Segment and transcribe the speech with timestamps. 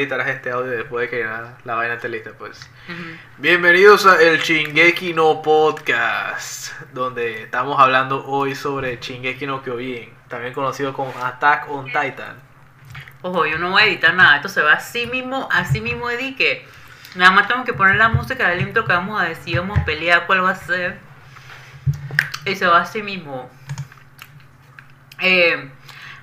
[0.00, 2.70] Editarás este audio después de que la, la vaina esté lista, pues.
[3.36, 10.54] Bienvenidos a el Shingeki no Podcast, donde estamos hablando hoy sobre Shingeki no Kyojin, también
[10.54, 12.40] conocido como Attack on Titan.
[13.20, 16.66] Ojo, yo no voy a editar nada, esto se va así mismo, así mismo edique.
[17.14, 19.84] Nada más tengo que poner la música del intro que vamos a decir, vamos a
[19.84, 20.98] pelear cuál va a ser.
[22.46, 23.50] Y se va así mismo.
[25.18, 25.68] Eh,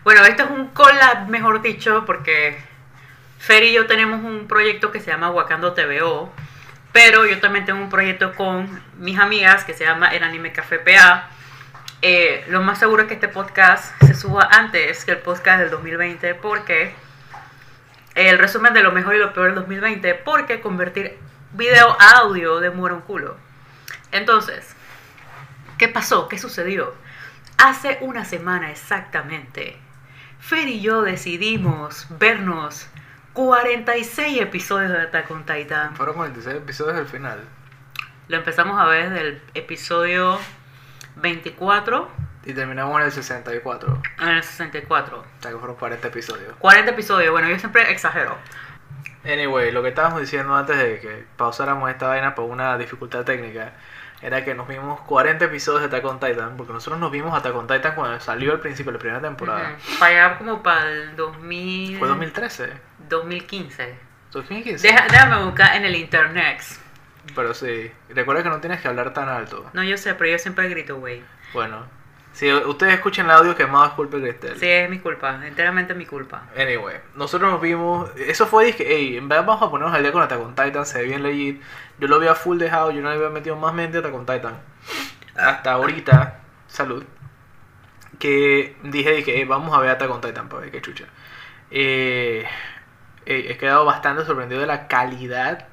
[0.03, 2.65] bueno, esto es un collab, mejor dicho, porque
[3.47, 6.29] Fer y yo tenemos un proyecto que se llama Wakando TVO.
[6.91, 8.67] Pero yo también tengo un proyecto con
[8.97, 11.29] mis amigas que se llama El Anime Café PA.
[12.01, 15.69] Eh, lo más seguro es que este podcast se suba antes que el podcast del
[15.69, 16.93] 2020 porque
[18.15, 21.17] el resumen de lo mejor y lo peor del 2020 porque convertir
[21.53, 23.37] video a audio demora un culo.
[24.11, 24.75] Entonces,
[25.77, 26.27] ¿qué pasó?
[26.27, 26.93] ¿Qué sucedió?
[27.57, 29.77] Hace una semana exactamente,
[30.41, 32.89] Fer y yo decidimos vernos
[33.37, 35.95] 46 episodios de Attack on Titan.
[35.95, 37.39] Fueron 46 episodios del final.
[38.29, 40.39] Lo empezamos a ver desde el episodio
[41.17, 42.09] 24
[42.45, 44.01] Y terminamos en el 64.
[44.21, 45.19] en el 64.
[45.19, 46.55] O sea que fueron 40 episodios.
[46.57, 48.35] 40 episodios, bueno, yo siempre exagero.
[49.23, 53.73] Anyway, lo que estábamos diciendo antes de que pausáramos esta vaina por una dificultad técnica
[54.23, 57.55] era que nos vimos 40 episodios de Attack on Titan, porque nosotros nos vimos Attack
[57.55, 59.75] on Titan cuando salió al principio de la primera temporada.
[59.77, 59.99] Ujú.
[59.99, 61.99] Para allá como para el 2000...
[61.99, 62.96] Fue 2013.
[63.09, 63.97] 2015.
[64.31, 64.87] 2015.
[64.87, 66.61] Deja- déjame buscar en el internet.
[67.35, 69.69] Pero sí, recuerda que no tienes que hablar tan alto.
[69.73, 71.21] No, yo sé, pero yo siempre grito, güey.
[71.53, 71.85] Bueno,
[72.33, 74.57] si ustedes escuchan el audio quemado es culpa de Cristel.
[74.59, 76.43] Sí, es mi culpa, enteramente mi culpa.
[76.55, 78.09] Anyway, nosotros nos vimos.
[78.15, 80.85] Eso fue, dije, hey, en verdad vamos a ponernos al día con Attack on Titan,
[80.85, 81.61] se ve bien legit.
[81.99, 84.25] Yo lo había full dejado, yo no le había metido más mente a Attack on
[84.25, 84.57] Titan.
[85.35, 87.03] Hasta ahorita, salud.
[88.19, 91.05] Que dije, dije, hey, vamos a ver Attack on Titan para ver qué chucha.
[91.69, 92.47] Eh, eh,
[93.27, 95.67] he quedado bastante sorprendido de la calidad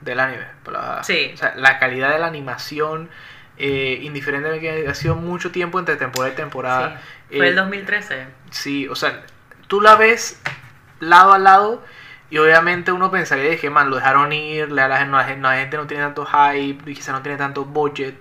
[0.00, 0.46] del anime.
[0.70, 1.30] la- Sí.
[1.34, 3.08] O sea, la calidad de la animación.
[3.60, 7.00] Eh, indiferente de que ha sido mucho tiempo entre temporada y temporada.
[7.28, 8.28] Sí, fue Eh, el 2013.
[8.50, 9.24] Sí, o sea,
[9.66, 10.40] tú la ves
[11.00, 11.82] lado a lado
[12.30, 16.04] y obviamente uno pensaría que, man, lo dejaron ir, la, la, la, gente no tiene
[16.04, 18.14] tanto hype y quizá no tiene tanto budget,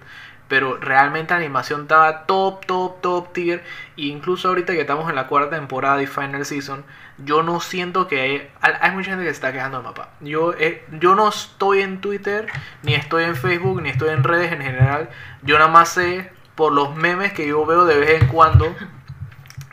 [0.48, 3.64] pero realmente la animación estaba top, top, top tier.
[3.96, 6.84] E incluso ahorita que estamos en la cuarta temporada y final season,
[7.18, 10.10] yo no siento que hay, mucha gente que se está quejando del mapa.
[10.22, 12.48] Yo, eh, yo no estoy en Twitter,
[12.84, 15.10] ni estoy en Facebook, ni estoy en redes en general.
[15.42, 18.76] Yo nada más sé por los memes que yo veo de vez en cuando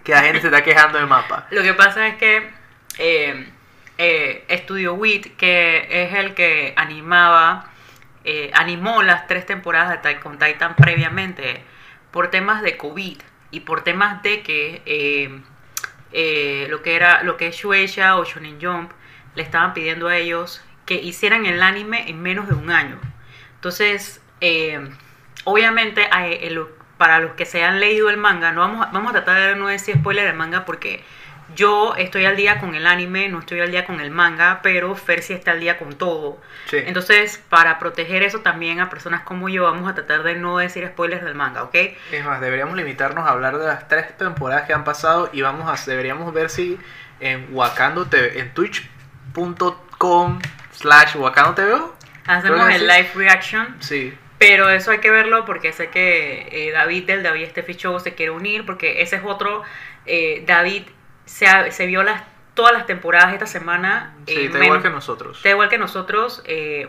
[0.02, 1.46] que la gente se está quejando del mapa.
[1.50, 2.50] Lo que pasa es que
[2.98, 3.48] eh,
[3.98, 7.70] eh, Studio Wit, que es el que animaba,
[8.54, 11.62] animó las tres temporadas de Titan previamente,
[12.10, 13.18] por temas de COVID
[13.50, 15.42] y por temas de que
[16.12, 18.92] eh, eh, lo que era lo que es Shueisha o Shonen Jump
[19.34, 22.98] le estaban pidiendo a ellos que hicieran el anime en menos de un año.
[23.56, 24.88] Entonces, eh,
[25.44, 26.08] obviamente,
[26.42, 26.66] el-
[26.98, 29.66] para los que se han leído el manga, no vamos vamos a tratar de no
[29.66, 31.02] decir spoiler del manga porque
[31.54, 34.94] yo estoy al día con el anime, no estoy al día con el manga, pero
[34.94, 36.40] Fer sí está al día con todo.
[36.66, 36.78] Sí.
[36.84, 40.86] Entonces, para proteger eso también a personas como yo, vamos a tratar de no decir
[40.86, 41.74] spoilers del manga, ¿ok?
[42.10, 45.68] Es más, deberíamos limitarnos a hablar de las tres temporadas que han pasado y vamos
[45.68, 46.78] a deberíamos ver si
[47.20, 50.40] en Wakando TV, en twitch.com
[50.72, 51.78] slash Wakando TV.
[52.26, 57.04] Hacemos el live reaction Sí, Pero eso hay que verlo porque sé que eh, David
[57.04, 59.62] del David Steffi Show se quiere unir porque ese es otro.
[60.06, 60.84] eh, David
[61.24, 62.22] se, se vio las,
[62.54, 64.14] todas las temporadas esta semana.
[64.26, 65.36] sí, eh, está menos- igual que nosotros.
[65.38, 66.42] Está igual que nosotros.
[66.46, 66.88] eh,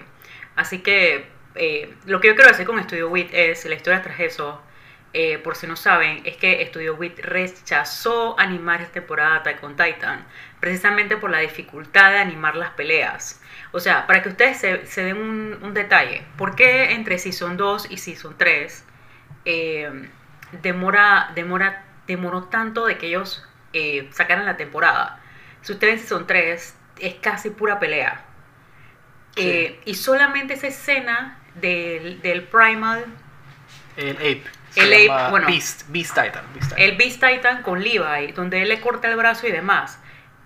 [0.55, 4.19] así que eh, lo que yo quiero decir con Studio Wit es la historia tras
[4.19, 4.61] eso.
[5.17, 9.63] eh, por si no saben, es que Studio Wit rechazó animar esta temporada de Attack
[9.63, 10.25] on Titan
[10.59, 13.41] precisamente por la dificultad de animar las peleas.
[13.71, 17.55] O sea, para que ustedes se, se den un, un detalle, ¿por qué entre Season
[17.55, 18.85] 2 y Season 3
[19.45, 20.09] eh,
[20.61, 25.19] demora, demora, demoró tanto de que ellos eh, sacaran la temporada?
[25.61, 28.23] Si ustedes Season 3, es casi pura pelea.
[29.35, 29.41] Sí.
[29.47, 33.05] Eh, y solamente esa escena del, del Primal,
[33.97, 34.43] El Ape.
[34.75, 35.47] El se Ape, bueno.
[35.47, 36.43] Beast, Beast Titan.
[36.53, 36.79] Beast Titan.
[36.79, 39.99] el Beast Titan con Levi, donde él le corta el brazo y demás.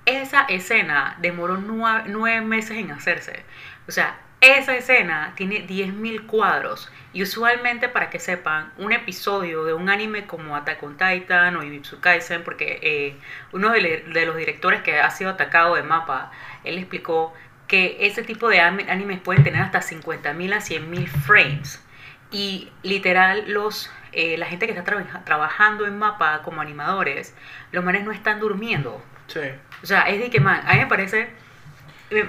[0.06, 3.44] Esa escena demoró nue- nueve meses en hacerse.
[3.88, 6.90] O sea, esa escena tiene 10.000 cuadros.
[7.12, 11.62] Y usualmente, para que sepan, un episodio de un anime como Attack on Titan o
[11.62, 13.16] Jujutsu Kaisen, porque eh,
[13.52, 16.32] uno de, los directores que ha sido atacado de mapa,
[16.64, 17.34] él explicó
[17.68, 21.84] que ese tipo de animes pueden tener hasta 50.000 a 100.000 frames.
[22.32, 27.36] Y literal, los, eh, la gente que está traba- trabajando en mapa como animadores,
[27.72, 29.04] los manes no están durmiendo.
[29.28, 29.42] Sí.
[29.84, 31.30] O sea, es de que, man, a mí me parece,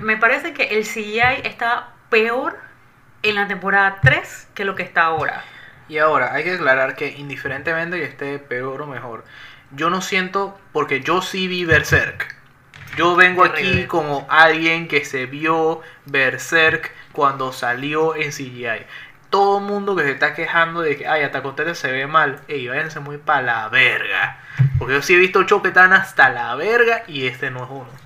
[0.00, 2.58] me parece que el CGI está peor
[3.22, 5.44] en la temporada 3 que lo que está ahora.
[5.88, 9.24] Y ahora, hay que aclarar que indiferentemente que esté peor o mejor,
[9.72, 12.36] yo no siento, porque yo sí vi Berserk.
[12.96, 18.86] Yo vengo aquí como alguien que se vio Berserk cuando salió en CGI.
[19.30, 22.66] Todo el mundo que se está quejando de que, ay, Attack se ve mal, ey,
[22.66, 24.40] váyanse muy para la verga.
[24.78, 27.70] Porque yo sí he visto shows que están hasta la verga y este no es
[27.70, 27.99] uno.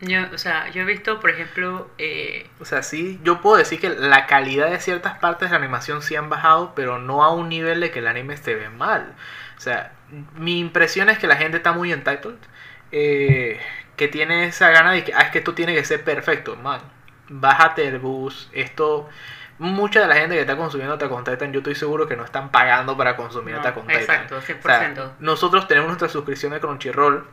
[0.00, 3.80] Yo, o sea, yo he visto, por ejemplo, eh, O sea, sí, yo puedo decir
[3.80, 7.32] que la calidad de ciertas partes de la animación sí han bajado, pero no a
[7.32, 9.14] un nivel de que el anime esté bien mal.
[9.56, 9.92] O sea,
[10.36, 12.36] mi impresión es que la gente está muy entitled,
[12.92, 13.60] eh,
[13.96, 16.80] que tiene esa gana de que, ah, es que esto tiene que ser perfecto, man.
[17.28, 19.08] Bájate el bus, esto...
[19.56, 22.24] Mucha de la gente que está consumiendo Attack on Titan, yo estoy seguro que no
[22.24, 24.00] están pagando para consumir No, Attack on Titan.
[24.00, 24.62] exacto, O 100%.
[24.62, 27.24] sea, nosotros tenemos nuestra suscripción de Crunchyroll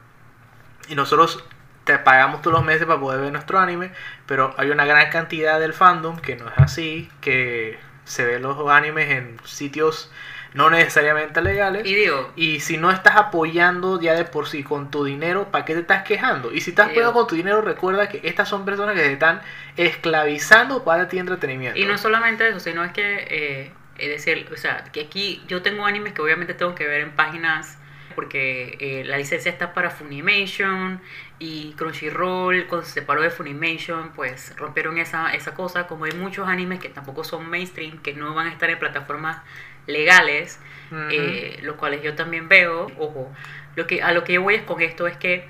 [0.88, 1.44] y nosotros
[1.84, 3.92] te pagamos todos los meses para poder ver nuestro anime,
[4.26, 8.70] pero hay una gran cantidad del fandom que no es así, que se ve los
[8.70, 10.12] animes en sitios
[10.54, 11.86] no necesariamente legales.
[11.86, 15.66] y digo, Y si no estás apoyando ya de por sí con tu dinero, ¿para
[15.66, 16.52] qué te estás quejando?
[16.52, 19.42] Y si estás apoyando con tu dinero, recuerda que estas son personas que se están
[19.78, 21.80] esclavizando para ti entretenimiento.
[21.80, 25.62] y no solamente eso, sino es que, eh, es decir, o sea, que aquí yo
[25.62, 27.78] tengo animes que obviamente tengo que ver en páginas
[28.16, 31.02] porque eh, la licencia está para Funimation
[31.40, 36.48] y Crunchyroll cuando se separó de Funimation pues rompieron esa, esa cosa como hay muchos
[36.48, 39.42] animes que tampoco son mainstream que no van a estar en plataformas
[39.88, 40.60] legales
[40.92, 42.88] eh, los cuales yo también veo.
[42.98, 43.32] Ojo,
[43.76, 45.46] lo que, a lo que yo voy es con esto es que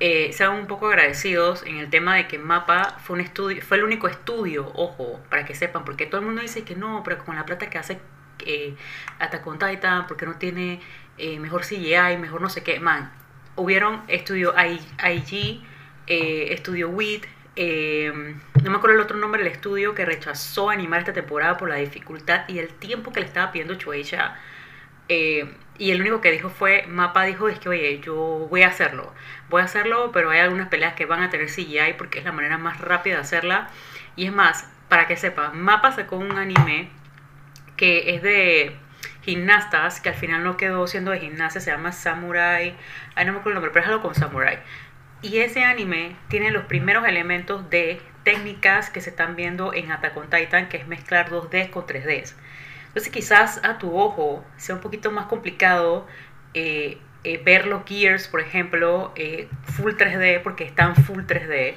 [0.00, 3.78] eh, sean un poco agradecidos en el tema de que Mapa fue un estudio, fue
[3.78, 7.24] el único estudio, ojo, para que sepan, porque todo el mundo dice que no, pero
[7.24, 7.98] con la plata que hace
[8.46, 8.76] eh,
[9.18, 10.80] Attack on Titan, porque no tiene
[11.18, 13.12] eh, mejor CGI, mejor no sé qué, man,
[13.56, 15.62] hubieron estudio IG,
[16.06, 17.26] eh, estudio WIT,
[17.60, 18.12] eh,
[18.62, 21.74] no me acuerdo el otro nombre del estudio que rechazó animar esta temporada por la
[21.74, 24.36] dificultad y el tiempo que le estaba pidiendo Shueisha.
[25.08, 28.14] Eh, y el único que dijo fue, Mapa dijo, es que, oye, yo
[28.48, 29.12] voy a hacerlo.
[29.48, 32.32] Voy a hacerlo, pero hay algunas peleas que van a tener CGI porque es la
[32.32, 33.70] manera más rápida de hacerla.
[34.14, 36.90] Y es más, para que sepan, Mapa sacó un anime
[37.76, 38.76] que es de
[39.28, 42.74] gimnastas, que al final no quedó siendo de gimnasia, se llama Samurai.
[43.14, 44.58] Ay, no me acuerdo el nombre, pero es algo con Samurai.
[45.20, 50.16] Y ese anime tiene los primeros elementos de técnicas que se están viendo en Attack
[50.16, 52.34] on Titan, que es mezclar 2D con 3D.
[52.88, 56.06] Entonces quizás a tu ojo sea un poquito más complicado
[56.54, 61.74] eh, eh, ver los Gears, por ejemplo, eh, full 3D, porque están full 3D,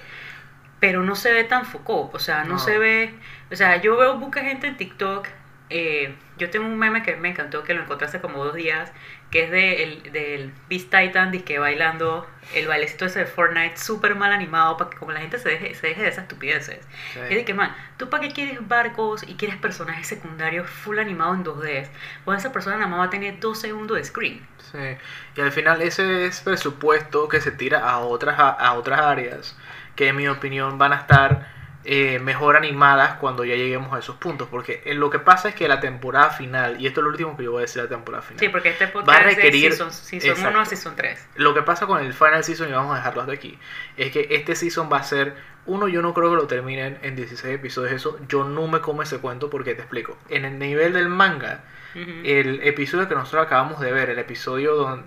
[0.80, 2.60] pero no se ve tan foco, o sea, no, No.
[2.60, 3.14] se ve,
[3.52, 5.28] o sea, yo veo mucha gente en TikTok,
[5.72, 8.92] eh, yo tengo un meme que me encantó, que lo encontré hace como dos días,
[9.30, 14.16] que es de el, del Beast Titan, que bailando el bailecito ese de Fortnite, súper
[14.16, 16.86] mal animado, para que como la gente se deje, se deje de esas estupideces.
[17.14, 17.20] Sí.
[17.20, 21.38] Es de que, man, ¿tú para qué quieres barcos y quieres personajes secundarios full animados
[21.38, 21.88] en 2D?
[22.26, 24.46] Cuando esa persona nada más va a tener dos segundos de screen.
[24.72, 24.98] Sí,
[25.36, 29.56] y al final ese es presupuesto que se tira a otras, a, a otras áreas
[29.96, 34.16] que en mi opinión van a estar eh, mejor animadas cuando ya lleguemos a esos
[34.18, 34.48] puntos.
[34.50, 37.36] Porque eh, lo que pasa es que la temporada final, y esto es lo último
[37.36, 39.70] que yo voy a decir de la temporada final, Sí, porque este Va a requerir-
[39.72, 41.28] season, season 1 a season 3.
[41.36, 43.58] lo que pasa con el final season, y vamos a dejarlos de aquí,
[43.98, 45.36] es que este season va a ser,
[45.66, 49.02] uno, yo no creo que lo terminen en 16 episodios, eso yo no me como
[49.04, 50.18] ese cuento porque te explico.
[50.30, 51.64] En el nivel del manga,
[51.96, 55.06] el episodio que nosotros acabamos de ver, el episodio don,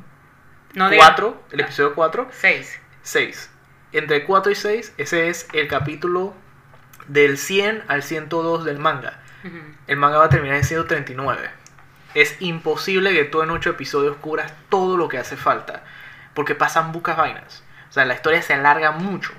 [0.74, 2.80] no digas 4, el episodio 4, 6.
[3.02, 3.50] 6.
[3.92, 6.34] Entre 4 y 6, ese es el capítulo
[7.08, 9.20] del 100 al 102 del manga.
[9.86, 11.50] El manga va a terminar en 139.
[12.14, 15.82] Es imposible que tú en 8 episodios cubras todo lo que hace falta.
[16.34, 17.62] Porque pasan bucas vainas.
[17.90, 19.32] O sea, la historia se alarga mucho.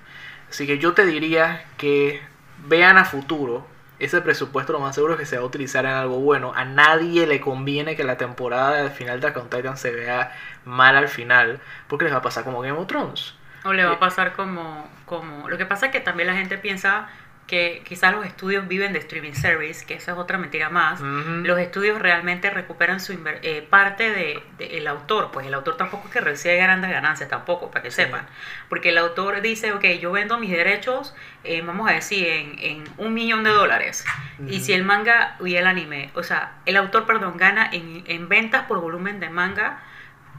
[0.49, 2.21] Así que yo te diría que
[2.67, 3.67] vean a futuro.
[3.99, 6.53] Ese presupuesto lo más seguro es que se va a utilizar en algo bueno.
[6.55, 10.31] A nadie le conviene que la temporada del final de Attack Titan se vea
[10.65, 11.61] mal al final.
[11.87, 13.35] Porque les va a pasar como Game of Thrones.
[13.63, 15.49] O le va Eh, a pasar como, como...
[15.49, 17.09] Lo que pasa es que también la gente piensa
[17.47, 20.99] que quizás los estudios viven de streaming service, que esa es otra mentira más.
[20.99, 26.07] Los estudios realmente recuperan su eh, parte del de, el autor, pues el autor tampoco
[26.07, 27.97] es que recibe grandes ganancias tampoco, para que Sí.
[28.01, 28.25] sepan.
[28.67, 32.83] Porque el autor dice, ok, yo vendo mis derechos, eh, vamos a decir, en, en
[32.97, 34.03] un millón de dólares.
[34.39, 34.65] Y Ujú.
[34.65, 38.63] si el manga y el anime, o sea, el autor, perdón, gana en, en ventas
[38.63, 39.83] por volumen de manga,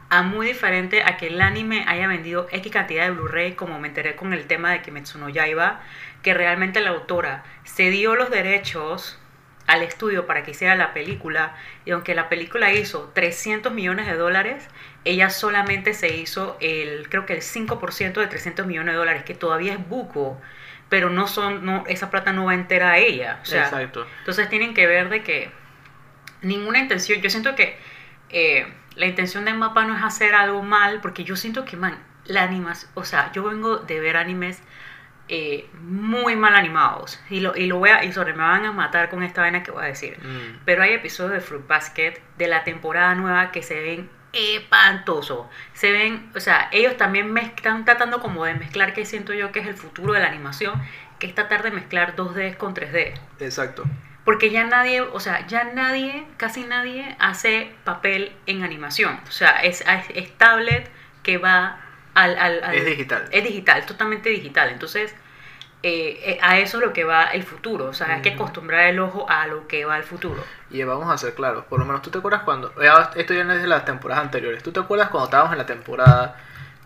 [0.09, 3.89] a muy diferente a que el anime haya vendido X cantidad de Blu-ray, como me
[3.89, 5.81] enteré con el tema de Kimetsu no Yaiba,
[6.27, 9.17] que realmente la autora cedió los derechos
[9.65, 11.55] al estudio para que hiciera la película,
[11.85, 14.67] y aunque la película hizo 300 millones de dólares,
[15.05, 19.35] ella solamente se hizo el, creo que el 5% de 300 millones de dólares, que
[19.35, 20.37] todavía es buco,
[20.89, 23.39] pero no son, no, esa plata no va entera a ella.
[23.41, 24.05] O sea, Exacto.
[24.19, 25.49] entonces tienen que ver de que
[26.41, 27.79] ninguna intención, yo siento que
[28.31, 28.67] eh,
[28.97, 32.43] la intención de Mapa no es hacer algo mal, porque yo siento que, man, la
[32.43, 34.61] animación, o sea, yo vengo de ver animes
[35.29, 38.71] eh, muy mal animados, y lo, y lo voy a, y sobre me van a
[38.71, 40.59] matar con esta vaina que voy a decir, Mm.
[40.65, 45.45] pero hay episodios de Fruit Basket de la temporada nueva que se ven espantosos.
[45.73, 49.51] Se ven, o sea, ellos también mez- están tratando como de mezclar que siento yo
[49.51, 50.81] que es el futuro de la animación,
[51.19, 53.13] que es tratar de mezclar 2D con 3D.
[53.39, 53.83] Exacto.
[54.23, 59.19] Porque ya nadie, o sea, ya nadie, casi nadie hace papel en animación.
[59.27, 60.89] O sea, es, es, es tablet
[61.23, 61.79] que va
[62.23, 63.27] al, al- al- Es digital.
[63.31, 64.69] Es digital, totalmente digital.
[64.69, 65.13] Entonces,
[65.83, 67.85] eh, eh, a eso es lo que va el futuro.
[67.85, 70.43] O sea, hay que acostumbrar el ojo a lo que va el futuro.
[70.69, 73.43] Y vamos a ser claros, por lo menos tú te acuerdas cuando, ya esto ya
[73.43, 76.35] no es de las temporadas anteriores, tú te acuerdas cuando estábamos en la temporada,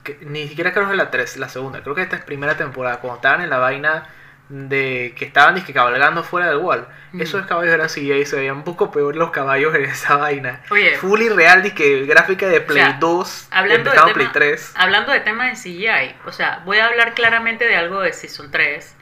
[0.04, 2.58] que ni siquiera creo que es la 3, la segunda, creo que esta es primera
[2.58, 4.08] temporada, cuando estaban en la vaina
[4.52, 7.24] de que estaban disque cabalgando fuera del wall, Ujú.
[7.24, 10.62] esos caballos eran CGI y se veían un poco peor los caballos en esa vaina.
[10.70, 10.98] Oye.
[10.98, 14.74] Full y real, disque gráfica de Play sea, 2, hablando de tema- Play 3.
[14.76, 18.52] Hablando de temas de CGI, o sea, voy a hablar claramente de algo de Season
[18.52, 18.98] 3.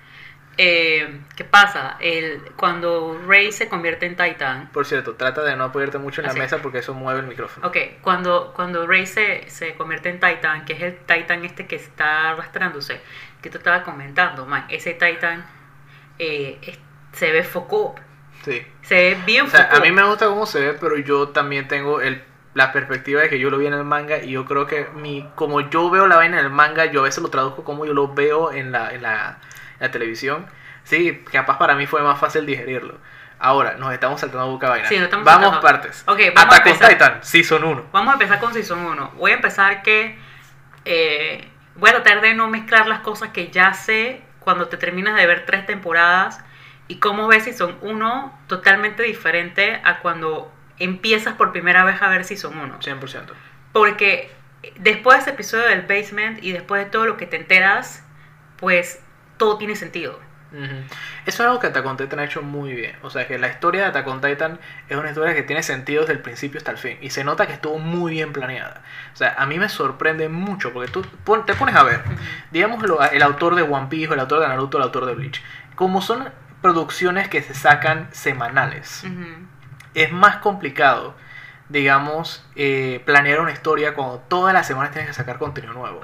[0.62, 1.96] Eh, ¿Qué pasa?
[2.02, 6.26] El, cuando Rey se convierte en Titan, Por cierto, trata de no apoyarte mucho en
[6.26, 6.40] la Así.
[6.40, 7.66] mesa porque eso mueve el micrófono.
[7.66, 11.78] Ok, cuando, cuando Rey se, se convierte en Titan, que es el Titan este que
[11.78, 13.00] está arrastrándose,
[13.42, 15.46] que tú estabas comentando, man, ese Titan
[16.18, 16.80] eh, es-
[17.14, 17.96] se ve foco,
[18.44, 18.66] Sí.
[18.82, 19.78] se ve bien O sea, foco.
[19.78, 23.30] a mí me gusta cómo se ve, pero yo también tengo el, la perspectiva de
[23.30, 26.08] que yo lo vi en el manga y yo creo que mi, como yo veo
[26.08, 28.72] la vaina en el manga, yo a veces lo traduzco como yo lo veo en
[28.72, 29.38] la, en la,
[29.74, 30.46] en la televisión.
[30.84, 32.98] Sí, capaz para mí fue más fácil digerirlo.
[33.42, 34.88] Ahora, nos estamos saltando boca vaina.
[34.90, 35.62] Sí, nos estamos vamos saltando.
[35.62, 36.04] partes.
[36.08, 36.90] Ok, vamos a Attack on empezar.
[36.90, 37.86] Titan, Season 1.
[37.94, 39.12] Vamos a empezar con Season 1.
[39.16, 40.18] Voy a empezar que
[40.86, 41.48] eh,
[41.80, 45.26] voy a tratar de no mezclar las cosas que ya sé cuando te terminas de
[45.26, 46.40] ver tres temporadas
[46.88, 52.26] y cómo ves Season 1 totalmente diferente a cuando empiezas por primera vez a ver
[52.26, 52.80] Season 1.
[52.80, 53.28] 100%.
[53.72, 54.32] Porque
[54.78, 58.04] después de ese episodio del basement y después de todo lo que te enteras,
[58.58, 59.02] pues
[59.38, 60.20] todo tiene sentido.
[60.52, 60.94] Eso
[61.26, 62.96] es algo que Attack on Titan ha hecho muy bien.
[63.04, 66.02] O sea, que la historia de Attack on Titan es una historia que tiene sentido
[66.02, 66.98] desde el principio hasta el fin.
[67.02, 68.82] Y se nota que estuvo muy bien planeada.
[69.14, 71.04] O sea, a mí me sorprende mucho porque tú
[71.46, 72.02] te pones a ver,
[72.52, 75.44] digamos, el autor de One Piece, el autor de Naruto, el autor de Bleach.
[75.76, 76.30] Como son
[76.62, 79.06] producciones que se sacan semanales,
[79.94, 81.16] es más complicado,
[81.70, 86.02] digamos, eh, planear una historia cuando todas las semanas tienes que sacar contenido nuevo.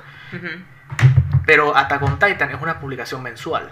[1.46, 3.72] Pero Attack on Titan es una publicación mensual,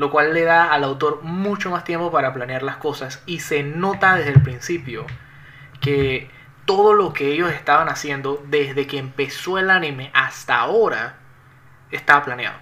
[0.00, 3.62] lo cual le da al autor mucho más tiempo para planear las cosas y se
[3.62, 5.04] nota desde el principio
[5.82, 6.30] que
[6.64, 11.18] todo lo que ellos estaban haciendo desde que empezó el anime hasta ahora
[11.90, 12.56] estaba planeado.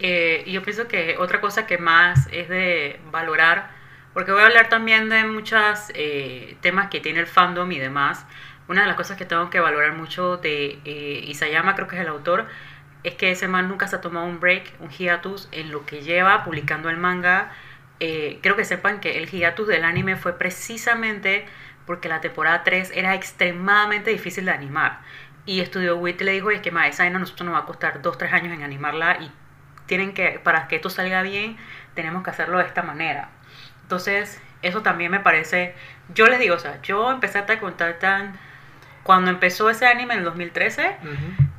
[0.00, 3.70] Eh, yo pienso que otra cosa que más es de valorar,
[4.12, 5.92] porque voy a hablar también de muchos
[6.60, 8.26] temas que tiene el fandom y demás.
[8.66, 12.02] Una de las cosas que tengo que valorar mucho de eh, Isayama, creo que es
[12.02, 12.46] el autor,
[13.06, 16.02] es que ese man nunca se ha tomado un break, un hiatus en lo que
[16.02, 17.52] lleva publicando el manga.
[18.00, 21.46] Eh, creo que sepan que el hiatus del anime fue precisamente
[21.86, 25.02] porque la temporada 3 era extremadamente difícil de animar.
[25.44, 28.02] Y Studio Wit le dijo, es que más esa vaina nosotros nos va a costar
[28.02, 29.30] 2-3 años en animarla y
[29.86, 31.56] tienen que, para que esto salga bien,
[31.94, 33.28] tenemos que hacerlo de esta manera.
[33.82, 35.76] Entonces, eso también me parece,
[36.12, 38.36] yo les digo, o sea, yo empecé a contar tan
[39.04, 40.96] cuando empezó ese anime en el 2013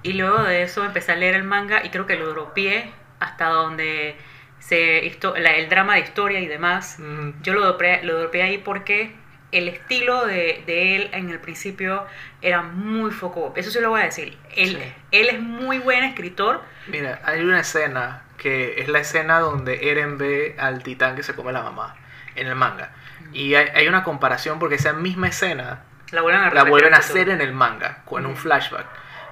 [0.04, 3.46] y luego de eso empecé a leer el manga y creo que lo dropié hasta
[3.48, 4.16] donde
[4.60, 6.98] se la- el drama de historia y demás.
[7.00, 7.34] Ujú.
[7.42, 9.16] Yo lo dropeé, lo dropeé ahí porque
[9.52, 12.06] el estilo de, de él en el principio
[12.42, 13.54] era muy foco.
[13.56, 14.38] Eso sí lo voy a decir.
[14.56, 14.94] Él, Sí.
[15.12, 16.62] él es muy buen escritor.
[16.88, 21.34] Mira, hay una escena que es la escena donde Eren ve al titán que se
[21.34, 21.96] come la mamá
[22.36, 22.92] en el manga.
[23.34, 26.98] Y hay, hay una comparación porque esa misma escena La vuelven a la vuelven a
[26.98, 28.42] hacer en el manga, con un Ujú.
[28.42, 28.86] flashback.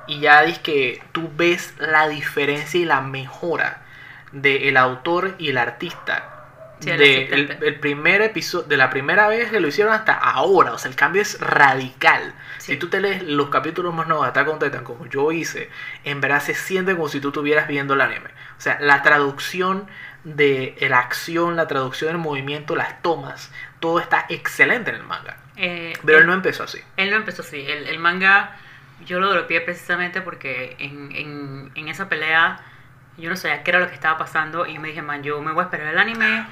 [0.07, 3.81] Y ya dices que tú ves la diferencia y la mejora
[4.31, 6.31] del autor y el artista.
[6.79, 7.25] Sí, de
[7.61, 10.73] el, primer episodio, de la primera vez que lo hicieron hasta ahora.
[10.73, 12.33] O sea, el cambio es radical.
[12.57, 12.73] Sí.
[12.73, 15.69] Si tú te lees los capítulos más nuevos de Attack on Titan, como yo hice,
[16.03, 18.29] en verdad se siente como si tú estuvieras viendo el anime.
[18.57, 19.87] O sea, la traducción
[20.25, 25.37] de la acción, la traducción del movimiento, las tomas, todo está excelente en el manga.
[25.55, 26.81] Eh, Pero él, él no empezó así.
[26.97, 27.65] él no empezó así.
[27.65, 28.57] El, el manga
[29.05, 32.59] yo lo dropeé precisamente porque en, en, en esa pelea
[33.17, 35.51] yo no sabía qué era lo que estaba pasando y me dije, man, yo me
[35.53, 36.45] voy a esperar el anime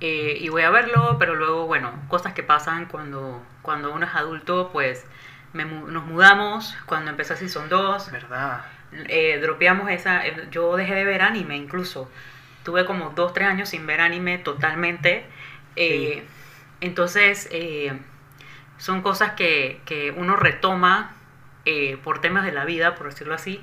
[0.00, 4.14] eh, y voy a verlo, pero luego, bueno, cosas que pasan cuando, cuando uno es
[4.14, 5.06] adulto, pues
[5.52, 8.10] me nos mudamos cuando empezó Season 2.
[8.12, 8.64] ¿Verdad?
[9.08, 10.26] eh, dropeamos esa.
[10.26, 12.10] eh, yo dejé de ver anime incluso.
[12.64, 15.24] Tuve como 2, 3 años sin ver anime totalmente.
[16.80, 17.48] Entonces,
[18.78, 21.14] son cosas que, que uno retoma
[21.72, 23.62] eh, por temas de la vida, por decirlo así.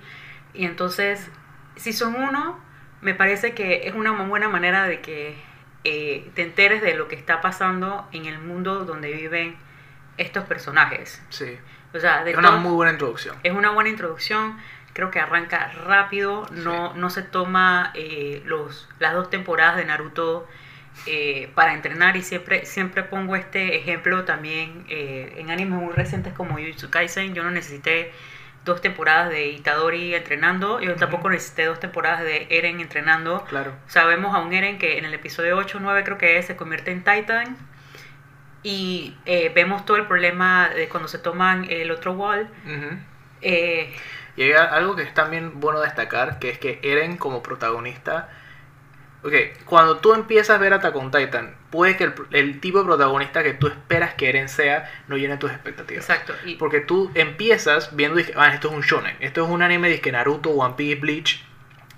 [0.54, 1.30] Y entonces,
[1.76, 2.58] si son uno,
[3.02, 5.36] me parece que es una muy buena manera de que
[5.84, 9.58] eh, te enteres de lo que está pasando en el mundo donde viven
[10.16, 11.22] estos personajes.
[11.28, 11.58] Sí.
[11.94, 13.36] O sea, de Es una muy buena introducción.
[13.44, 14.58] es una buena introducción.
[14.94, 16.48] Creo que arranca rápido.
[16.52, 20.48] No, no se toma eh, los, las dos temporadas de Naruto
[21.06, 22.16] eh, para entrenar.
[22.18, 27.34] Y siempre, siempre pongo este ejemplo también eh, en animes muy recientes como Jujutsu Kaisen.
[27.34, 28.12] Yo no necesité
[28.66, 30.80] dos temporadas de Itadori entrenando.
[30.82, 33.44] Yo tampoco necesité dos temporadas de Eren entrenando.
[33.46, 33.74] Claro.
[33.88, 36.56] Sabemos a un Eren que en el episodio 8 o 9 creo que es, se
[36.56, 37.58] convierte en Titan.
[38.64, 42.50] Y eh, vemos todo el problema de cuando se toman el otro wall.
[43.42, 43.96] Eh,
[44.36, 48.30] Y hay algo que es también bueno destacar, que es que Eren como protagonista...
[49.28, 49.34] Ok,
[49.66, 53.44] cuando tú empiezas a ver Attack on Titan, puede que el, el tipo de protagonista
[53.44, 56.10] que tú esperas que Eren sea no llene tus expectativas.
[56.10, 56.34] exacto.
[56.46, 60.12] Y, Porque tú empiezas viendo, ah, esto es un shonen, esto es un anime de
[60.14, 61.46] Naruto, One Piece, Bleach.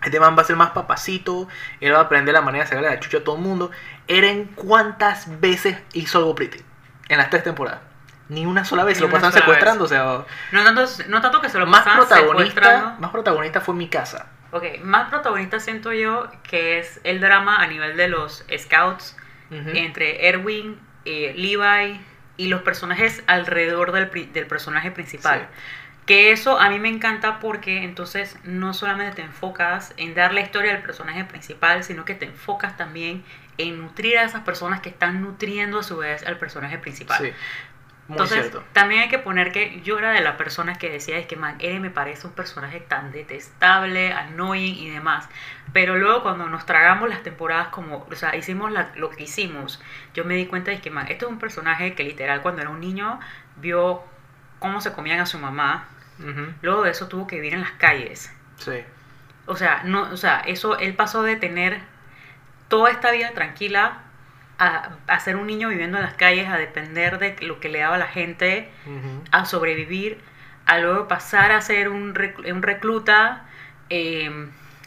[0.03, 1.47] Este man va a ser más papacito,
[1.79, 3.69] él va a aprender la manera de sacarle la chucha a todo el mundo.
[4.07, 6.61] Eren, ¿cuántas veces hizo algo pretty?
[7.09, 7.81] En las tres temporadas.
[8.29, 11.49] Ni una sola vez, Ni lo sola secuestrando, o sea, no, tanto, no tanto que
[11.49, 13.01] se lo más pasaban protagonista, secuestrando.
[13.01, 14.31] más protagonista fue mi casa.
[14.51, 19.15] Ok, más protagonista siento yo que es el drama a nivel de los scouts
[19.51, 21.99] entre Erwin, eh, Levi
[22.37, 25.47] y los personajes alrededor del, pri- del personaje principal.
[25.51, 25.61] Sí.
[26.05, 30.41] Que eso a mí me encanta porque entonces no solamente te enfocas en dar la
[30.41, 33.23] historia del personaje principal, sino que te enfocas también
[33.59, 37.17] en nutrir a esas personas que están nutriendo a su vez al personaje principal.
[37.25, 37.31] Sí,
[38.09, 38.63] muy Entonces, cierto.
[38.73, 41.55] también hay que poner que yo era de las personas que decía, es que man,
[41.59, 45.29] Eren me parece un personaje tan detestable, annoying y demás.
[45.71, 49.81] Pero luego cuando nos tragamos las temporadas como, o sea, hicimos la- lo que hicimos,
[50.13, 52.69] yo me di cuenta de que, man, esto es un personaje que literal cuando era
[52.71, 53.19] un niño
[53.57, 54.03] vio
[54.59, 55.87] cómo se comían a su mamá.
[56.61, 58.33] Luego de eso tuvo que vivir en las calles.
[58.57, 58.83] Sí,
[59.45, 61.79] O sea, no, o sea, eso, él pasó de tener
[62.67, 63.99] toda esta vida tranquila
[64.59, 67.79] a, a ser un niño viviendo en las calles, a depender de lo que le
[67.79, 68.69] daba la gente,
[69.31, 70.19] a sobrevivir,
[70.65, 73.45] a luego pasar a ser un, rec- un recluta,
[73.89, 74.29] eh,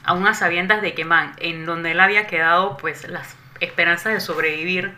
[0.05, 4.21] a unas sabiendas de que, man, en donde él había quedado, pues las esperanzas de
[4.21, 4.95] sobrevivir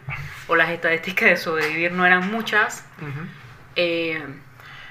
[0.49, 2.87] o las estadísticas de sobrevivir no eran muchas.
[3.77, 4.23] Eh,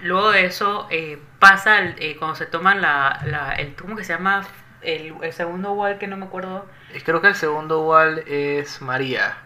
[0.01, 4.03] luego de eso eh, pasa el- eh, cuando se toman la, la- el, ¿cómo que
[4.03, 4.43] se llama?
[4.81, 6.67] El, el segundo wall que no me acuerdo.
[7.05, 9.37] Creo que el segundo wall es María.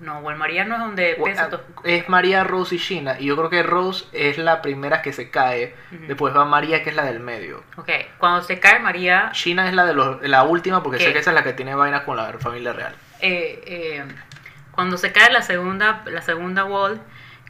[0.00, 1.64] No, María no es donde pesa Ah, todo.
[1.84, 3.20] Es María, Rose y Shina.
[3.20, 5.74] Y yo creo que Rose es la primera que se cae.
[5.90, 7.62] Después va María, que es la del medio.
[7.76, 11.04] Ok, cuando se cae María, Shina es la de los, la última porque ¿Qué?
[11.04, 12.94] sé que esa es la que tiene vainas con la familia real.
[13.20, 14.04] eh, eh,
[14.72, 17.00] cuando se cae la segunda, la segunda wall,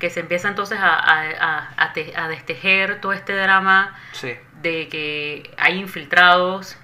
[0.00, 4.34] que se empieza entonces a, a, a- a te- a destejer todo este drama Sí.
[4.62, 6.76] de que hay infiltrados,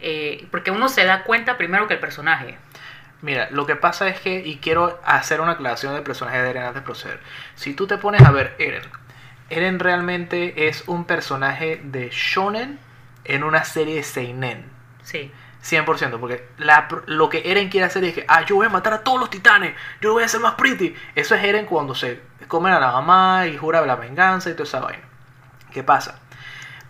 [0.00, 2.56] eh, porque uno se da cuenta primero que el personaje.
[3.26, 6.62] Mira, lo que pasa es que, y quiero hacer una aclaración del personaje de Eren
[6.62, 7.18] antes de proceder.
[7.56, 8.84] Si tú te pones a ver Eren,
[9.50, 12.78] Eren realmente es un personaje de shonen
[13.24, 14.70] en una serie de seinen.
[15.02, 15.32] Sí.
[15.64, 18.92] 100%, porque la, lo que Eren quiere hacer es que, ah, yo voy a matar
[18.92, 20.94] a todos los titanes, yo voy a hacer más pretty.
[21.16, 24.68] Eso es Eren cuando se comen a la mamá y jura la venganza y toda
[24.68, 25.02] esa vaina.
[25.72, 26.20] ¿Qué pasa?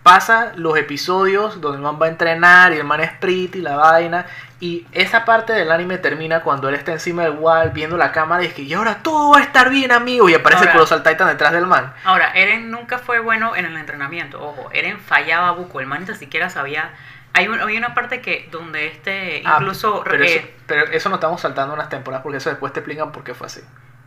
[0.03, 3.75] Pasa los episodios donde el man va a entrenar y el man es pretty, la
[3.75, 4.27] vaina.
[4.59, 8.43] Y esa parte del anime termina cuando él está encima del wall viendo la cámara
[8.43, 10.29] y es que, y ahora todo va a estar bien, amigo.
[10.29, 11.93] Y aparece Ahora- Colossal Titan detrás del man.
[12.03, 14.41] Ahora, Eren nunca fue bueno en el entrenamiento.
[14.43, 15.79] Ojo, Eren fallaba buco.
[15.79, 16.91] El man ni siquiera sabía.
[17.33, 20.01] Hay, un- hay una parte que donde este Ah, incluso.
[20.03, 23.11] pero, eh, eso, pero eso no estamos saltando unas temporadas porque eso después te explican
[23.11, 23.61] por qué fue así.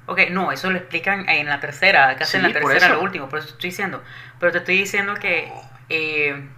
[0.07, 3.39] Ok, no, eso lo explican en la tercera, casi en la tercera, lo último, por
[3.39, 4.03] eso estoy diciendo.
[4.41, 5.53] Pero te estoy diciendo que
[5.89, 6.49] eh,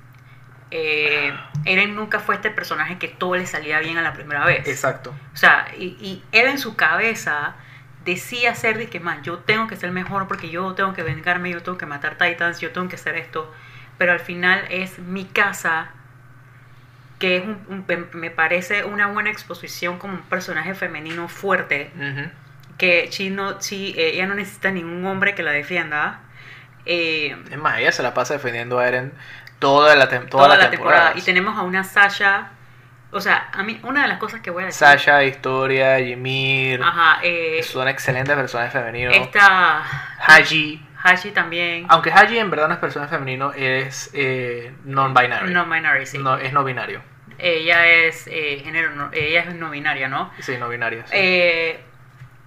[0.75, 1.33] eh,
[1.67, 4.67] Eren nunca fue este personaje que todo le salía bien a la primera vez.
[4.67, 5.15] Exacto.
[5.35, 7.55] O sea, y, y él en su cabeza
[8.05, 11.51] decía ser de que, man, yo tengo que ser mejor porque yo tengo que vengarme,
[11.51, 13.53] yo tengo que matar titans, yo tengo que hacer esto.
[13.99, 15.91] Pero al final es mi casa,
[17.19, 22.31] que es un- un- me- parece una buena exposición como un personaje femenino fuerte Ujú.
[22.79, 26.21] que Chino, sí, eh, ella no necesita ningún hombre que la defienda.
[26.85, 29.13] eh, Es más, ella se la pasa defendiendo a Eren
[29.63, 31.01] toda la, tem- toda, toda la la temporada.
[31.01, 31.13] temporada.
[31.19, 32.51] Y tenemos a una Sasha.
[33.15, 34.79] O sea, a mí, una de las cosas que voy a decir.
[34.79, 39.15] Sasha, Historia, Ymir, Ajá, eh, son excelentes personajes femeninos.
[39.15, 39.83] esta.
[40.19, 41.85] Haji, Hashi también.
[41.89, 45.53] Aunque Haji en verdad no es personaje femenino, es eh, non-binary.
[45.53, 46.19] No binary, sí.
[46.19, 47.03] No, es no binario.
[47.39, 50.31] Ella es eh, género, no- ella es no binaria, ¿no?
[50.41, 51.03] Sí, no binario.
[51.07, 51.13] sí.
[51.15, 51.81] Eh,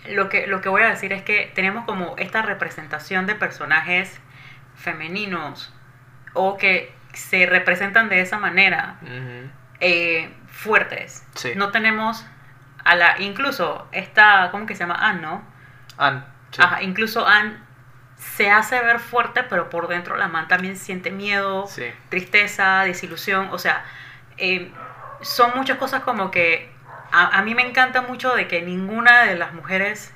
[0.10, 4.19] lo, que, lo que voy a decir es que tenemos como esta representación de personajes
[4.75, 5.73] femeninos
[6.34, 8.95] o que se representan de esa manera
[9.80, 11.25] eh, fuertes.
[11.36, 11.54] Sí.
[11.56, 12.25] No tenemos
[12.84, 14.95] a la, incluso esta, ¿cómo que se llama?
[14.95, 15.43] Anne, ¿no?
[15.97, 16.62] Anne, sí.
[16.62, 17.58] Ajá, incluso Anne
[18.17, 21.86] se hace ver fuerte, pero por dentro la man también siente miedo, Sí.
[22.10, 23.84] tristeza, desilusión, o sea,
[24.38, 24.71] eh,
[25.21, 26.71] son muchas cosas como que
[27.12, 30.13] a, a mí me encanta mucho de que ninguna de las mujeres,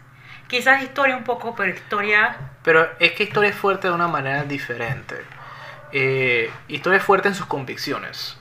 [0.48, 4.44] quizás historia un poco, pero historia, Pero es que historia es fuerte de una manera
[4.44, 5.16] diferente.
[5.92, 8.38] Eh, historia es fuerte en sus convicciones.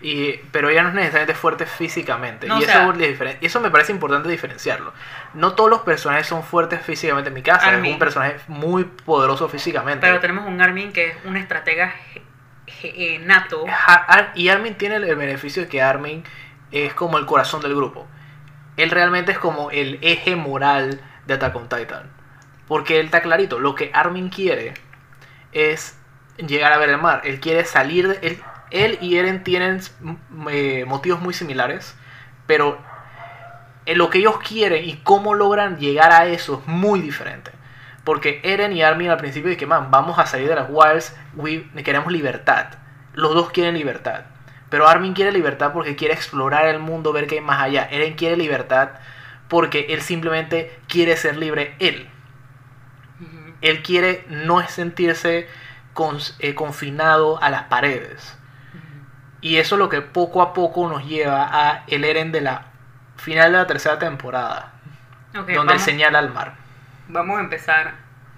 [0.00, 2.46] Y, pero ella no es necesariamente fuerte físicamente.
[2.46, 4.92] No, y eso, sea- y eso me parece importante diferenciarlo.
[5.32, 7.28] No todos los personajes son fuertes físicamente.
[7.28, 10.06] En mi casa es un personaje muy poderoso físicamente.
[10.06, 11.94] pero tenemos un Armin que es un estratega
[12.82, 13.64] eh, nato.
[14.34, 16.22] Y Armin tiene el beneficio de que Armin
[16.70, 18.06] es como el corazón del grupo.
[18.76, 22.10] Él realmente es como el eje moral de Attack on Titan.
[22.68, 23.58] Porque él está clarito.
[23.58, 24.74] Lo que Armin quiere
[25.52, 25.98] es
[26.38, 27.22] llegar a ver el mar.
[27.24, 28.08] Él quiere salir.
[28.08, 29.80] De, él, él y Eren tienen
[30.50, 31.96] eh, motivos muy similares.
[32.46, 32.78] Pero
[33.86, 37.50] lo que ellos quieren y cómo logran llegar a eso es muy diferente.
[38.04, 41.66] Porque Eren y Armin al principio dicen, man, vamos a salir de las Wilds, we-
[41.84, 42.66] queremos libertad.
[43.14, 44.22] Los dos quieren libertad.
[44.68, 47.88] Pero Armin quiere libertad porque quiere explorar el mundo, ver qué hay más allá.
[47.90, 48.90] Eren quiere libertad
[49.48, 52.08] porque él simplemente quiere ser libre él.
[53.60, 55.46] Él quiere no sentirse
[55.94, 58.36] con- eh, confinado a las paredes.
[59.40, 62.66] Y eso es lo que poco a poco nos lleva a el Eren de la
[63.16, 64.72] final de la tercera temporada.
[65.38, 66.54] Ok, donde él señala al mar.
[67.08, 67.94] vamos a empezar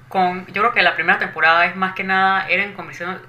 [0.09, 2.75] con, yo creo que la primera temporada es más que nada Eren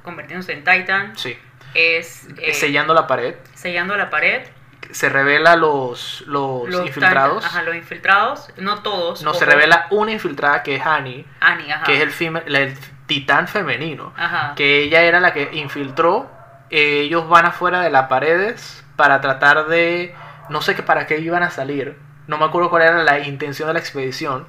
[0.03, 1.37] convirtiéndose en Titan, Sí.
[1.73, 3.35] es eh, Sellando la pared.
[3.53, 4.47] sellando la pared.
[4.91, 7.43] Se revela los, los, Los infiltrados.
[7.45, 9.21] Ajá, los infiltrados, no todos.
[9.21, 9.51] No, se ojo.
[9.53, 11.83] revela una infiltrada que es Annie, Annie, ajá.
[11.83, 14.13] que es el, el titán femenino.
[14.15, 14.53] Ajá.
[14.55, 16.29] Que ella era la que infiltró.
[16.69, 20.13] Eh, ellos van afuera de las paredes para tratar de...
[20.49, 21.97] No sé qué para qué iban a salir.
[22.27, 24.45] No me acuerdo cuál era la intención de la expedición.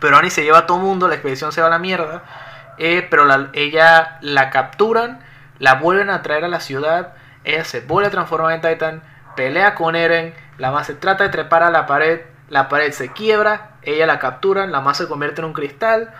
[0.00, 2.22] Pero Annie se lleva a todo mundo, la expedición se va a la mierda.
[2.78, 5.20] eh, pero la- ella la capturan,
[5.58, 7.12] la vuelven a traer a la ciudad.
[7.44, 9.02] Ella se vuelve a transformar en Titan,
[9.36, 10.34] pelea con Eren.
[10.58, 12.22] La más se trata de trepar a la pared.
[12.48, 16.10] La pared se quiebra, ella la capturan, la más se convierte en un cristal.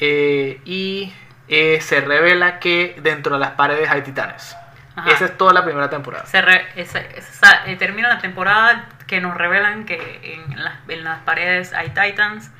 [0.00, 1.12] Eh, y
[1.48, 4.56] eh, se revela que dentro de las paredes hay titanes.
[4.96, 5.10] Ajá.
[5.10, 6.26] Esa es toda la primera temporada.
[6.26, 11.04] Se re- esa- esa- eh, termina la temporada que nos revelan que en las, en
[11.04, 12.50] las paredes hay Titans.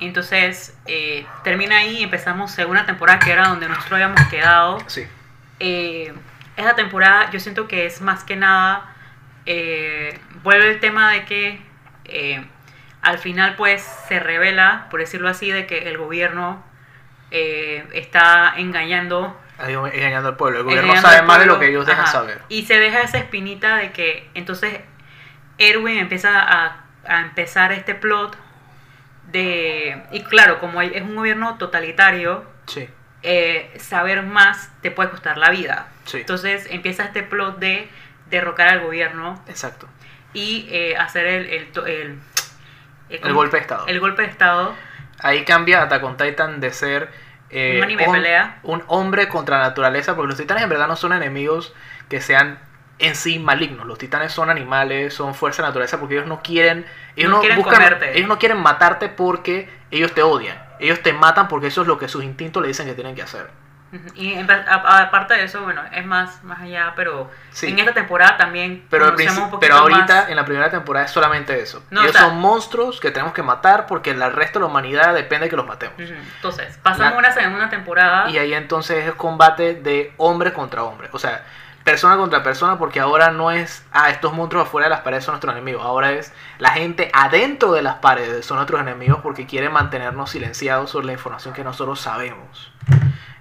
[0.00, 4.78] Entonces eh, termina ahí y empezamos segunda temporada que era donde nosotros habíamos quedado.
[4.88, 5.06] Sí.
[6.56, 8.92] Esa temporada yo siento que es más que nada,
[10.42, 11.60] vuelve el tema de que
[13.02, 16.64] al final pues se revela, por decirlo así, de que el gobierno
[17.36, 20.58] eh, está engañando engañando al pueblo.
[20.60, 22.12] El gobierno sabe más de lo que ellos dejan Ajá.
[22.12, 22.40] saber.
[22.48, 24.80] Y se deja esa espinita de que entonces
[25.58, 28.36] Erwin empieza a, a empezar este plot
[29.30, 30.02] de...
[30.10, 32.88] Y claro, como es un gobierno totalitario, Sí.
[33.22, 35.88] eh, saber más te puede costar la vida.
[36.04, 36.18] Sí.
[36.18, 37.88] Entonces empieza este plot de
[38.30, 39.88] derrocar al gobierno Exacto.
[40.32, 42.18] y eh, hacer el, el, to- el,
[43.08, 43.86] El golpe de estado.
[43.86, 44.74] El golpe de estado.
[45.20, 47.08] Ahí cambia Attack on Titan de ser
[47.50, 48.58] eh, Un anime de pelea.
[48.62, 51.74] un hombre contra la naturaleza, porque los titanes en verdad no son enemigos
[52.08, 52.58] que sean
[52.98, 53.86] en sí malignos.
[53.86, 57.40] Los titanes son animales, son fuerza de naturaleza, porque ellos no quieren, ellos No no,
[57.40, 58.16] quieren buscan, comerte.
[58.16, 60.62] ellos no quieren matarte porque ellos te odian.
[60.80, 63.22] Ellos te matan porque eso es lo que sus instintos le dicen que tienen que
[63.22, 63.48] hacer.
[64.14, 67.68] Y aparte de eso, bueno, es más, más allá, pero Sí.
[67.68, 71.06] en esta temporada también Pero, al un poquito pero ahorita más- en la primera temporada
[71.06, 71.82] es solamente eso.
[71.90, 74.70] No, ellos o sea- son monstruos que tenemos que matar porque el resto de la
[74.70, 75.94] humanidad depende de que los matemos.
[75.98, 78.30] Entonces, pasamos La- una segunda temporada.
[78.30, 81.08] Y ahí entonces es combate de hombre contra hombre.
[81.12, 81.44] O sea,
[81.84, 85.32] persona contra persona porque ahora no es, ah, estos monstruos afuera de las paredes son
[85.34, 85.84] nuestros enemigos.
[85.84, 90.90] Ahora es la gente adentro de las paredes son nuestros enemigos porque quieren mantenernos silenciados
[90.90, 92.72] sobre la información que nosotros sabemos.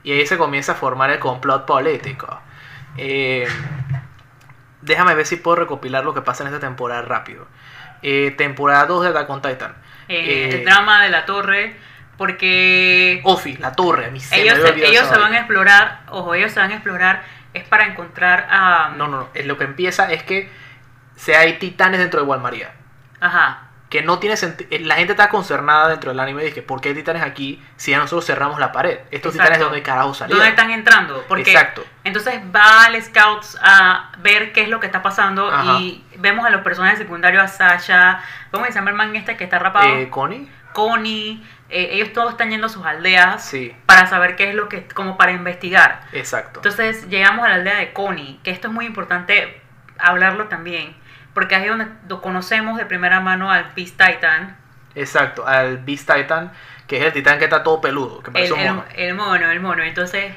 [0.03, 2.39] Y ahí se comienza a formar el complot político.
[2.97, 3.47] Eh,
[4.81, 7.47] déjame ver si puedo recopilar lo que pasa en esta temporada rápido.
[8.01, 9.75] Eh, temporada 2 de Attack on Titan.
[10.09, 11.75] eh, el drama de la torre,
[12.17, 16.59] porque Ofi, la torre, me ellos, se, ellos se van a explorar, ojo, ellos se
[16.59, 18.93] van a explorar, es para encontrar a...
[18.97, 19.29] No, no, no.
[19.45, 20.49] Lo que empieza es que
[21.15, 22.71] se hay titanes dentro de Walmaría.
[23.19, 23.62] Ajá.
[23.93, 24.71] Que no tiene sentido.
[24.87, 27.99] La gente está concernada dentro del anime que ¿por qué hay titanes aquí si ya
[27.99, 29.01] nosotros cerramos la pared?
[29.11, 29.37] Estos Exacto.
[29.43, 30.39] titanes de dónde carajo salieron.
[30.39, 31.23] ¿Dónde están entrando?
[31.27, 31.85] Porque Exacto.
[32.03, 35.77] entonces va al Scouts a ver qué es lo que está pasando Ajá.
[35.79, 39.43] y vemos a los personajes secundarios, a Sasha, ¿cómo se llama el man este que
[39.43, 39.85] está rapado?
[39.85, 44.49] Eh, Connie, Connie, eh, ellos todos están yendo a sus aldeas sí, para saber qué
[44.49, 46.01] es lo que, como para investigar.
[46.13, 46.61] exacto.
[46.61, 49.61] Entonces llegamos a la aldea de Connie, que esto es muy importante
[49.99, 50.95] hablarlo también,
[51.33, 51.87] porque ahí es donde
[52.21, 54.57] conocemos de primera mano al Beast Titan,
[54.95, 56.51] Exacto, al Beast Titan,
[56.87, 58.85] que es el titán que está todo peludo, que el, parece un el- mono.
[58.95, 59.83] el mono, el mono.
[59.83, 60.33] Entonces,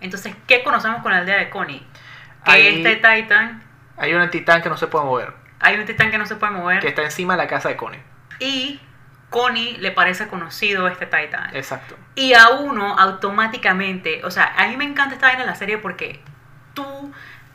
[0.00, 1.86] entonces, ¿qué conocemos con la aldea de Connie?
[2.44, 3.62] Que Ahí- este Titan,
[3.96, 6.52] Hay un titán que no se puede mover, hay un titán que no se puede
[6.52, 8.00] mover que está encima de la casa de Connie.
[8.40, 8.80] y
[9.30, 11.54] Connie le parece conocido este Titan.
[11.54, 11.96] Exacto.
[12.16, 15.78] Y a uno automáticamente, o sea, a mí me encanta esta vaina en la serie
[15.78, 16.20] porque
[16.74, 17.12] tú,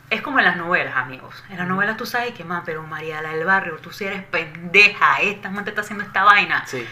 [0.10, 1.44] es como en las novelas, amigos.
[1.50, 5.20] En las novelas tú sabes que más, pero Mariala del barrio, tú sí eres pendeja,
[5.22, 6.66] esta man te está haciendo esta vaina.
[6.66, 6.88] Sí,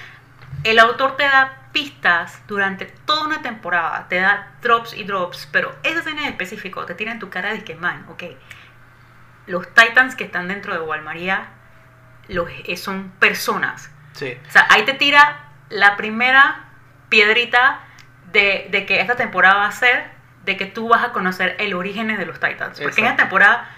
[0.64, 5.76] El autor te da pistas durante toda una temporada, te da drops y drops, pero
[5.84, 8.24] esa escena en específico te tira en tu cara de que, man, ok,
[9.48, 11.48] los titans que están dentro de Walmaría
[12.28, 13.92] los, eh, son personas.
[14.14, 16.66] sí, O sea, ahí te tira la primera
[17.10, 17.80] piedrita
[18.32, 20.15] de, de que esta temporada va a ser
[20.46, 22.80] de que tú vas a conocer el origen de los Titans.
[22.80, 23.70] Porque en esta temporada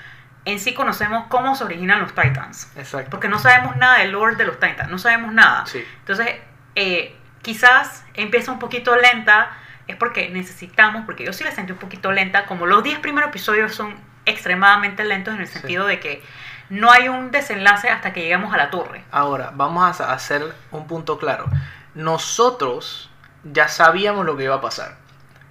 [0.45, 2.71] en sí conocemos cómo se originan los Titans.
[2.77, 3.10] exacto.
[3.10, 5.65] Porque no sabemos nada del lore de los Titans, no sabemos nada.
[5.65, 6.36] Sí, Entonces,
[6.75, 9.49] eh, quizás empieza un poquito lenta,
[9.88, 13.30] es porque necesitamos, porque yo sí la sentí un poquito lenta, como los 10 primeros
[13.30, 15.60] episodios son extremadamente lentos en el Sí.
[15.60, 16.23] sentido de que
[16.69, 19.03] no hay un desenlace hasta que llegamos a la torre.
[19.12, 21.45] Ahora, vamos a hacer un punto claro.
[21.95, 23.10] Nosotros
[23.43, 24.95] ya sabíamos lo que iba a pasar.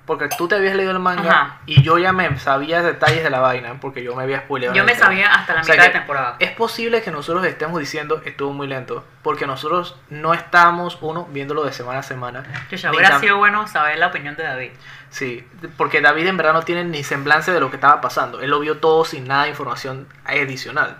[0.06, 1.60] Porque tú te habías leído el manga Ajá.
[1.66, 4.74] y yo ya me sabía detalles de la vaina porque yo me había spoileado.
[4.74, 6.36] Yo me sabía hasta la O sea mitad de que temporada.
[6.38, 11.64] Es posible que nosotros estemos diciendo estuvo muy lento porque nosotros no estábamos, uno, viéndolo
[11.64, 12.44] de semana a semana.
[12.70, 14.70] Yo ya hubiera sido bueno saber la opinión de David.
[15.10, 15.44] Sí,
[15.76, 18.40] porque David en verdad no tiene ni semblante de lo que estaba pasando.
[18.40, 20.98] Él lo vio todo sin nada de información adicional.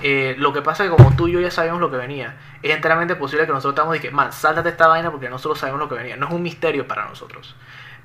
[0.00, 2.34] Eh, lo que pasa es que como tú y yo ya sabíamos lo que venía,
[2.62, 5.88] es enteramente posible que nosotros estamos diciendo, man, sáltate esta vaina porque nosotros sabemos lo
[5.88, 6.16] que venía.
[6.16, 7.54] No es un misterio para nosotros.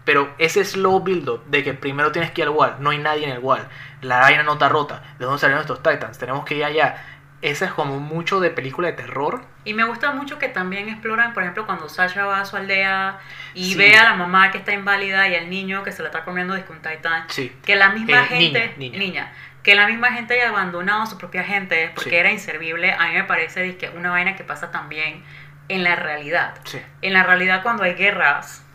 [0.10, 3.26] Pero ese slow build-up de que primero tienes que ir al wall, no hay nadie
[3.26, 3.62] en el wall,
[4.02, 6.18] la vaina no está rota, ¿de dónde salieron estos titans?
[6.18, 6.98] Tenemos que ir allá.
[7.44, 9.44] Ese es como mucho de película de terror.
[9.66, 13.20] Y me gusta mucho que también exploran, por ejemplo, cuando Sasha va a su aldea
[13.54, 13.78] y Sí.
[13.78, 16.56] ve a la mamá que está inválida y al niño que se la está comiendo
[16.56, 17.26] disque un Titan.
[17.28, 17.56] Sí.
[17.64, 19.34] Que la misma Eh, gente, niña, niña, niña.
[19.62, 22.16] que la misma gente haya abandonado a su propia gente porque Sí.
[22.16, 25.24] era inservible, a mí me parece disque una vaina que pasa también
[25.68, 26.56] en la realidad.
[26.64, 26.82] Sí.
[27.04, 28.66] En la realidad cuando hay guerras,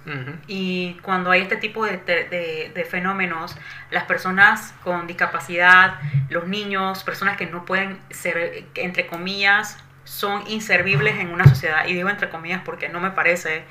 [0.46, 3.56] Y cuando hay este tipo de, de- de fenómenos,
[3.90, 11.16] las personas con discapacidad, los niños, personas que no pueden ser, entre comillas, son inservibles
[11.18, 13.64] en una sociedad, y digo entre comillas porque no me parece,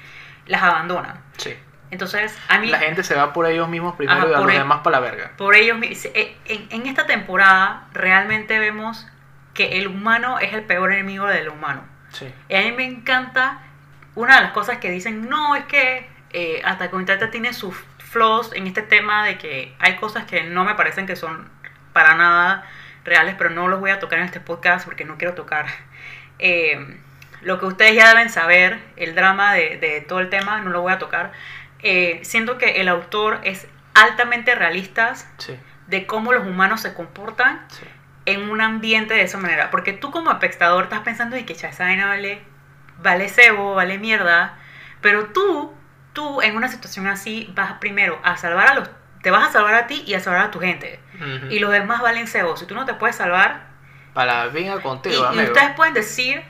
[0.48, 1.19] las abandonan.
[1.38, 1.56] Sí.
[1.91, 4.52] Entonces, a mí, La gente se va por ellos mismos primero Ajá, y a los
[4.52, 5.32] el- demás para la verga.
[5.38, 9.06] por ellos, mi- se- eh, en, en esta temporada realmente vemos
[9.54, 11.84] que el humano es el peor enemigo del humano.
[12.10, 12.34] Sí.
[12.50, 13.60] Y a mí me encanta
[14.15, 17.76] una de las cosas que dicen, no, es que eh, hasta con Tata tiene sus
[18.00, 21.50] flaws en este tema de que hay cosas que no me parecen que son
[21.93, 22.65] para nada
[23.06, 25.65] reales, pero no los voy a tocar en este podcast porque no quiero tocar
[26.39, 26.98] eh,
[27.41, 30.82] lo que ustedes ya deben saber, el drama de, de todo el tema, no lo
[30.82, 31.34] voy a tocar.
[31.80, 35.60] Eh, siento que el autor es altamente realista Sí.
[35.88, 37.84] de cómo los humanos se comportan Sí.
[38.26, 39.69] en un ambiente de esa manera.
[39.72, 42.41] Porque tú como espectador estás pensando de que ya esa vaina vale,
[43.00, 44.58] vale cebo, vale mierda.
[45.02, 45.74] Pero tú,
[46.13, 48.89] tú en una situación así vas primero a salvar a los...
[49.21, 50.99] Te vas a salvar a ti y a salvar a tu gente.
[51.49, 52.58] Y los demás valen cebo.
[52.58, 53.67] Si tú no te puedes salvar...
[54.13, 55.43] Para venga Y, contigo, y amigo.
[55.54, 56.43] ustedes pueden decir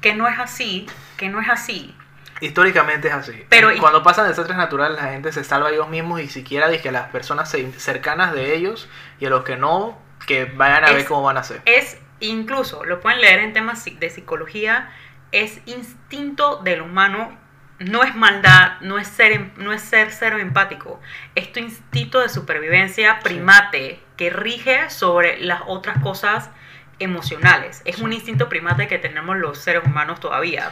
[0.00, 1.94] que no es así, que no es así.
[2.40, 3.44] Históricamente es así.
[3.48, 6.82] Pero cuando pasan desastres naturales, la gente se salva a ellos mismos y siquiera dice
[6.82, 8.88] que las personas cercanas de ellos
[9.20, 11.60] y a los que no, que vayan a Es- ver cómo van a hacer.
[11.66, 14.90] Es incluso, lo pueden leer en temas de psicología,
[15.32, 17.38] es instinto del humano,
[17.84, 21.00] no es maldad, no es ser, em- no es ser cero empático,
[21.34, 26.50] es tu instinto de supervivencia primate que rige sobre las otras cosas
[26.98, 27.82] emocionales.
[27.84, 30.70] Es un instinto primate que tenemos los seres humanos todavía.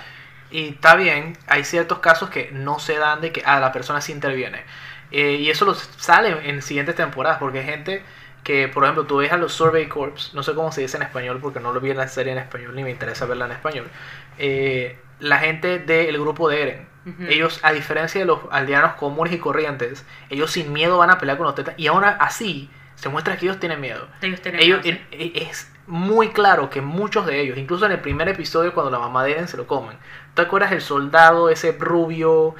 [0.50, 4.00] Y está bien, hay ciertos casos que no se dan de que ah, la persona
[4.00, 4.62] sí interviene.
[5.12, 8.02] Eh, y eso los sale en siguientes temporadas, porque hay gente
[8.44, 11.02] que, por ejemplo, tú ves a los Survey Corps, no sé cómo se dice en
[11.04, 13.52] español, porque no lo vi en la serie en español, ni me interesa verla en
[13.52, 13.88] español.
[14.38, 16.88] Eh, la gente del grupo de Eren,
[17.28, 21.38] Ellos, a diferencia de los aldeanos comunes y corrientes, ellos sin miedo van a pelear
[21.38, 24.06] con los tetas, y aún así se muestra que ellos tienen miedo.
[24.20, 25.00] Ellos tienen Ellos, cáncer.
[25.10, 28.90] e- e- es muy claro que muchos de ellos, incluso en el primer episodio cuando
[28.90, 29.96] la mamá de Eren se lo comen,
[30.34, 32.54] ¿te acuerdas el soldado ese rubio?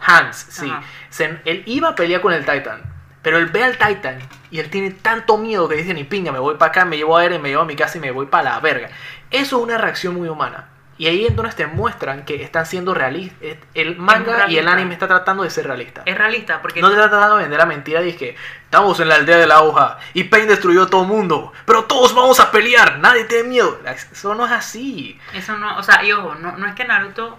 [0.00, 0.70] Hans, sí.
[1.08, 2.82] Se- él iba a pelear con el Titan,
[3.22, 4.18] pero él ve al Titan
[4.50, 7.16] y él tiene tanto miedo que dice, ni pinga, me voy para acá, me llevo
[7.16, 8.90] a Eren, me llevo a mi casa y me voy para la verga.
[9.30, 10.68] Eso es una reacción muy humana.
[10.98, 13.58] Y ahí entonces te muestran que están siendo realistas.
[13.74, 16.02] El manga y el anime está tratando de ser realista.
[16.06, 19.08] Es realista, porque No te está tratando de vender la mentira es que estamos en
[19.08, 22.40] la aldea de la hoja y Pain destruyó a todo el mundo, pero todos vamos
[22.40, 23.78] a pelear, nadie tiene miedo.
[23.84, 25.18] Eso no es así.
[25.34, 27.38] eso no, o sea, y ojo, no, no es que Naruto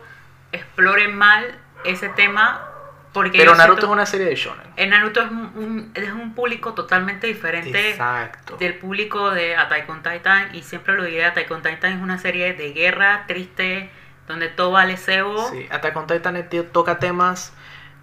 [0.52, 2.70] explore mal ese tema,
[3.14, 4.68] porque Pero Naruto siento- es una serie de shonen.
[4.76, 8.58] en Naruto es un, un- es un público totalmente diferente Exacto.
[8.58, 12.18] del público de Attack on Titan y siempre lo diré, Attack on Titan es una
[12.18, 13.90] serie de guerra triste
[14.28, 15.50] donde todo vale cebo.
[15.50, 17.54] Sí, Attack on Titan toca temas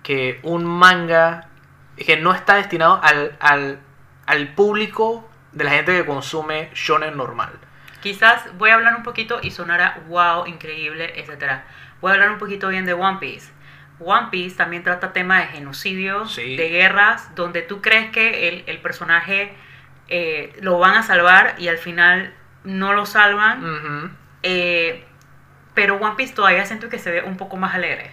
[0.02, 1.48] que un manga
[1.96, 3.78] que no está destinado al, al,
[4.26, 7.52] al público de la gente que consume shonen normal.
[8.00, 11.64] Quizás voy a hablar un poquito y sonará wow, increíble, etcétera.
[12.00, 13.52] Voy a hablar un poquito bien de One Piece.
[14.00, 16.56] One Piece también trata temas de genocidios, Sí.
[16.56, 19.54] de guerras, donde tú crees que el, el personaje
[20.08, 24.16] eh, lo van a salvar y al final no lo salvan.
[24.42, 25.04] Eh,
[25.74, 28.10] pero One Piece todavía siento que se ve un poco más alegre.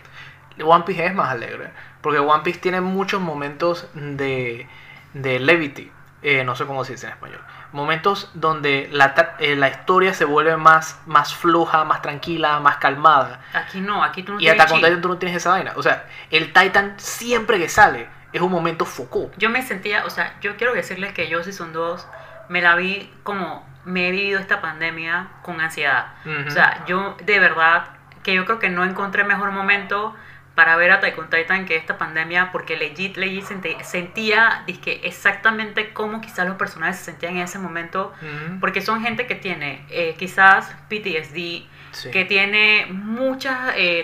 [0.64, 1.70] One Piece es más alegre.
[2.02, 4.68] Porque One Piece tiene muchos momentos de,
[5.14, 5.92] de levity.
[6.24, 7.42] eh, no sé cómo se dice en español.
[7.72, 13.40] Momentos donde la, eh, la historia se vuelve más, más floja, más tranquila, más calmada.
[13.54, 14.88] Aquí no, aquí tú no Y tienes Attack on chill.
[14.88, 15.74] Titan tú no tienes esa vaina.
[15.76, 19.32] O sea, el Titan siempre que sale es un momento foco.
[19.38, 22.08] Yo me sentía, o sea, yo quiero decirles que yo Season 2
[22.50, 26.14] me la vi como me he vivido esta pandemia con ansiedad.
[26.48, 27.86] O sea, yo de verdad
[28.24, 30.16] que yo creo que no encontré mejor momento
[30.56, 35.00] para ver a Attack on Titan que esta pandemia porque legit, legit sentí- sentía dizque,
[35.04, 38.14] exactamente cómo quizás los personajes se sentían en ese momento
[38.60, 42.10] porque son gente que tiene eh, quizás PTSD, Sí.
[42.12, 43.54] que tiene muchos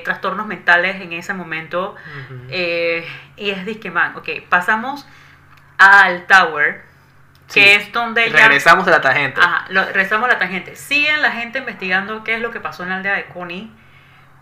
[0.04, 2.48] trastornos mentales en ese momento Ujú.
[2.50, 3.06] eh,
[3.38, 5.08] y es disque man, ok, pasamos
[5.78, 6.82] al Tower,
[7.54, 7.60] que Sí.
[7.62, 8.36] es donde ya...
[8.48, 9.40] Regresamos de la tangente.
[9.40, 10.76] Ajá, lo- regresamos a la tangente.
[10.76, 13.72] Siguen la gente investigando qué es lo que pasó en la aldea de Connie.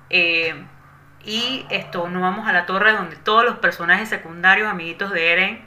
[0.09, 0.55] eh,
[1.25, 5.65] y esto, nos vamos a la torre donde todos los personajes secundarios, amiguitos de Eren,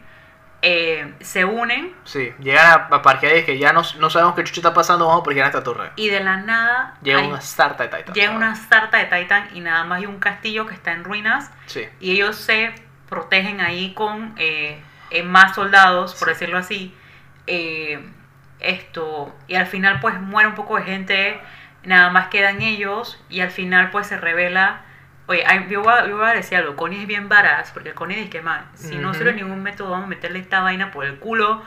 [0.61, 4.35] eh, se unen Sí, llegan a, a parquear y es que ya no, no sabemos
[4.35, 5.93] qué chucho está pasando, vamos a parquear en esta torre.
[5.95, 8.15] y de la nada Llega hay- una sarta de Titan.
[8.15, 11.51] llega una sarta de Titan y nada más hay un castillo que está en ruinas
[11.67, 11.87] Sí.
[12.01, 12.75] y ellos se
[13.09, 16.35] protegen ahí con eh, eh, más soldados, por Sí.
[16.35, 16.95] decirlo así.
[17.47, 18.05] eh,
[18.61, 21.41] esto, y al final pues muere un poco de gente,
[21.85, 24.81] nada más quedan ellos y al final pues se revela,
[25.29, 28.17] oye, yo voy a, yo voy a decir algo, Connie es bien varaz, porque Connie
[28.17, 29.19] dice que man, si no Ujú.
[29.19, 31.63] sirve ningún método vamos a meterle esta vaina por el culo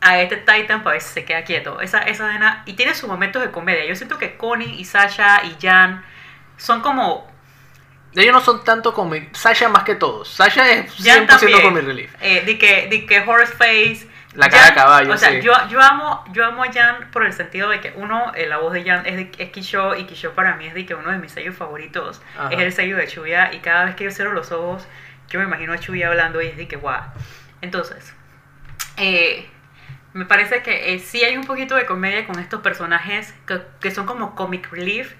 [0.00, 1.80] a este Titan para ver si se queda quieto.
[1.80, 3.84] Esa, esa vaina, y tiene sus momentos de comedia.
[3.86, 6.04] Yo siento que Connie y Sasha y Jan
[6.56, 7.30] son como
[8.14, 10.28] Ellos no son tanto como Sasha más que todos.
[10.28, 11.62] Sasha es Jan 100% también.
[11.62, 12.14] comic relief.
[12.20, 14.08] Eh, de que, de que Horseface.
[14.34, 15.42] La cara de caballo, O sea, sí.
[15.42, 18.58] yo, yo, amo, yo amo a Jan por el sentido de que uno, eh, la
[18.58, 21.10] voz de Jan es, de, es Kisho y Kisho para mí es de que uno
[21.10, 22.48] de mis sellos favoritos Ajá.
[22.50, 24.86] es el sello de Chuya y cada vez que yo cierro los ojos
[25.28, 27.02] yo me imagino a Chuya hablando y es de que guau.
[27.62, 28.14] Entonces,
[28.96, 29.48] eh,
[30.12, 33.90] me parece que eh, sí hay un poquito de comedia con estos personajes que, que
[33.90, 35.14] son como comic relief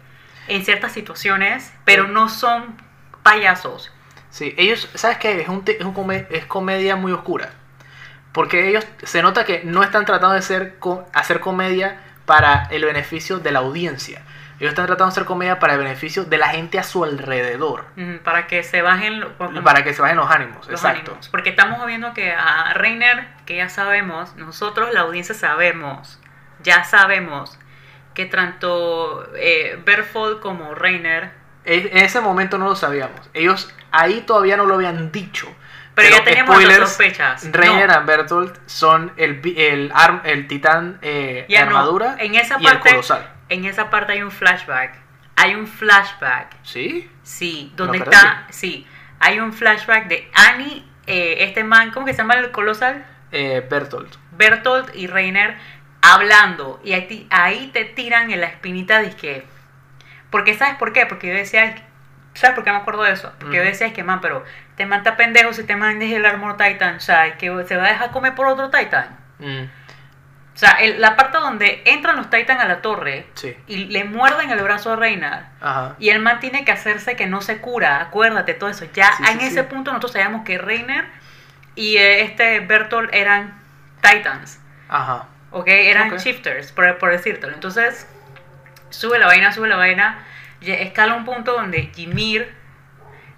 [0.48, 2.77] en ciertas situaciones, pero no son
[3.22, 3.92] payasos.
[4.31, 5.40] Sí, ellos, ¿sabes qué?
[5.40, 7.51] Es, un, es, un es comedia muy oscura.
[8.33, 12.85] Porque ellos se nota que no están tratando de ser co- hacer comedia para el
[12.85, 14.22] beneficio de la audiencia.
[14.58, 17.85] Ellos están tratando de hacer comedia para el beneficio de la gente a su alrededor.
[18.22, 19.24] Para que se bajen
[19.64, 20.68] Para que se bajen los ánimos.
[20.68, 21.10] los exacto.
[21.10, 21.28] ánimos.
[21.28, 26.20] Porque estamos viendo que a Reiner, que ya sabemos, nosotros la audiencia sabemos,
[26.62, 27.58] ya sabemos
[28.14, 29.83] que tanto eh,
[30.40, 31.33] como Reiner,
[31.64, 33.28] en ese momento no lo sabíamos.
[33.35, 35.48] Ellos ahí todavía no lo habían dicho.
[35.94, 37.52] Pero, ya teníamos nuestras sospechas.
[37.52, 41.62] Reiner No, and Bertolt son el, el, arm, el titán eh, de no.
[41.66, 43.30] armadura En esa y el parte, colosal.
[43.48, 44.96] en esa parte hay un flashback.
[45.36, 47.10] Hay un flashback, ¿Sí?
[47.22, 48.86] sí, donde No, está, sí,
[49.18, 53.04] hay un flashback de Annie, eh, este man, ¿cómo que se llama el colosal?
[53.32, 54.14] Eh, Bertolt.
[54.32, 55.56] Bertolt y Reiner
[56.02, 56.92] hablando y
[57.30, 59.44] ahí te tiran en la espinita de que
[60.30, 61.76] porque sabes por qué porque yo decía
[62.34, 64.44] sabes por qué me acuerdo de eso porque yo decía es que man pero
[64.77, 67.88] te manta pendejo si te mandes el armor titan o sea que se va a
[67.88, 69.64] dejar comer por otro titan Mm,
[70.54, 73.56] o sea el- la parte donde entran los titan a la torre sí.
[73.66, 75.96] y le muerden el brazo a Reiner Ajá.
[75.98, 78.85] y el man tiene que hacerse que no se cura, acuérdate todo eso.
[78.94, 81.06] Ya Sí, en sí, ese punto nosotros sabíamos que Reiner
[81.75, 83.60] y eh, este Bertolt eran
[84.02, 84.60] Titans.
[84.88, 85.27] Ajá.
[85.50, 85.66] ¿ok?
[85.68, 87.52] Eran shifters, por, por decírtelo.
[87.54, 88.06] Entonces,
[88.90, 90.18] sube la vaina, sube la vaina,
[90.60, 92.54] escala un punto donde Ymir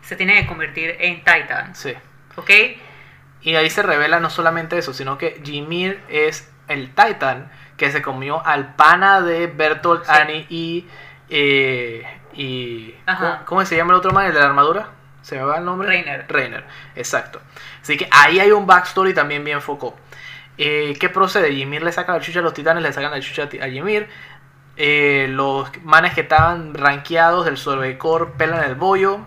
[0.04, 1.94] se tiene que convertir en Titan, Sí.
[2.36, 2.50] ¿ok?
[3.42, 8.00] Y ahí se revela no solamente eso, sino que Ymir es el Titan que se
[8.02, 10.10] comió al pana de Bertolt, Sí.
[10.12, 10.86] Annie y.
[11.28, 12.92] eh, y.
[13.06, 14.26] ¿cómo, cómo se llama el otro man?
[14.26, 14.88] El de la armadura.
[15.22, 15.88] ¿Se me va el nombre?
[15.88, 16.26] Reiner.
[16.28, 16.64] Reiner,
[16.96, 17.40] exacto.
[17.82, 19.96] Así que ahí hay un backstory también bien foco.
[20.58, 21.50] Eh, ¿Qué procede?
[21.50, 24.08] Ymir le saca la chucha a los titanes, le sacan la chucha a Ymir.
[24.76, 29.20] Eh, los manes que estaban rankeados del Survey Core pelan el bollo.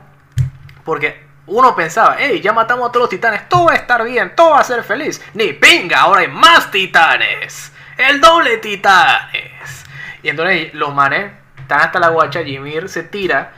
[0.88, 4.34] Porque uno pensaba, hey, ya matamos a todos los titanes, todo va a estar bien,
[4.38, 5.22] todo va a ser feliz.
[5.34, 7.74] Ni pinga, ahora hay más titanes.
[7.98, 9.86] El doble titanes.
[10.24, 13.52] Y entonces los manes están hasta la guacha, Ymir se tira.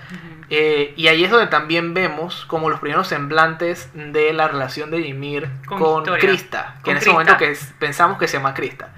[0.50, 5.02] eh, y ahí es donde también vemos como los primeros semblantes de la relación de
[5.02, 6.04] Ymir Con con.
[6.18, 6.78] Krista.
[6.78, 7.12] Que Con en ese Krista.
[7.14, 8.90] momento que es- pensamos que se llama Krista.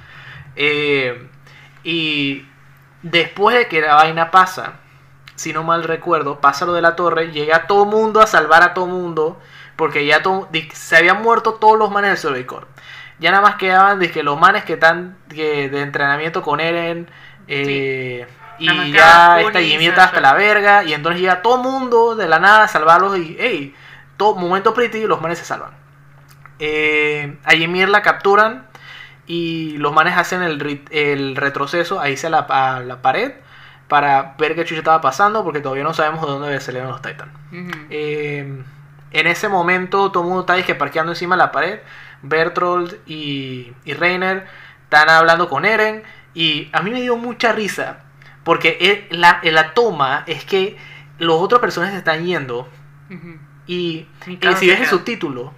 [0.55, 1.27] Eh,
[1.83, 2.45] y
[3.01, 4.75] después de que la vaina pasa,
[5.41, 8.73] si no mal recuerdo, pasa lo de la torre, llega todo mundo a salvar a
[8.73, 9.39] todo mundo,
[9.75, 12.67] porque ya todo- se habían muerto todos los manes del Survey Corps.
[13.19, 17.09] Ya nada más quedaban dizque, los manes que están que, de entrenamiento con Eren.
[17.47, 18.27] eh,
[18.59, 20.83] Y ya y Jimmy está hasta la verga.
[20.83, 23.17] Y entonces llega todo mundo de la nada a salvarlos.
[23.17, 23.75] Y, hey,
[24.17, 25.71] todo momento pretty y los manes se salvan.
[26.59, 28.67] Eh, a Ymir la capturan
[29.25, 33.33] y los manes hacen el, el retroceso ahí a la, a la pared
[33.91, 37.29] para ver qué chucha estaba pasando porque todavía no sabemos de dónde salieron los Titans.
[37.51, 37.87] Ujú.
[37.89, 38.63] Eh,
[39.11, 41.79] en ese momento todo el mundo está dizque, parqueando encima de la pared.
[42.21, 44.47] Bertold y, y Reiner
[44.83, 47.97] están hablando con Eren y a mí me dio mucha risa
[48.45, 50.77] porque e- la, la toma es que
[51.17, 52.69] los otros personajes están yendo
[53.67, 54.37] y, si
[54.69, 55.53] ves el subtítulo,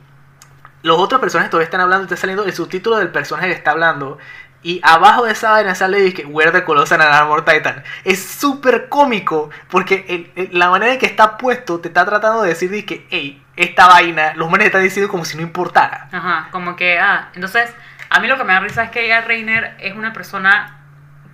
[0.82, 4.18] los otros personajes todavía están hablando, está saliendo el subtítulo del personaje que está hablando.
[4.64, 7.84] Y abajo de esa vaina sale dice Where the Colossal and Armor Titan.
[8.06, 9.50] Es súper cómico.
[9.70, 13.06] Porque el- el- la manera en que está puesto te está tratando de decir que,
[13.12, 16.08] hey, esta vaina, los manes están diciendo como si no importara.
[16.12, 17.74] Ajá, como que, ah, entonces,
[18.10, 20.80] a mí lo que me da risa es que ella, Reiner, es una persona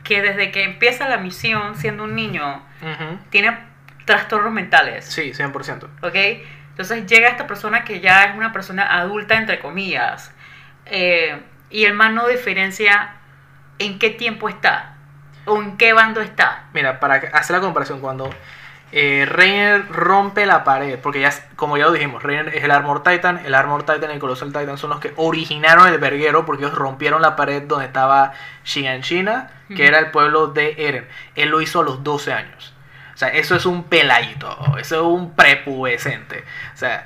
[0.04, 2.64] que desde que empieza la misión, siendo un niño,
[3.30, 3.56] tiene
[4.06, 5.88] trastornos mentales, Sí, 100%.
[6.02, 6.16] ¿ok?
[6.72, 10.34] Entonces llega esta persona que ya es una persona adulta, entre comillas,
[10.88, 13.14] eh, y el man no diferencia
[13.80, 14.96] en qué tiempo está,
[15.46, 16.66] o en qué bando está.
[16.74, 18.30] Mira, para hacer la comparación, cuando
[18.92, 23.04] eh, Reiner rompe la pared, porque ya, como ya lo dijimos, Reiner es el Armor
[23.04, 26.64] Titan, el Armor Titan y el Colossal Titan son los que originaron el verguero, porque
[26.66, 28.34] ellos rompieron la pared donde estaba
[28.66, 31.08] Shiganshina, que era el pueblo de Eren.
[31.36, 32.74] Él lo hizo a los 12 años.
[33.14, 36.44] O sea, eso es un peladito, eso es un prepubescente.
[36.74, 37.06] O sea,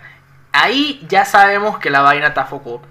[0.53, 2.81] ahí ya sabemos que la vaina está foco.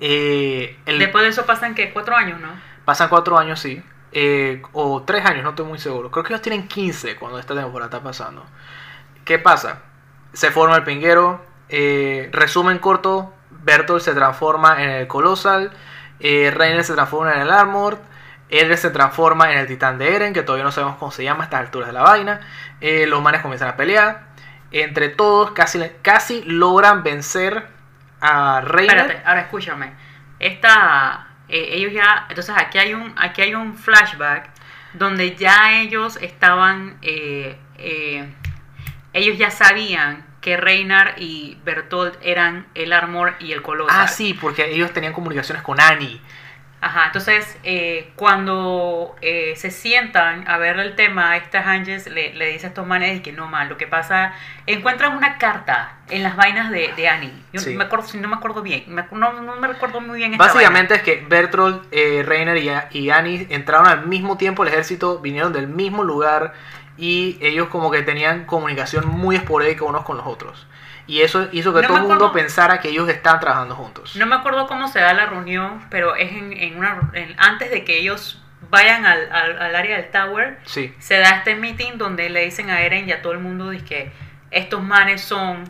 [0.00, 2.48] Eh, el- Después de eso pasan que cuatro años, ¿no?
[2.88, 3.84] Pasan cuatro años, sí.
[4.12, 6.10] Eh, o tres años, no estoy muy seguro.
[6.10, 8.46] Creo que ellos tienen 15 cuando esta temporada está pasando.
[9.26, 9.80] ¿Qué pasa?
[10.32, 11.44] Se forma el pinguero.
[11.68, 15.70] eh, resumen corto: Bertolt se transforma en el Colossal.
[16.18, 17.98] Eh, Reiner se transforma en el Armor.
[18.48, 21.42] Eren se transforma en el Titán de Eren, que todavía no sabemos cómo se llama
[21.42, 22.40] a estas alturas de la vaina.
[22.80, 24.28] Los manes comienzan a pelear.
[24.70, 27.66] Entre todos, casi, casi logran vencer
[28.22, 28.96] a Reiner.
[28.96, 29.92] Espérate, ahora escúchame.
[30.38, 34.50] Esta, eh, ellos ya, entonces aquí hay un, aquí hay un flashback
[34.94, 38.28] donde ya ellos estaban, eh, eh,
[39.12, 43.96] ellos ya sabían que Reinar y Bertolt eran el Armor y el Colossal.
[44.00, 46.20] Ah, sí, porque ellos tenían comunicaciones con Annie.
[46.80, 52.46] Ajá, entonces eh, cuando eh, se sientan a ver el tema, esta Hanges le, le
[52.52, 54.32] dice a estos manes que no mal, lo que pasa,
[54.66, 57.32] encuentran una carta en las vainas de, de Annie.
[57.52, 57.74] Yo Sí.
[57.74, 60.44] me acuerdo, si no me acuerdo bien, me no, no me recuerdo muy bien esta
[60.44, 65.18] Básicamente es que Bertolt, eh, Reiner y, y Annie entraron al mismo tiempo al ejército,
[65.18, 66.54] vinieron del mismo lugar
[66.96, 70.66] y ellos como que tenían comunicación muy esporádica unos con los otros.
[71.08, 74.14] Y eso hizo que No todo el mundo pensara que ellos estaban trabajando juntos.
[74.14, 77.70] No me acuerdo cómo se da la reunión, pero es en, en una en- antes
[77.70, 78.40] de que ellos
[78.70, 82.68] vayan al, al, al área del tower, Sí, se da este meeting donde le dicen
[82.70, 84.12] a Eren y a todo el mundo que
[84.50, 85.64] estos manes son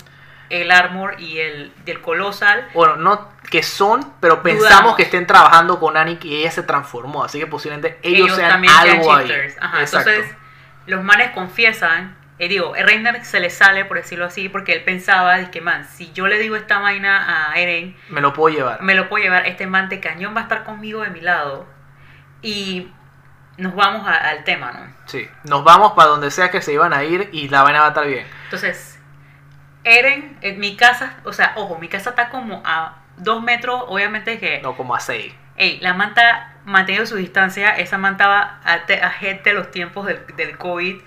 [0.50, 2.66] el Armor y el del Colossal.
[2.74, 4.96] bueno, no que son, pero pensamos Dudamos.
[4.96, 8.72] que estén trabajando con Annie y ella se transformó, así que posiblemente ellos, sean también
[8.82, 9.26] sean algo ahí.
[9.28, 9.56] shifters.
[9.60, 10.34] Ajá, entonces
[10.86, 15.50] los manes confiesan, eh, digo, Reiner se le sale, por decirlo así, porque él pensaba,
[15.50, 18.82] que man, si yo le digo esta vaina a Eren, Me lo puedo llevar.
[18.82, 21.66] me lo puedo llevar, este man de cañón va a estar conmigo de mi lado
[22.42, 22.90] y
[23.56, 24.94] nos vamos a- al tema, ¿no?
[25.06, 27.86] Sí, nos vamos para donde sea que se iban a ir y la vaina va
[27.86, 28.26] a estar bien.
[28.44, 29.00] Entonces,
[29.84, 34.38] Eren, en mi casa, o sea, ojo, mi casa está como a dos metros, obviamente
[34.38, 35.34] que, No como a seis.
[35.56, 40.24] ey, la manta manteniendo su distancia, esa man estaba a, a gente los tiempos del,
[40.36, 41.00] del COVID.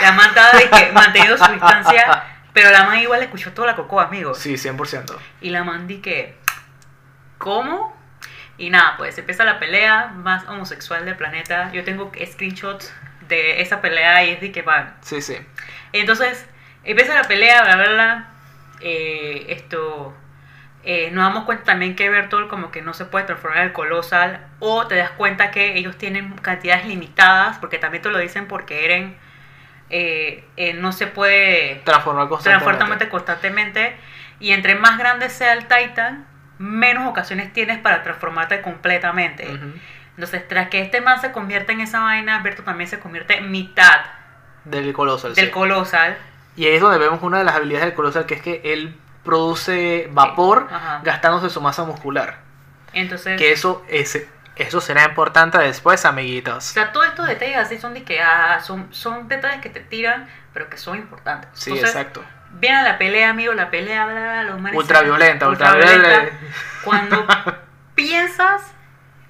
[0.00, 3.76] La man estaba de que manteniendo su distancia, pero la man igual escuchó toda la
[3.76, 4.38] cocoa, amigos.
[4.38, 5.16] Sí, 100%.
[5.40, 6.36] Y la man di que,
[7.38, 7.94] ¿cómo?
[8.56, 11.70] Y nada, pues empieza la pelea más homosexual del planeta.
[11.72, 12.92] Yo tengo screenshots
[13.28, 14.94] de esa pelea y es de que van.
[15.00, 15.36] Sí, sí.
[15.92, 16.46] Entonces,
[16.84, 18.28] empieza la pelea, bla, bla, bla.
[18.80, 20.14] Eh, esto.
[20.84, 23.72] eh, nos damos cuenta también que Bertolt como que no se puede transformar en el
[23.72, 24.46] colosal.
[24.60, 27.58] O te das cuenta que ellos tienen cantidades limitadas.
[27.58, 29.16] Porque también te lo dicen porque Eren
[29.90, 32.64] eh, eh, no se puede Transformar constantemente.
[32.64, 33.96] transformarte constantemente.
[34.40, 36.26] Y entre más grande sea el Titan,
[36.58, 39.46] menos ocasiones tienes para transformarte completamente.
[40.16, 43.50] Entonces, tras que este man se convierta en esa vaina, Bertolt también se convierte en
[43.50, 44.00] mitad
[44.64, 45.34] Del Colossal.
[45.34, 45.50] del sí.
[45.50, 46.16] colosal.
[46.56, 48.96] Y ahí es donde vemos una de las habilidades del Colossal, que es que él
[49.24, 51.00] produce vapor Ajá.
[51.02, 52.38] gastándose su masa muscular.
[52.92, 54.24] Entonces, Que eso, es,
[54.56, 56.64] eso será importante después, o amiguitos.
[56.64, 60.28] sea, todos estos detalles así son de que ah, son, son detalles que te tiran,
[60.52, 61.50] pero que son importantes.
[61.54, 62.24] Sí, Entonces, exacto.
[62.52, 66.30] Viene la pelea, amigo, la pelea, bla, bla, los manes Ultraviolenta, ultraviolenta.
[66.84, 67.26] Cuando
[67.96, 68.62] piensas,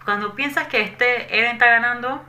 [0.05, 2.23] cuando piensas que este Eren está ganando,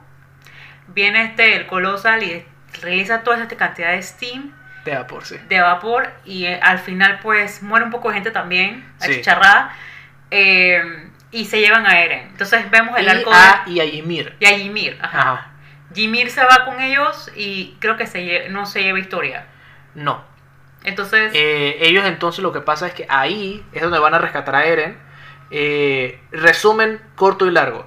[0.87, 2.45] viene este, el Colosal y
[2.81, 4.53] realiza toda esta cantidad de steam,
[4.85, 5.37] De vapor, sí.
[5.49, 9.11] de vapor, y eh, al final pues muere un poco de gente también, Sí.
[9.11, 9.73] achicharrada,
[10.31, 12.27] eh, y se llevan a Eren.
[12.31, 13.71] Entonces vemos el Y arco a, de...
[13.71, 14.35] y a Ymir.
[14.39, 15.19] Y a Ymir, ajá.
[15.19, 15.51] Ajá.
[15.95, 19.45] Ymir se va con ellos y creo que se lle- no se lleva historia.
[19.93, 20.23] No.
[20.83, 24.55] Entonces, Eh, ellos entonces lo que pasa es que ahí es donde van a rescatar
[24.55, 24.97] a Eren.
[25.51, 27.85] Eh, resumen corto y largo.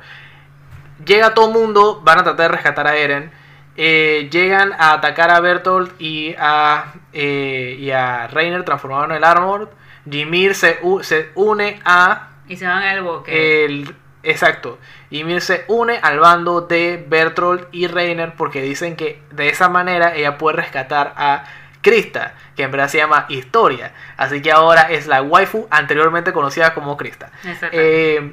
[1.04, 3.30] Llega todo mundo, van a tratar de rescatar a Eren.
[3.76, 9.70] Eh, llegan a atacar a Bertolt y a, y a Reiner transformado en el Armor.
[10.10, 13.64] Ymir se, se une a y se van al bosque.
[13.64, 13.94] el...
[14.24, 14.78] Exacto.
[15.10, 20.14] Ymir se une al bando de Bertolt y Reiner porque dicen que de esa manera
[20.14, 21.44] ella puede rescatar a
[21.80, 23.92] Krista, que en verdad se llama Historia.
[24.16, 27.30] Así que ahora es la waifu anteriormente conocida como Krista.
[27.44, 27.76] Exacto.
[27.80, 28.32] Eh,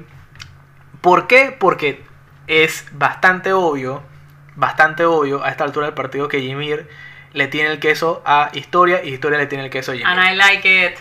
[1.02, 1.56] ¿Por qué?
[1.58, 2.04] Porque
[2.48, 4.02] es bastante obvio,
[4.56, 6.90] bastante obvio a esta altura del partido que Ymir
[7.34, 10.08] le tiene el queso a Historia y Historia le tiene el queso a Ymir.
[10.08, 10.98] And I like it.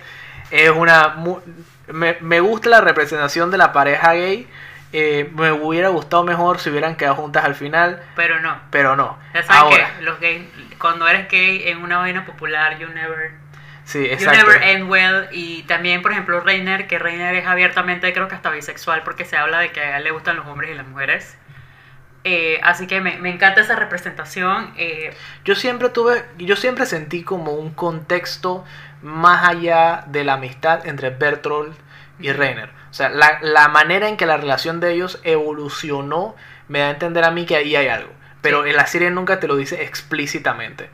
[0.50, 1.16] Es una.
[1.88, 4.48] Me, me gusta la representación de la pareja gay.
[4.96, 8.56] Eh, me hubiera gustado mejor si hubieran quedado juntas al final, Pero no.
[8.70, 9.18] pero no.
[9.34, 10.42] Ya saben Ahora, que los gays,
[10.78, 13.32] cuando eres gay en una vaina popular, you never,
[13.84, 15.26] sí, you never end well.
[15.32, 19.36] Y también, por ejemplo, Reiner, que Reiner es abiertamente, creo que hasta bisexual, porque se
[19.36, 21.36] habla de que a él le gustan los hombres y las mujeres.
[22.22, 24.72] Eh, así que me, me encanta esa representación.
[24.76, 25.12] eh,
[25.44, 28.64] Yo siempre tuve, yo siempre sentí como un contexto
[29.04, 31.76] más allá de la amistad entre Bertolt
[32.18, 32.32] y.
[32.32, 32.70] Reiner.
[32.90, 36.34] O sea, la, la manera en que la relación de ellos evolucionó
[36.68, 38.10] me da a entender a mí que ahí hay algo.
[38.40, 40.88] Pero en la serie nunca te lo dice explícitamente.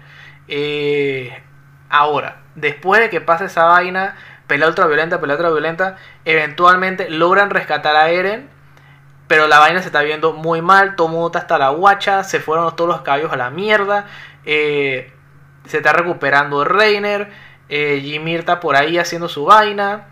[0.49, 1.43] Eh,
[1.89, 8.11] ahora, después de que pasa esa vaina, pelea ultraviolenta, pelea ultraviolenta, eventualmente logran rescatar a
[8.11, 8.49] Eren.
[9.29, 12.41] Pero la vaina se está viendo muy mal, todo mundo está hasta la guacha, se
[12.41, 14.07] fueron todos los caballos a la mierda,
[14.45, 15.13] eh,
[15.67, 17.31] se está recuperando Reiner,
[17.71, 20.07] eh, Ymir está por ahí haciendo su vaina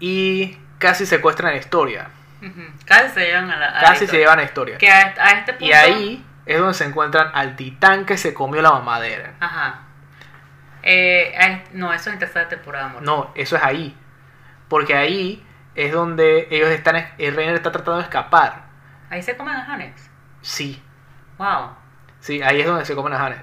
[0.00, 2.08] y casi secuestran a Historia,
[2.86, 3.68] casi se llevan a la.
[3.68, 4.20] a la casi se historia.
[4.20, 4.78] llevan a Historia.
[4.78, 5.64] Que a, a este punto.
[5.66, 9.34] Y ahí es donde se encuentran al titán que se comió la mamadera.
[9.38, 9.82] Ajá.
[10.82, 13.02] Eh, no, eso es en tercera temporada, amor.
[13.02, 13.96] No, eso es ahí,
[14.68, 15.46] porque ahí
[15.76, 18.64] es donde ellos están, el Reiner está tratando de escapar.
[19.08, 20.10] Ahí se comen a Hannes.
[20.40, 20.82] Sí,
[21.38, 21.76] Wow.
[22.20, 23.40] Sí, ahí es donde se comen a Hannes.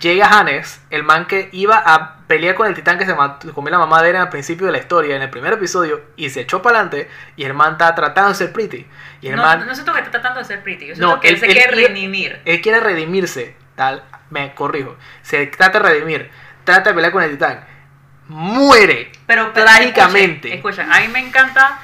[0.00, 3.14] Llega Hannes, el man que iba a pelear con el titán que se
[3.54, 6.28] comió la mamá de Eren al principio de la historia, en el primer episodio, y
[6.28, 8.86] se echó para adelante, y el man está tratando de ser pretty.
[9.22, 10.88] Y el No, man, no siento que está tratando de ser pretty.
[10.88, 12.40] Yo siento No, que él, él- se él quiere quiere- redimir.
[12.44, 16.30] él quiere redimirse, tal, me corrijo, se trata de redimir,
[16.64, 17.64] trata de pelear con el titán,
[18.28, 20.54] muere Pero, pero trágicamente.
[20.54, 21.80] Escucha, escucha, a mí me encanta,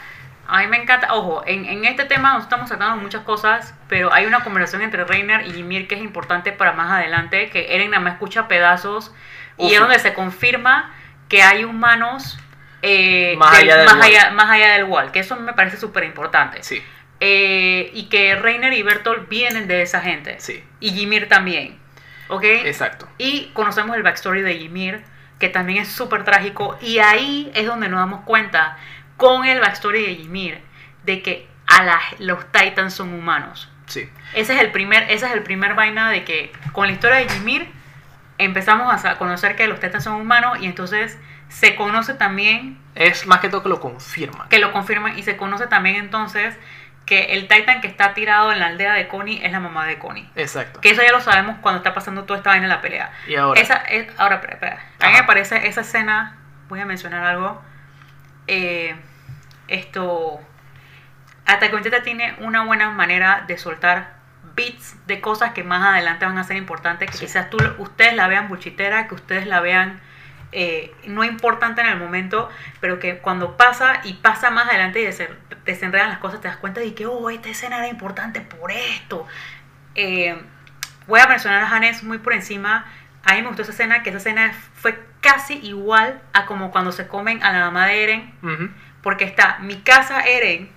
[0.54, 4.12] a mí me encanta, ojo, en, en este tema nos estamos tratando muchas cosas, pero
[4.12, 7.90] hay una conversación entre Reiner y Ymir que es importante para más adelante, que Eren
[7.90, 9.12] nada más escucha pedazos
[9.58, 10.92] y es donde se confirma
[11.28, 12.38] que hay humanos
[12.82, 14.02] eh, Más allá del más, wall.
[14.04, 16.62] allá, más allá del wall, que eso me parece súper importante.
[16.62, 16.82] Sí,
[17.20, 20.36] Eh, y que Reiner y Bertolt vienen de esa gente.
[20.40, 21.78] sí, Y Ymir también.
[22.28, 22.44] ¿Ok?
[22.44, 23.08] exacto.
[23.18, 25.02] Y conocemos el backstory de Ymir,
[25.38, 26.76] que también es súper trágico.
[26.82, 28.76] Y ahí es donde nos damos cuenta,
[29.16, 30.60] con el backstory de Ymir,
[31.04, 33.70] de que a la- los Titans son humanos.
[33.86, 37.16] Sí, Ese es el primer, esa es el primer vaina de que con la historia
[37.18, 37.70] de Ymir
[38.38, 43.40] empezamos a conocer que los Titans son humanos y entonces se conoce también es más
[43.40, 44.48] que todo que lo confirma.
[44.48, 46.56] que lo confirman y se conoce también entonces
[47.06, 49.98] que el Titan que está tirado en la aldea de Connie es la mamá de
[49.98, 50.26] Connie.
[50.36, 50.80] Exacto.
[50.80, 53.12] Que eso ya lo sabemos cuando está pasando toda esta vaina en la pelea.
[53.28, 53.60] Y ahora.
[53.60, 54.80] Esa, es- ahora, espera, espera.
[55.00, 56.38] A mí me parece esa escena,
[56.68, 57.62] voy a mencionar algo.
[58.46, 58.94] Eh,
[59.68, 60.40] esto.
[61.46, 64.14] Attack on Titan tiene una buena manera de soltar
[64.56, 67.10] bits de cosas que más adelante van a ser importantes.
[67.10, 67.26] Que Sí.
[67.26, 70.00] quizás tú, ustedes la vean buchitera, que ustedes la vean
[70.56, 72.48] eh, no importante en el momento,
[72.80, 76.58] pero que cuando pasa y pasa más adelante y desen- desenredan las cosas, te das
[76.58, 79.26] cuenta de que, oh, esta escena era importante por esto.
[79.96, 80.40] Eh,
[81.08, 82.84] voy a mencionar a Hannes muy por encima.
[83.24, 86.92] A mí me gustó esa escena, que esa escena fue casi igual a como cuando
[86.92, 88.34] se comen a la mamá de Eren,
[89.02, 90.70] porque está mi casa Eren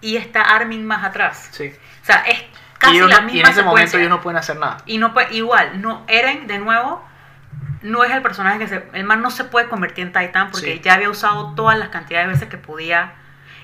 [0.00, 1.48] y está Armin más atrás.
[1.50, 1.72] Sí.
[2.02, 2.42] O sea, es
[2.78, 4.78] casi la misma y en ese momento ellos no pueden hacer nada.
[4.86, 7.04] Y no igual, no, Eren, de nuevo,
[7.82, 8.88] no es el personaje que se.
[8.92, 10.80] El man no se puede convertir en Titan porque Sí.
[10.82, 13.14] ya había usado todas las cantidades de veces que podía.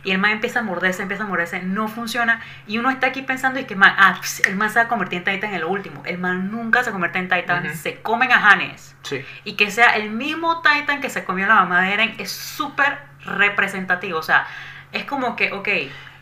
[0.06, 2.40] Y el man empieza a morderse, empieza a morderse, no funciona.
[2.68, 5.18] Y uno está aquí pensando y que man, ah, el man se va a convertir
[5.18, 6.00] en Titan en lo último.
[6.06, 7.74] El man nunca se convierte en Titan, Ujú.
[7.76, 8.94] se comen a Hannes.
[9.02, 9.24] Sí.
[9.42, 12.98] Y que sea el mismo Titan que se comió la mamá de Eren es súper
[13.24, 14.20] representativo.
[14.20, 14.46] O sea,
[14.92, 15.68] es como que, ok,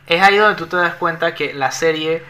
[0.07, 2.23] Es ahí donde tú te das cuenta que la serie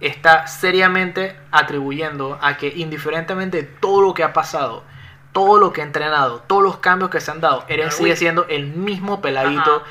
[0.00, 4.84] está seriamente atribuyendo a que indiferentemente de todo lo que ha pasado,
[5.32, 8.46] todo lo que ha entrenado, todos los cambios que se han dado, Eren sigue siendo
[8.48, 9.84] el mismo peladito Ajá.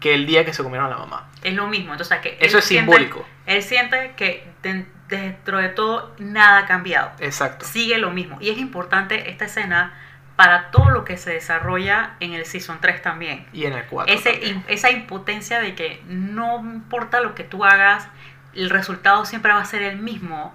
[0.00, 1.28] Que el día que se comieron a la mamá.
[1.42, 1.92] es lo mismo.
[1.92, 3.26] Entonces, que Eso es siente- simbólico.
[3.46, 7.12] Él siente que de- dentro de todo nada ha cambiado.
[7.20, 7.64] Exacto.
[7.64, 8.36] sigue lo mismo.
[8.40, 9.94] Y es importante esta escena
[10.36, 13.46] para todo lo que se desarrolla en el Season 3 también.
[13.52, 14.12] Y en el 4.
[14.14, 18.08] Ese, im- esa impotencia de que no importa lo que tú hagas,
[18.54, 20.52] el resultado siempre va a ser el mismo,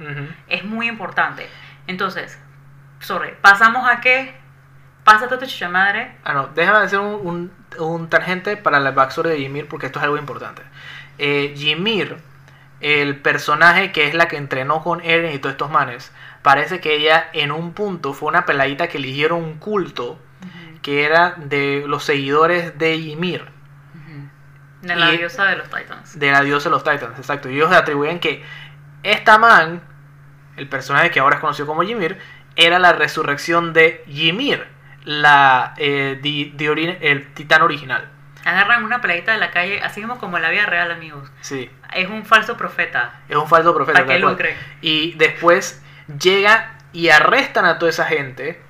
[0.48, 1.48] es muy importante.
[1.88, 2.40] Entonces,
[3.00, 4.34] sorry, pasamos a que,
[5.04, 6.16] pásate tu chucha madre.
[6.24, 10.00] Ah, no, déjame hacer un, un, un tangente para la backstory de Ymir porque esto
[10.00, 10.62] es algo importante.
[11.18, 12.18] Eh, Ymir,
[12.82, 16.96] el personaje que es la que entrenó con Eren y todos estos manes, parece que
[16.96, 20.20] ella en un punto fue una peladita que eligieron un culto
[20.82, 23.46] que era de los seguidores de Ymir,
[24.82, 26.20] De la Y- diosa de los Titans.
[26.20, 27.50] de la diosa de los Titans, exacto.
[27.50, 28.44] Y ellos le atribuyen que
[29.02, 29.82] esta man,
[30.58, 32.18] el personaje que ahora es conocido como Ymir,
[32.58, 34.68] era la resurrección de Ymir,
[35.04, 38.10] la, eh, di- di ori- el titán original.
[38.46, 41.30] Agarran una peladita de la calle, así mismo como en la vida real, amigos.
[41.42, 43.14] Sí, Es un falso profeta.
[43.30, 44.00] es un falso profeta.
[44.06, 44.22] Para cual.
[44.32, 44.58] lucre.
[44.82, 45.82] Y después
[46.22, 48.62] llega y arrestan a toda esa gente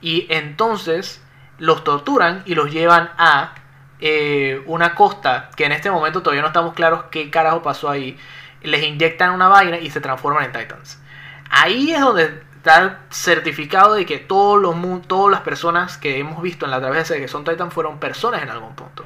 [0.00, 1.22] y entonces
[1.58, 3.54] los torturan y los llevan a
[4.00, 8.18] eh, una costa que en este momento todavía no estamos claros qué carajo pasó ahí.
[8.62, 11.00] Les inyectan una vaina y se transforman en titans.
[11.50, 14.76] Ahí es donde está certificado de que todos los
[15.08, 18.40] todas las personas que hemos visto en la travesía de que son titans fueron personas
[18.42, 19.02] en algún punto.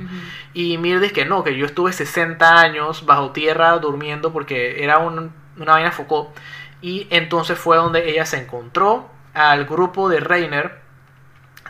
[0.53, 4.99] Y Mir dice que no, que yo estuve 60 años bajo tierra durmiendo porque era
[4.99, 6.37] un- una vaina Foucault.
[6.83, 10.79] Y entonces fue donde ella se encontró al grupo de Reiner.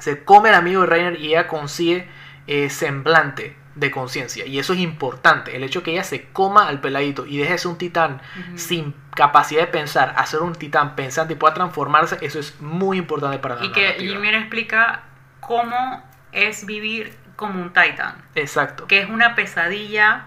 [0.00, 2.08] Se come el amigo de Reiner y ella consigue
[2.48, 4.46] eh, semblante de conciencia.
[4.46, 5.54] Y eso es importante.
[5.54, 8.20] El hecho que ella se coma al peladito y deje de ser un titán
[8.56, 12.98] sin capacidad de pensar, a ser un titán pensante y pueda transformarse, eso es muy
[12.98, 13.98] importante para la Y que.
[13.98, 15.02] Ymir explica
[15.40, 16.02] cómo
[16.32, 18.16] es vivir como un Titan.
[18.34, 18.86] Exacto.
[18.86, 20.26] Que es una pesadilla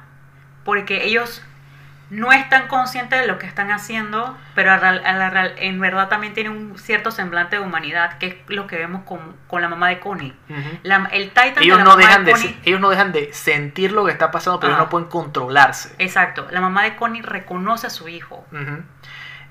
[0.64, 1.43] porque ellos
[2.10, 6.10] no están conscientes de lo que están haciendo, pero a la- a la en verdad
[6.10, 9.70] también tienen un cierto semblante de humanidad, que es lo que vemos con, con la
[9.70, 10.34] mamá de Connie.
[10.84, 13.91] La- el Titan ellos no dejan de de Connie, se- ellos no dejan de sentir
[13.91, 15.93] lo que está pasando pero ellos no pueden controlarse.
[15.99, 18.45] Exacto, la mamá de Connie reconoce a su hijo.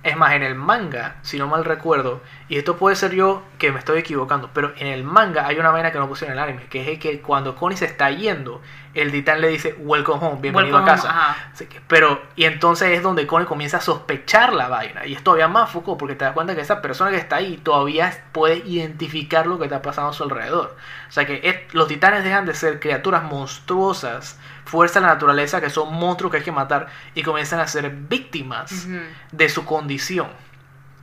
[0.05, 3.73] Es más en el manga si no mal recuerdo y esto puede ser yo que
[3.73, 6.49] me estoy equivocando pero en el manga hay una vaina que no pusieron en el
[6.49, 8.63] anime que es el que cuando Connie se está yendo
[8.95, 11.51] el titán le dice welcome home bienvenido Welcome a casa home, ajá.
[11.53, 15.07] Así que- pero y entonces es donde Connie comienza a sospechar la vaina.
[15.07, 17.59] Y es todavía más Foucault porque te das cuenta que esa persona que está ahí
[17.59, 20.77] todavía puede identificar lo que está pasando a su alrededor.
[21.09, 25.61] O sea que es- los titanes dejan de ser criaturas monstruosas fuerza de la naturaleza
[25.61, 28.87] que son monstruos que hay que matar y comienzan a ser víctimas
[29.33, 30.29] de su condición.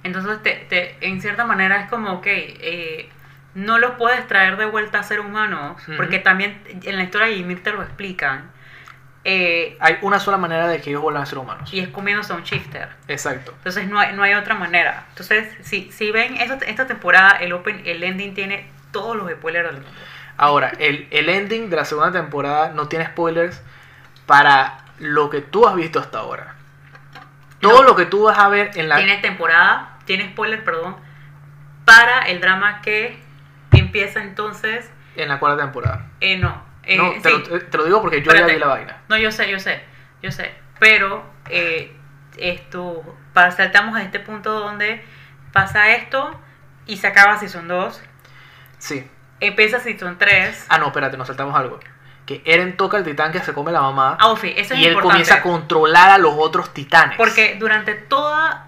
[0.03, 3.09] Entonces, te, te- en cierta manera es como, ok, eh,
[3.55, 5.97] no los puedes traer de vuelta a ser humanos, Ujú.
[5.97, 8.51] porque también en la historia de Ymir te lo explican,
[9.23, 12.31] eh, hay una sola manera de que ellos vuelvan a ser humanos y es comiéndose
[12.31, 12.89] a un shifter.
[13.07, 15.05] exacto Entonces, no hay, no hay otra manera.
[15.09, 19.65] Entonces, si, si ven esta, esta temporada, el, open, el ending tiene todos los spoilers
[19.71, 19.99] del mundo.
[20.37, 23.63] Ahora, el, el ending de la segunda temporada no tiene spoilers
[24.27, 26.53] para lo que tú has visto hasta ahora.
[27.61, 27.83] Todo No.
[27.83, 28.97] lo que tú vas a ver en la...
[28.97, 30.97] Tiene temporada, tiene spoiler, perdón,
[31.85, 33.17] para el drama que
[33.79, 36.07] empieza entonces, En la cuarta temporada.
[36.19, 37.43] eh, no, eh, no, te, sí.
[37.49, 38.53] lo, te lo digo porque yo ya Espérate.
[38.53, 38.97] vi la vaina.
[39.09, 39.81] No, yo sé, yo sé,
[40.21, 40.53] yo sé.
[40.79, 41.95] Pero eh,
[42.37, 43.03] esto,
[43.33, 45.03] para, saltamos a este punto donde
[45.53, 46.39] pasa esto
[46.85, 48.01] y se acaba Season 2.
[48.77, 49.09] Sí.
[49.39, 50.65] Empieza Season 3.
[50.69, 51.79] Ah, no, espérate, nos saltamos algo.
[52.25, 54.17] Que Eren toca el titán que se come la mamá.
[54.19, 55.01] Ah, Ofi, eso es y él importante.
[55.11, 57.17] comienza a controlar a los otros titanes.
[57.17, 58.64] Porque durante toda,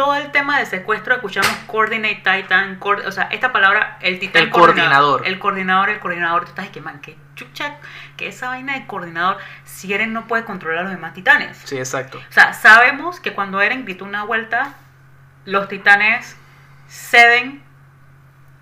[0.00, 4.44] todo el tema de secuestro escuchamos Coordinate Titan, coor- o sea, esta palabra, el titán
[4.44, 5.26] El coordinador.
[5.26, 6.44] El coordinador, el coordinador.
[6.44, 7.76] Tú estás que man, que chucha,
[8.16, 11.58] que esa vaina de coordinador, si Eren no puede controlar a los demás titanes.
[11.64, 12.16] Sí, exacto.
[12.16, 14.72] O sea, sabemos que cuando Eren gritó una vuelta,
[15.44, 16.34] los titanes
[16.88, 17.62] ceden,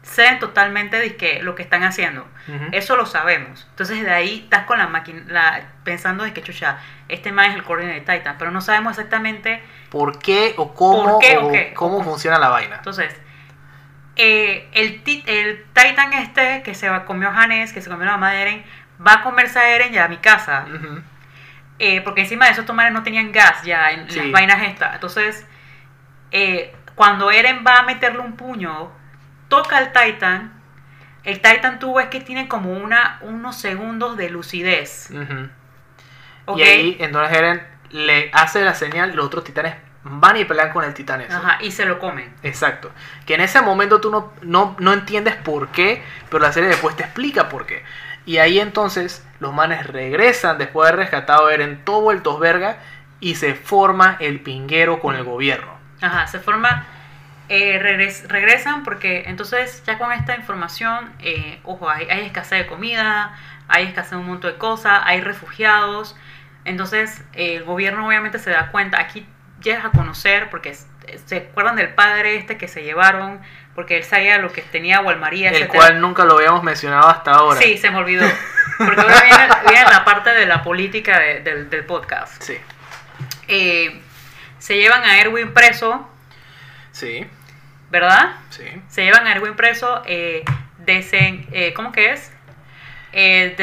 [0.08, 2.26] ceden totalmente de que lo que están haciendo.
[2.72, 3.66] Eso lo sabemos.
[3.70, 6.78] Entonces de ahí estás con la máquina, pensando de que chucha,
[7.08, 9.62] este man es el Coordinate Titan, pero no sabemos exactamente.
[9.90, 11.72] ¿Por qué o cómo, ¿Por qué o o qué?
[11.74, 12.76] cómo funciona la vaina?
[12.76, 13.14] Entonces,
[14.16, 18.32] eh, el, el Titan este que se comió a Hannes, que se comió la mamá
[18.32, 18.64] de Eren,
[19.06, 20.64] va a comerse a Eren ya a mi casa.
[21.78, 24.18] Eh, porque encima de esos tomares no tenían gas ya en Sí.
[24.18, 24.94] las vainas estas.
[24.94, 25.46] Entonces,
[26.32, 28.90] eh, cuando Eren va a meterle un puño,
[29.48, 30.52] toca al Titan.
[31.24, 35.10] El Titan tú ves que tiene como una, unos segundos de lucidez.
[36.46, 36.58] ¿ok?
[36.58, 39.74] Y ahí entonces Eren le hace la señal, los otros titanes
[40.04, 41.34] van y pelean con el titán ese.
[41.34, 42.32] Ajá, y se lo comen.
[42.42, 42.90] Exacto.
[43.26, 46.96] Que en ese momento tú no, no, no entiendes por qué, pero la serie después
[46.96, 47.82] te explica por qué.
[48.24, 52.78] Y ahí entonces los manes regresan después de haber rescatado a Eren todo vueltos verga
[53.20, 55.72] y se forma el pinguero con el gobierno.
[56.00, 56.86] Ajá, se forma.
[57.48, 62.66] Eh, regres- regresan porque entonces ya con esta información, eh, ojo, hay, hay escasez de
[62.66, 63.36] comida,
[63.68, 66.16] hay escasez de un montón de cosas, hay refugiados.
[66.64, 69.26] Entonces eh, el gobierno obviamente se da cuenta, aquí
[69.62, 70.76] llegas a conocer, porque
[71.26, 73.40] se acuerdan del padre este que se llevaron,
[73.74, 75.78] porque él sabía lo que tenía Walmaría, El etcétera.
[75.78, 77.60] cual nunca lo habíamos mencionado hasta ahora.
[77.60, 78.26] Sí, se me olvidó.
[78.78, 82.40] Porque ahora viene, viene la parte de la política de- del, del podcast.
[82.40, 82.56] Sí.
[83.48, 84.00] Eh,
[84.60, 86.08] se llevan a Erwin preso,
[86.92, 87.26] Sí.
[87.90, 88.32] ¿Verdad?
[88.50, 88.64] Sí.
[88.88, 90.44] Se llevan a Erwin preso, eh,
[90.84, 92.32] desen- eh, ¿cómo que es?
[93.12, 93.56] Eh,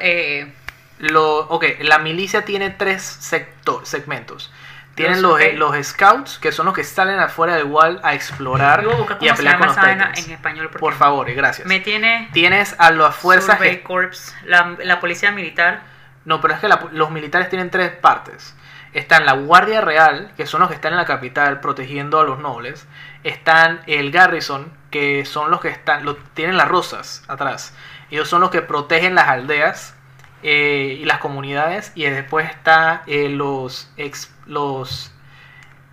[0.00, 0.52] eh,
[0.98, 4.52] Lo, ok, la milicia tiene tres sector, segmentos.
[4.96, 5.54] Tienen Los- los, ok.
[5.76, 9.06] los scouts, que son los que salen afuera del wall a explorar y a cómo
[9.06, 10.26] se pelear llama con los titans.
[10.26, 10.66] en español.
[10.66, 11.68] porque Por favor, gracias.
[11.68, 13.58] Me tiene Tienes a las fuerzas...
[13.58, 15.82] Survey Corps, la, la policía militar.
[16.24, 18.56] No, pero es que la- los militares tienen tres partes.
[18.92, 22.40] Están la Guardia Real, que son los que están en la capital protegiendo a los
[22.40, 22.88] nobles.
[23.24, 27.74] Están el Garrison, que son los que están, lo, tienen las rosas atrás.
[28.10, 29.94] Ellos son los que protegen las aldeas
[30.42, 31.92] eh, y las comunidades.
[31.94, 35.12] Y después está eh, los, ex- los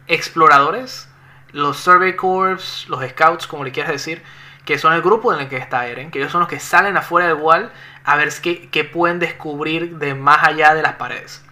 [0.07, 1.09] exploradores,
[1.51, 4.23] los Survey Corps, los Scouts, como le quieras decir,
[4.65, 6.97] que son el grupo en el que está Eren, que ellos son los que salen
[6.97, 7.71] afuera del wall
[8.03, 11.43] a ver qué, qué pueden descubrir de más allá de las paredes.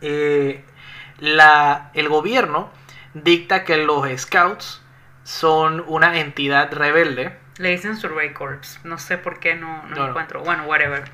[0.00, 0.64] Eh,
[1.20, 2.70] la, el gobierno
[3.14, 4.82] dicta que los Scouts
[5.24, 8.80] son una entidad rebelde, Le dicen Survey Corps.
[8.84, 10.08] No sé por qué no, no No, no.
[10.10, 10.42] encuentro.
[10.42, 11.04] Bueno, whatever.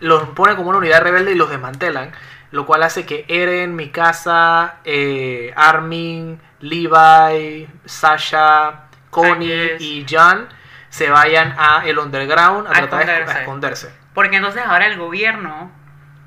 [0.00, 2.12] los pone como una unidad rebelde y los desmantelan,
[2.52, 10.48] lo cual hace que Eren, Mikasa, eh, Armin, Levi, Sasha, Connie y Jan
[10.90, 13.92] se vayan a el underground a, A tratar de esconderse.
[14.14, 15.70] Porque entonces ahora el gobierno,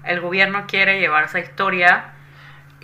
[0.03, 2.13] el gobierno quiere llevar esa historia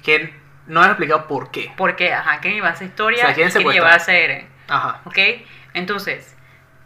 [0.04, 0.37] Que
[0.68, 1.74] no han explicado por qué.
[1.78, 3.74] porque, ajá, quieren llevar esa historia O sea, quieren secuestrar.
[3.86, 4.50] llevarse a Eren.
[4.68, 5.02] Ajá.
[5.06, 5.18] ¿Ok?
[5.74, 6.36] Entonces,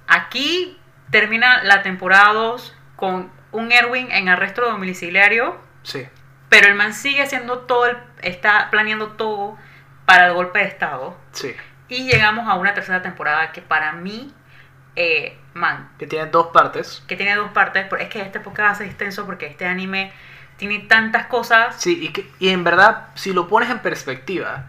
[0.07, 0.79] aquí
[1.09, 6.07] termina la temporada 2 con un Erwin en arresto domiciliario, Sí.
[6.49, 9.57] pero el man sigue haciendo todo, el- está planeando todo
[10.05, 11.17] para el golpe de Estado.
[11.31, 11.55] Sí.
[11.89, 14.33] Y llegamos a una tercera temporada que para mí,
[14.95, 17.03] eh, man, Que tiene dos partes.
[17.07, 20.11] que tiene dos partes, es que este podcast va a ser extenso porque este anime
[20.57, 21.75] tiene tantas cosas.
[21.79, 24.65] Sí, y, que, y en verdad, si lo pones en perspectiva,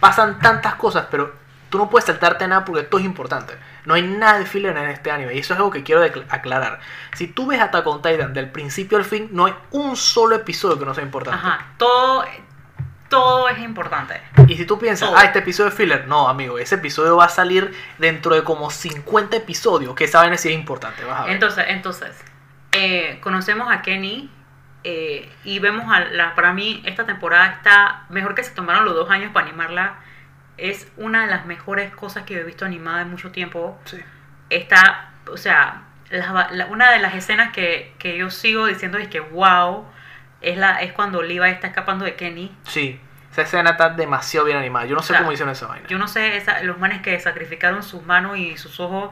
[0.00, 1.32] pasan tantas cosas, pero
[1.70, 3.54] tú no puedes saltarte nada porque todo es importante.
[3.84, 6.80] No hay nada de filler en este anime, y eso es algo que quiero aclarar.
[7.14, 10.78] Si tú ves Attack on Titan del principio al fin, no hay un solo episodio
[10.78, 11.38] que no sea importante.
[11.38, 12.24] Ajá, todo,
[13.16, 14.20] todo es importante.
[14.48, 15.18] Y si tú piensas, Todo.
[15.18, 18.70] ah, este episodio es filler, no, amigo, ese episodio va a salir dentro de como
[18.70, 21.32] 50 episodios, que vaina sí es importante, vas a ver.
[21.34, 22.24] Entonces, entonces
[22.72, 24.30] eh, conocemos a Kenny
[24.84, 28.94] eh, y vemos a la, para mí esta temporada está mejor que se tomaron los
[28.94, 29.94] dos años para animarla.
[30.58, 33.78] Es una de las mejores cosas que he visto animada en mucho tiempo.
[33.84, 33.98] Sí.
[34.50, 39.08] Está, o sea, la- la- una de las escenas que, que yo sigo diciendo es
[39.08, 39.86] que wow,
[40.42, 42.54] es, la, es cuando Levi está escapando de Kenny.
[42.64, 44.86] Sí, esa escena está demasiado bien animada.
[44.86, 45.86] Yo no sé sea, cómo hicieron esa vaina.
[45.88, 49.10] Yo no sé, esa- los manes que sacrificaron sus manos y sus ojos,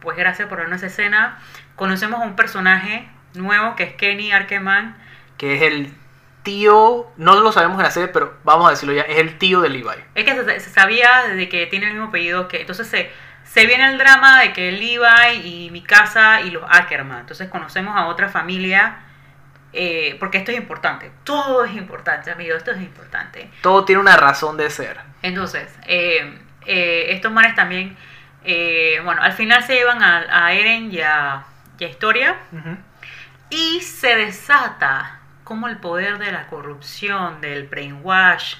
[0.00, 1.38] pues gracias por vernos esa escena.
[1.76, 4.96] Conocemos a un personaje nuevo que es Kenny Arkeman.
[5.36, 5.94] Que es el
[6.42, 9.60] tío, no lo sabemos en la serie, pero vamos a decirlo ya, es el tío
[9.60, 9.88] de Levi.
[10.14, 12.60] Es que se, se sabía de que tiene el mismo apellido que.
[12.62, 13.10] Entonces se,
[13.44, 17.20] se viene el drama de que Levi y mi casa y los Ackerman.
[17.20, 19.00] Entonces conocemos a otra familia.
[19.72, 21.10] Eh, porque esto es importante.
[21.24, 22.56] Todo es importante, amigo.
[22.56, 23.50] Esto es importante.
[23.62, 25.00] Todo tiene una razón de ser.
[25.22, 27.96] Entonces, eh, eh, estos manes también.
[28.44, 31.44] eh, bueno, al final se llevan a, a Eren y a,
[31.78, 32.36] y a Historia.
[32.52, 32.76] Ujú.
[33.50, 38.56] Y se desata como el poder de la corrupción, del brainwash,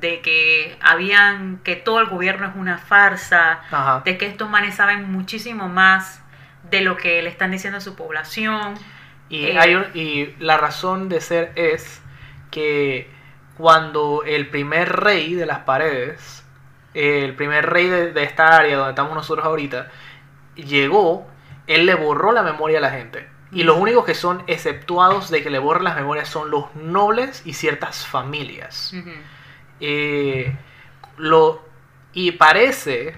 [0.00, 4.02] de que habían, que todo el gobierno es una farsa, Ajá.
[4.04, 6.20] de que estos manes saben muchísimo más
[6.70, 8.74] de lo que le están diciendo a su población.
[9.32, 12.00] Y, Eh, hay un- y la razón de ser es
[12.50, 13.08] que
[13.56, 16.44] cuando el primer rey de las paredes,
[16.94, 19.90] el primer rey de, de esta área donde estamos nosotros ahorita,
[20.54, 21.26] llegó,
[21.66, 23.26] él le borró la memoria a la gente.
[23.52, 23.84] Y los Ujú.
[23.84, 28.06] únicos que son exceptuados de que le borren las memorias son los nobles y ciertas
[28.06, 28.94] familias.
[29.80, 30.54] Eh,
[31.16, 31.62] lo,
[32.12, 33.14] y parece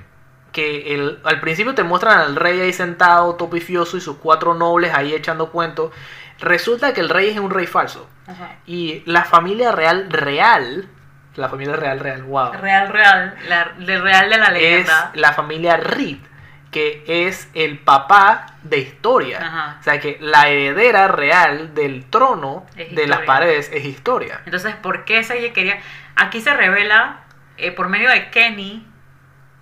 [0.55, 4.95] que el, al principio te muestran al rey ahí sentado, topifioso, y sus cuatro nobles
[4.95, 5.93] ahí echando cuentos.
[6.41, 8.09] Resulta que el rey es un rey falso.
[8.27, 8.53] Ajá.
[8.65, 10.89] Y la familia real, real,
[11.35, 15.11] la familia real, real, wow, Real, real, la, de real de la es leyenda.
[15.15, 16.19] la familia Reed,
[16.71, 19.39] que es el papá de historia.
[19.45, 19.77] Ajá.
[19.81, 24.41] O sea que la heredera real del trono Es de las paredes es historia.
[24.45, 25.81] Entonces, ¿por qué ella quería?
[26.17, 27.21] Aquí se revela
[27.57, 28.87] eh, por medio de Kenny,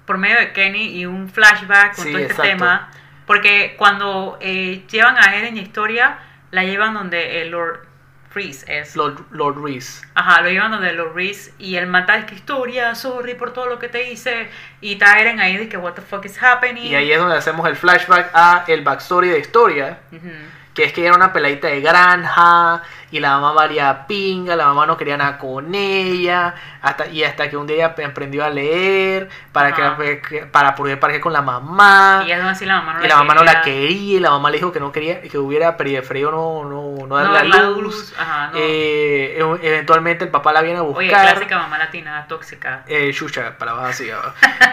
[0.07, 2.51] por medio de Kenny y un flashback con Sí, todo este exacto.
[2.51, 2.91] tema,
[3.27, 6.19] porque cuando eh, llevan a Eren y Historia,
[6.51, 7.87] la llevan donde el Lord
[8.35, 8.97] Reese es.
[8.97, 10.07] Lord, Lord Reese.
[10.15, 13.67] Ajá, lo llevan donde Lord Reese y el mata es que Historia, sorry por todo
[13.67, 14.49] lo que te hice,
[14.81, 16.91] y está Eren ahí de que what the fuck is happening.
[16.91, 20.31] Y ahí es donde hacemos el flashback a el backstory de historia, Ujú.
[20.75, 24.87] Que es que era una peladita de granja y la mamá valía pinga, la mamá
[24.87, 29.29] no quería nada con ella, hasta y hasta que un día ella aprendió a leer
[29.53, 29.97] para Ajá.
[29.99, 32.25] que, que- para poder parquear con la mamá.
[32.27, 34.17] Y así la mamá no Y la mamá no la quería.
[34.17, 37.29] y la mamá le dijo que no quería, que hubiera preferido no, no, no darle
[37.29, 37.83] No, la la luz.
[37.83, 38.59] luz, ajá, no.
[38.59, 40.99] Eh, eventualmente el papá la viene a buscar.
[41.01, 42.83] Oye, clásica mamá latina, tóxica.
[42.87, 44.09] Eh, chucha, para abajo así.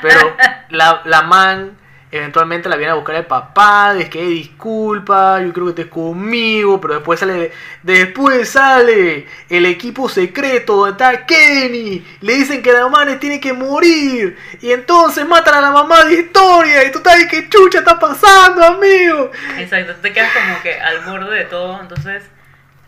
[0.02, 0.36] Pero
[0.70, 1.78] la, la man
[2.12, 6.82] eventualmente la viene a buscar el papá, dice que disculpa, yo creo que estés conmigo,
[6.82, 7.52] pero después sale,
[7.84, 13.54] después sale el equipo secreto donde está Kenny, le dicen que la mamá tiene que
[13.54, 18.00] morir, y entonces matan a la mamá de historia, y tú estás que chucha está
[18.00, 19.32] pasando, amigo?
[19.60, 22.24] Exacto, te quedas como que al borde de todo, entonces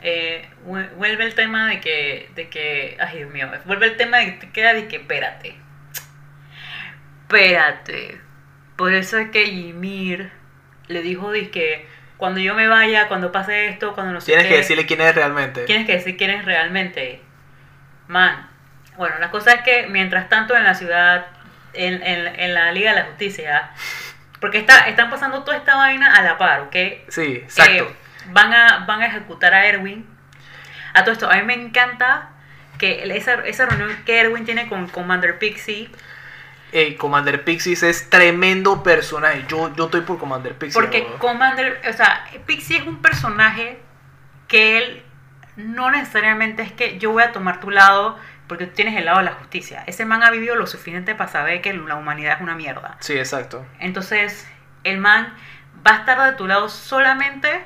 [0.02, 4.18] eh, vu- vuelve el tema de que, de que, ay Dios mío, vuelve el tema
[4.18, 5.56] de que te queda de que espérate,
[7.24, 8.20] espérate,
[8.82, 10.32] por eso es que Ymir
[10.88, 14.50] le dijo que cuando yo me vaya, cuando pase esto, cuando no sé Tienes qué,
[14.54, 15.66] que decirle quién es realmente.
[15.66, 17.22] tienes que decir quién es realmente,
[18.08, 18.50] man,
[18.98, 21.28] bueno, la cosa es que mientras tanto en la ciudad,
[21.74, 23.70] en, en, en la Liga de la Justicia,
[24.40, 26.76] porque está, están pasando toda esta vaina a la par, ¿ok?
[27.10, 27.84] Sí, exacto.
[27.84, 27.96] Eh,
[28.32, 30.08] van, a, van a ejecutar a Erwin.
[30.96, 32.30] A todo esto, a mí me encanta
[32.80, 35.88] que esa, esa reunión que Erwin tiene con Commander Pixie,
[36.72, 39.46] Ey, Commander Pixies es tremendo personaje.
[39.48, 40.74] Yo, yo estoy por Commander Pixies.
[40.74, 41.06] porque.
[41.18, 43.80] Commander, o sea, Pixie es un personaje
[44.48, 45.04] que él
[45.56, 48.18] no necesariamente es que yo voy a tomar tu lado
[48.48, 49.84] porque tú tienes el lado de la justicia.
[49.88, 52.98] Ese man ha vivido lo suficiente para saber que la humanidad es una mierda.
[53.00, 53.66] Sí, exacto.
[53.80, 54.48] Entonces,
[54.84, 55.34] el man
[55.88, 57.64] va a estar de tu lado solamente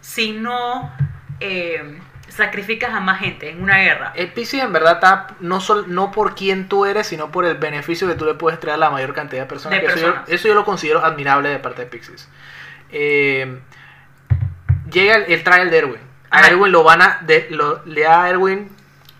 [0.00, 0.92] si no
[1.40, 2.00] eh,
[2.34, 4.12] sacrificas a más gente en una guerra.
[4.16, 8.08] El en verdad está no, sol- no por quién tú eres, sino por el beneficio
[8.08, 9.78] que tú le puedes traer a la mayor cantidad de personas.
[9.80, 10.28] De que eso yo- personas.
[10.28, 12.28] Eso, yo, lo considero admirable de parte de Pixies.
[12.90, 13.60] Eh,
[14.90, 16.00] llega el, el trial de Erwin.
[16.30, 16.48] A Ajá.
[16.48, 17.18] Erwin lo van a.
[17.22, 18.70] de- lo- le da a Erwin.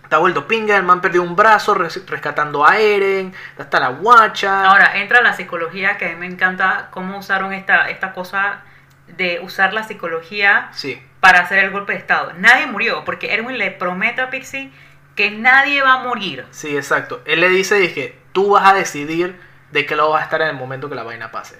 [0.03, 3.33] Está vuelto pinga, el man perdió un brazo res- rescatando a Eren.
[3.57, 4.65] Está la guacha.
[4.69, 8.59] Ahora, entra la psicología, que a mí me encanta cómo usaron esta, esta cosa
[9.07, 11.01] de usar la psicología Sí.
[11.25, 12.33] Para hacer el golpe de Estado.
[12.37, 14.71] Nadie murió, porque Erwin le promete a Pixie
[15.15, 16.45] que nadie va a morir.
[16.51, 17.21] Sí, exacto.
[17.25, 19.39] Él le dice, dije, tú vas a decidir
[19.71, 21.57] de qué lado vas a estar en el momento que la vaina pase.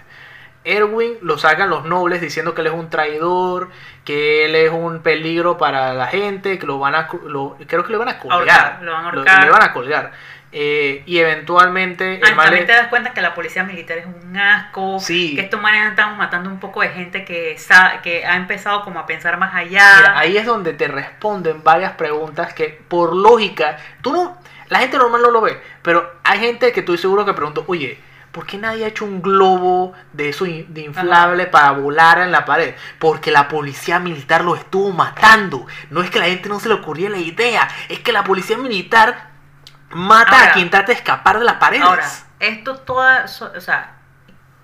[0.63, 3.69] Erwin lo sacan los nobles diciendo que él es un traidor,
[4.03, 7.91] que él es un peligro para la gente, que lo van a, lo- creo que
[7.91, 8.39] le van a colgar.
[8.39, 9.43] Ahorcar, lo van a ahorcar.
[9.45, 10.11] le van a colgar.
[10.57, 15.01] Eh, y eventualmente Ah, también te das cuenta que la policía militar es un asco,
[15.01, 15.35] Sí.
[15.35, 17.57] que estos manes estamos matando un poco de gente que,
[18.01, 19.83] que ha empezado como a pensar más allá.
[19.97, 24.37] Mira, ahí es donde te responden varias preguntas que por lógica, tú no,
[24.69, 27.99] la gente normal no lo ve, pero hay gente que estoy seguro que pregunto, oye,
[28.31, 32.45] ¿por qué nadie ha hecho un globo de eso de inflable para volar en la
[32.45, 32.75] pared?
[32.97, 35.67] Porque la policía militar los estuvo matando.
[35.89, 38.57] No es que la gente no se le ocurriera la idea, es que la policía
[38.57, 39.34] militar
[39.91, 41.83] mata Ahora- a quien trata de escapar de las paredes.
[41.85, 42.05] Ahora,
[42.39, 43.95] esto toda, o sea,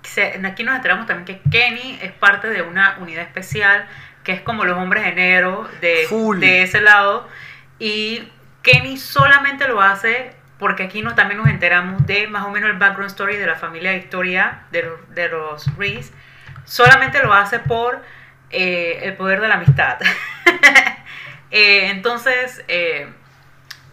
[0.02, 3.86] se- aquí nos enteramos también que Kenny es parte de una unidad especial
[4.24, 6.38] que es como los hombres de negro de, Full.
[6.38, 7.28] de ese lado
[7.78, 8.28] y
[8.62, 12.76] Kenny solamente lo hace porque aquí nos, también nos enteramos de más o menos el
[12.78, 16.12] background story de la familia Victoria de los, de los Reese
[16.64, 18.00] solamente lo hace por
[18.50, 19.98] eh, el poder de la amistad
[21.50, 23.12] Eh, entonces eh,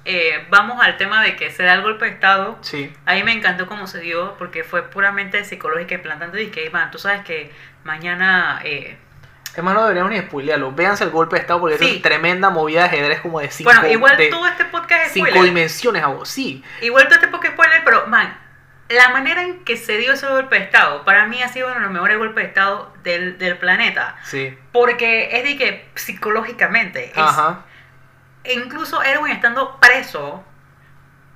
[0.06, 3.24] eh, vamos al tema de que se da el golpe de estado Sí, a mí
[3.24, 6.98] me encantó cómo se dio porque fue puramente psicológica y plantando y que Iván, tú
[6.98, 7.52] sabes que
[7.84, 8.98] mañana eh,
[9.56, 10.72] es más, no deberíamos ni spoilearlo.
[10.72, 11.96] Véanse el golpe de estado porque Sí.
[11.98, 15.12] es tremenda movida de ajedrez como de cinco, bueno, igual de todo este podcast es
[15.14, 15.44] cinco spoiler.
[15.50, 16.04] dimensiones.
[16.04, 16.24] algo.
[16.26, 18.38] Sí, Igual todo este podcast es spoiler, pero man,
[18.90, 21.76] la manera en que se dio ese golpe de estado, para mí ha sido uno
[21.76, 24.16] de los mejores golpes de estado del, del planeta.
[24.24, 24.58] sí.
[24.72, 27.66] Porque es de que psicológicamente, es- Ajá.
[28.44, 30.44] E incluso Erwin estando preso,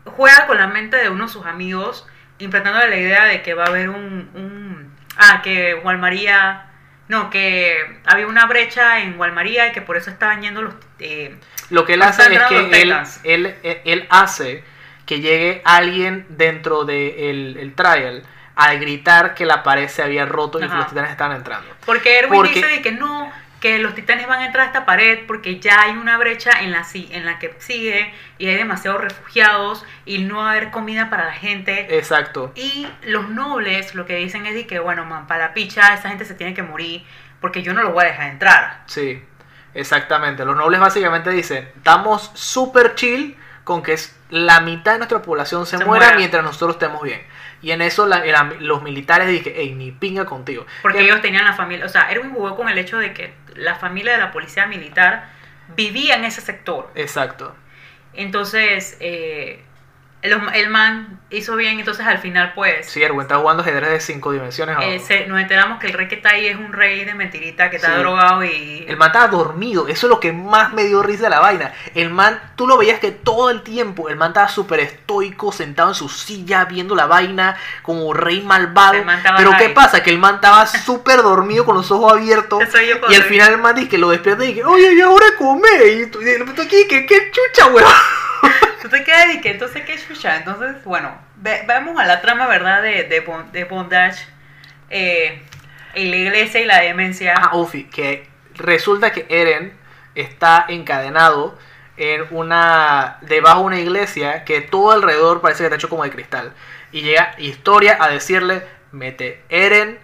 [0.05, 2.07] juega con la mente de uno de sus amigos,
[2.39, 4.29] implantándole la idea de que va a haber un...
[4.33, 6.67] un ah, que Juan María...
[7.09, 10.73] No, que había una brecha en Walmaría y que por eso estaban yendo los...
[10.99, 11.37] eh,
[11.69, 13.19] Lo que él hace es que él, Titans.
[13.25, 14.63] él, él, él hace
[15.05, 18.23] que llegue alguien dentro del el trial
[18.55, 21.67] al gritar que la pared se había roto y que los titanes estaban entrando.
[21.85, 23.31] porque Erwin Porque- dice de que no,
[23.63, 26.73] que los titanes van a entrar a esta pared porque ya hay una brecha en
[26.73, 31.09] la, en la que sigue y hay demasiados refugiados y no va a haber comida
[31.09, 31.97] para la gente.
[31.97, 32.51] Exacto.
[32.55, 36.09] Y los nobles lo que dicen es de que, bueno, man, para la picha, esa
[36.09, 37.05] gente se tiene que morir
[37.39, 38.81] porque yo no los voy a dejar entrar.
[38.85, 39.23] Sí,
[39.73, 40.43] exactamente.
[40.43, 43.97] Los nobles básicamente dicen, estamos súper chill con que
[44.29, 46.17] la mitad de nuestra población se, Se muera, muera.
[46.17, 47.21] mientras nosotros estemos bien.
[47.63, 50.65] Y en eso la- la- los militares dicen, hey, ni pinga contigo.
[50.83, 53.33] Porque Que- ellos tenían la familia, o sea, Erwin jugó con el hecho de que
[53.55, 55.29] la familia de la policía militar
[55.75, 56.91] vivía en ese sector.
[56.93, 57.55] Exacto.
[58.13, 59.63] Entonces, eh,
[60.23, 62.85] el, el man hizo bien, entonces al final pues...
[62.89, 64.77] Sí, Erwin está jugando ajedrez de cinco dimensiones.
[64.79, 64.99] eh, ahora.
[64.99, 67.75] se- nos enteramos que el rey que está ahí es un rey de mentirita que
[67.77, 67.99] está Sí.
[67.99, 68.85] drogado y...
[68.87, 71.73] El man estaba dormido, eso es lo que más me dio risa de la vaina.
[71.95, 75.89] El man, tú lo veías que todo el tiempo, el man estaba súper estoico, sentado
[75.89, 78.93] en su silla, viendo la vaina como rey malvado.
[78.93, 79.73] El man estaba Pero ¿qué high.
[79.73, 80.03] pasa?
[80.03, 82.61] Que el man estaba súper dormido con los ojos abiertos.
[82.61, 85.01] Eso yo Y al final el man dice que lo despierta y dice, oye, ¿y
[85.01, 85.67] ahora come?
[86.01, 87.89] Y tú, y tú aquí, ¿qué, qué chucha, weón?
[88.81, 90.12] Tú te quedas y que entonces qué chucha.
[90.21, 92.81] Entonces, bueno, ve- vamos a la trama, ¿verdad?
[92.81, 94.25] De, de, bon- de bondage
[94.89, 95.41] eh,
[95.93, 97.33] en la iglesia y la demencia.
[97.37, 99.73] Ah, Ofi, que resulta que Eren
[100.15, 101.57] está encadenado
[101.97, 103.17] en una.
[103.21, 106.53] debajo de una iglesia que todo alrededor parece que está hecho como de cristal.
[106.91, 109.99] Y llega Historia a decirle: Mete, Eren,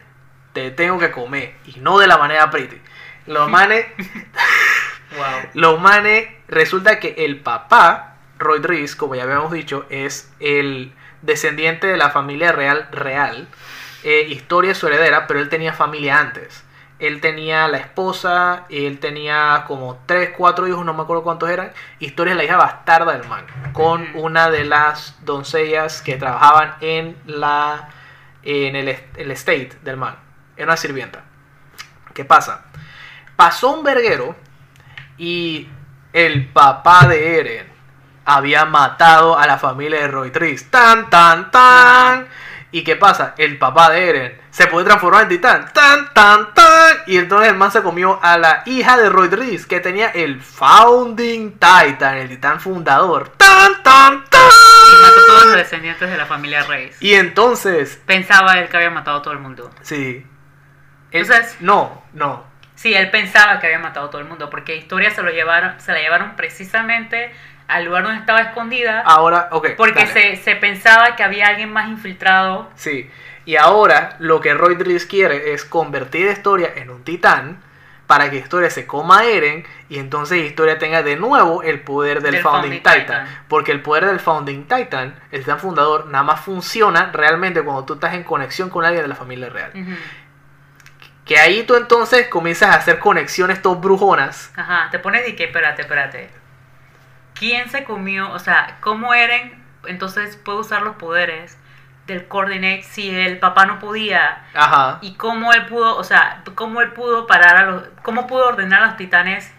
[0.54, 1.54] te tengo que comer.
[1.66, 2.82] Y no de la manera pretty.
[3.28, 3.86] Los manes.
[5.18, 5.50] Wow.
[5.54, 8.09] Los manes, resulta que el papá,
[8.40, 13.48] Roy Reese, como ya habíamos dicho, es el descendiente de la familia real real.
[14.04, 16.64] Eh, Historia es su heredera, pero él tenía familia antes.
[17.00, 21.72] Él tenía la esposa, él tenía como 3, 4 hijos, no me acuerdo cuántos eran.
[22.00, 27.18] Historia es la hija bastarda del man, con una de las doncellas que trabajaban en
[27.26, 27.90] la
[28.44, 30.16] en el, el estate del man.
[30.56, 31.24] Era una sirvienta.
[32.14, 32.66] ¿Qué pasa?
[33.36, 34.36] Pasó un verguero
[35.18, 35.70] y
[36.12, 37.79] el papá de Eren
[38.36, 40.70] había matado a la familia de Roy Tris.
[40.70, 42.28] Tan, tan, tan.
[42.72, 43.34] ¿Y qué pasa?
[43.38, 45.72] El papá de Eren se puede transformar en titán.
[45.74, 46.98] Tan, tan, tan.
[47.08, 50.40] Y entonces el man se comió a la hija de Roy Tris, que tenía el
[50.42, 53.30] Founding Titan, el titán fundador.
[53.38, 54.42] Tan, tan, tan.
[54.42, 57.02] Y mató a todos los descendientes de la familia Reyes.
[57.02, 59.72] Y entonces, Pensaba él que había matado a todo el mundo.
[59.82, 60.26] sí.
[61.12, 62.48] Él- Entonces- no, no.
[62.76, 65.74] Sí, él pensaba que había matado a todo el mundo, porque Historia se lo llevaron,
[65.82, 67.34] se la llevaron precisamente
[67.70, 69.70] al lugar donde estaba escondida, Ahora, ok.
[69.78, 72.70] porque se, se pensaba que había alguien más infiltrado.
[72.76, 73.10] Sí,
[73.46, 77.62] y ahora lo que Roy Driss quiere es convertir a Historia en un titán
[78.06, 82.22] para que Historia se coma a Eren y entonces Historia tenga de nuevo el poder
[82.22, 83.06] del, Del Founding, Founding Titan.
[83.06, 83.46] Titan.
[83.48, 87.94] Porque el poder del Founding Titan, el titán fundador, nada más funciona realmente cuando tú
[87.94, 89.72] estás en conexión con alguien de la familia real.
[91.24, 94.52] Que ahí tú entonces comienzas a hacer conexiones todas brujonas.
[94.56, 96.39] Ajá, te pones y que, espérate, espérate.
[97.40, 98.30] ¿Quién se comió?
[98.32, 101.58] O sea, ¿cómo Eren entonces puede usar los poderes
[102.06, 104.44] del Coordinate si el papá no podía?
[104.54, 104.98] Ajá.
[105.02, 108.84] ¿Y cómo él pudo, o sea, cómo él pudo parar a los, cómo pudo ordenar
[108.84, 109.52] a los titanes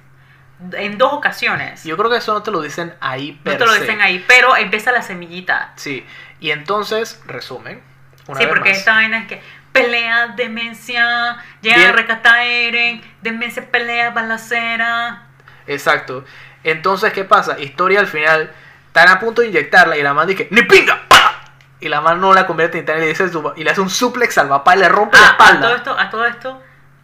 [0.73, 1.83] en dos ocasiones?
[1.85, 3.81] Yo creo que eso no te lo dicen ahí no per te lo se.
[3.81, 5.73] dicen ahí, pero empieza la semillita.
[5.77, 6.07] Sí,
[6.39, 7.83] y entonces, resumen,
[8.27, 8.79] Una sí, vez porque más.
[8.79, 11.89] esta vaina es que pelea, demencia, llega Bien.
[11.89, 15.29] a rescatar a Eren, demencia, pelea, balacera.
[15.67, 16.25] Exacto.
[16.65, 17.59] Entonces, ¿qué pasa?
[17.59, 18.51] Historia al final,
[18.87, 21.03] están a punto de inyectarla y la man dice, ¡ni pinga!
[21.81, 23.89] Y la man no la convierte en titán y le, dice y le hace un
[23.89, 25.77] suplex al papá y le rompe la Ah, a todo espalda.
[25.77, 26.63] esto, a todo esto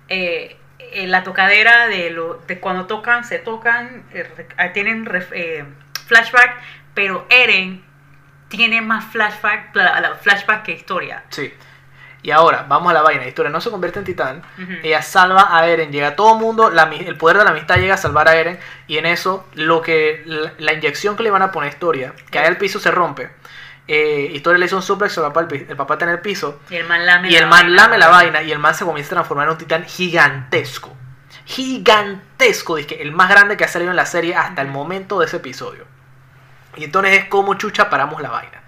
[0.09, 5.64] eh, eh, la tocadera de, lo, de cuando tocan, se tocan, eh, ah, tienen eh,
[6.07, 6.57] flashback,
[6.92, 7.82] pero Eren
[8.48, 9.72] tiene más flashback,
[10.22, 11.24] flashback que historia.
[11.30, 11.52] Sí.
[12.26, 13.24] Y ahora, vamos a la vaina.
[13.24, 14.42] Historia no se convierte en titán.
[14.82, 15.92] Ella salva a Eren.
[15.92, 16.70] Llega todo el mundo.
[16.70, 18.58] la el poder de la amistad llega a salvar a Eren.
[18.88, 22.14] Y en eso, lo que la, la inyección que le van a poner a Historia,
[22.32, 23.30] cae al piso, se rompe.
[23.86, 25.46] Eh, Historia le hizo un suplex al papá.
[25.52, 26.58] El, papá está en el piso.
[26.68, 27.82] Y el man lame Y la el man vaina.
[27.82, 28.42] lame la vaina.
[28.42, 30.96] Y el man se comienza a transformar en un titán gigantesco.
[31.44, 32.74] Gigantesco.
[32.74, 35.36] Dice el más grande que ha salido en la serie hasta el momento de ese
[35.36, 35.84] episodio.
[36.74, 38.62] Y entonces es como chucha paramos la vaina.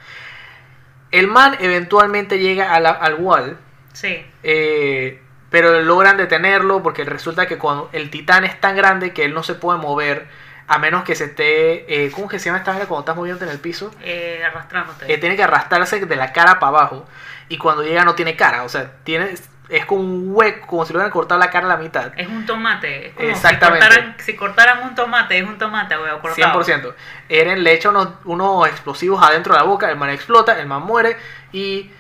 [1.11, 3.59] El man eventualmente llega a la- al wall.
[3.93, 4.25] Sí.
[4.43, 9.33] eh, pero logran detenerlo porque resulta que cuando el titán es tan grande que él
[9.33, 10.27] no se puede mover
[10.67, 12.05] a menos que se esté.
[12.05, 13.91] eh, ¿Cómo que se llama esta vaina cuando estás moviéndote en el piso?
[14.03, 15.11] Eh, arrastrándote.
[15.13, 17.07] Eh, tiene que arrastrarse de la cara para abajo.
[17.49, 18.63] Y cuando llega no tiene cara.
[18.65, 19.31] O sea, tiene,
[19.69, 22.13] es como un hueco, como si le hubieran cortado la cara a la mitad.
[22.17, 23.09] es un tomate.
[23.09, 23.85] Es como Exactamente.
[23.85, 26.63] Si cortaran, si cortaran un tomate, es un tomate, huevo, cortado.
[26.65, 26.95] 100%.
[27.29, 30.83] Eren le echa unos, unos explosivos adentro de la boca, el man explota, el man
[30.83, 31.17] muere
[31.53, 31.91] y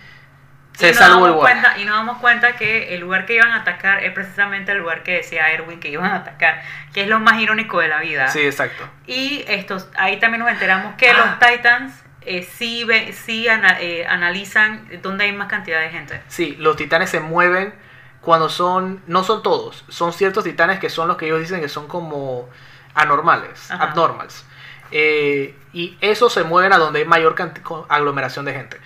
[0.73, 3.51] se y nos salvó el cuenta Y nos damos cuenta que el lugar que iban
[3.51, 6.63] a atacar es precisamente el lugar que decía Erwin que iban a atacar,
[6.95, 8.29] que es lo más irónico de la vida.
[8.29, 8.89] Sí, exacto.
[9.07, 11.17] Y estos, ahí también nos enteramos que Ah.
[11.41, 11.93] los Titans
[12.23, 16.21] eh, sí, ve- sí ana- eh, analizan dónde hay más cantidad de gente.
[16.29, 17.75] Sí, los titanes se mueven
[18.21, 21.69] cuando son, no son todos, son ciertos titanes que son los que ellos dicen que
[21.69, 22.49] son como
[22.95, 23.85] anormales, Ajá.
[23.85, 24.45] abnormals.
[24.91, 27.37] Eh, y esos se mueven a donde hay mayor
[27.89, 28.79] aglomeración de gente.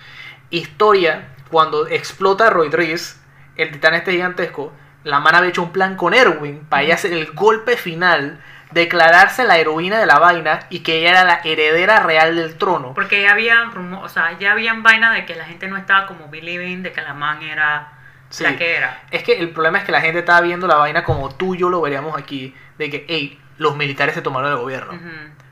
[0.49, 3.15] Historia, cuando explota Roy Reese,
[3.55, 4.71] el titán este gigantesco,
[5.03, 8.41] la man había hecho un plan con Erwin para ella hacer el golpe final,
[8.73, 12.93] declararse la heroína de la vaina y que ella era la heredera real del trono.
[12.93, 16.07] Porque ya había rumo- o sea, ya habían vaina de que la gente no estaba
[16.07, 17.89] como believing de que la man era
[18.29, 18.43] Sí.
[18.43, 19.01] la que era.
[19.11, 21.59] Es que el problema es que la gente estaba viendo la vaina como tú y
[21.59, 24.93] yo lo veríamos aquí, de que, hey, los militares se tomaron el gobierno.
[24.93, 25.09] Ujú.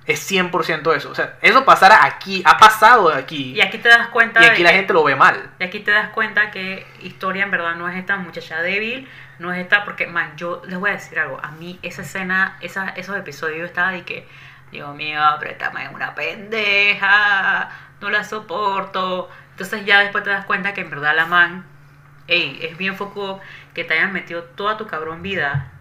[0.07, 1.11] Es 100% eso.
[1.11, 3.53] O sea, eso pasara aquí, ha pasado aquí.
[3.55, 5.51] Y aquí te das cuenta Y aquí de la que- gente lo ve mal.
[5.59, 9.07] Y aquí te das cuenta que Historia en verdad no es esta muchacha débil,
[9.41, 12.57] no es esta, porque, man, yo les voy a decir algo, a mí esa escena,
[12.61, 14.27] esa, esos episodios estaba de que,
[14.71, 17.69] Dios mío, préstame una pendeja,
[17.99, 19.29] no la soporto.
[19.51, 21.65] Entonces ya después te das cuenta que en verdad la man,
[22.27, 23.41] ey, es bien foco
[23.73, 25.71] que te hayan metido toda tu cabrón vida.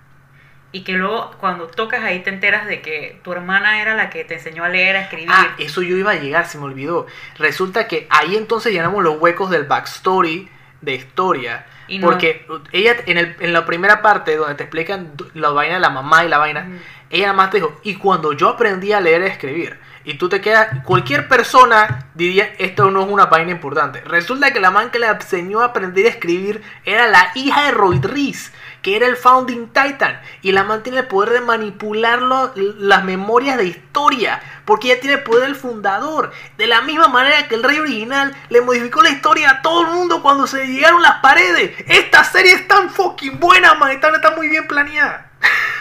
[0.73, 4.25] Y que luego cuando tocas ahí te enteras de que tu hermana era la que
[4.25, 5.31] te enseñó a leer, a escribir.
[5.33, 7.07] Ah, eso yo iba a llegar, se me olvidó.
[7.39, 10.49] Resulta que ahí entonces llenamos los huecos del backstory
[10.81, 11.67] de historia.
[11.91, 15.75] Y no- Porque ella, en, el, en la primera parte donde te explican la vaina
[15.75, 16.79] de la mamá y la vaina, Ujú.
[17.11, 20.29] ella nada más te dijo, y cuando yo aprendí a leer y escribir, y tú
[20.31, 24.01] te quedas, cualquier persona diría, esto no es una vaina importante.
[24.01, 27.73] Resulta que la man que le enseñó a aprender a escribir era la hija de
[27.73, 28.51] Roy Reese,
[28.81, 33.59] que era el Founding Titan, y la man tiene el poder de manipular las memorias
[33.59, 37.63] de historia, porque ella tiene el poder del fundador, de la misma manera que el
[37.63, 41.75] rey original le modificó la historia a todo el mundo cuando se llegaron las paredes.
[41.87, 45.31] Esta serie es tan fucking buena, man, está, está muy bien planeada.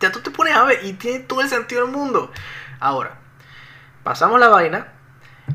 [0.00, 2.32] Ya tú te pones a ver y tiene todo el sentido del mundo.
[2.82, 3.12] Ahora,
[4.02, 4.88] pasamos la vaina.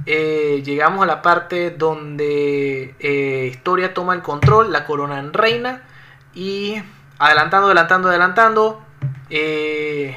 [0.05, 5.81] eh, llegamos a la parte donde eh, Historia toma el control, la corona en reina.
[6.33, 6.81] Y
[7.19, 8.81] adelantando, adelantando, adelantando.
[9.29, 10.15] eh,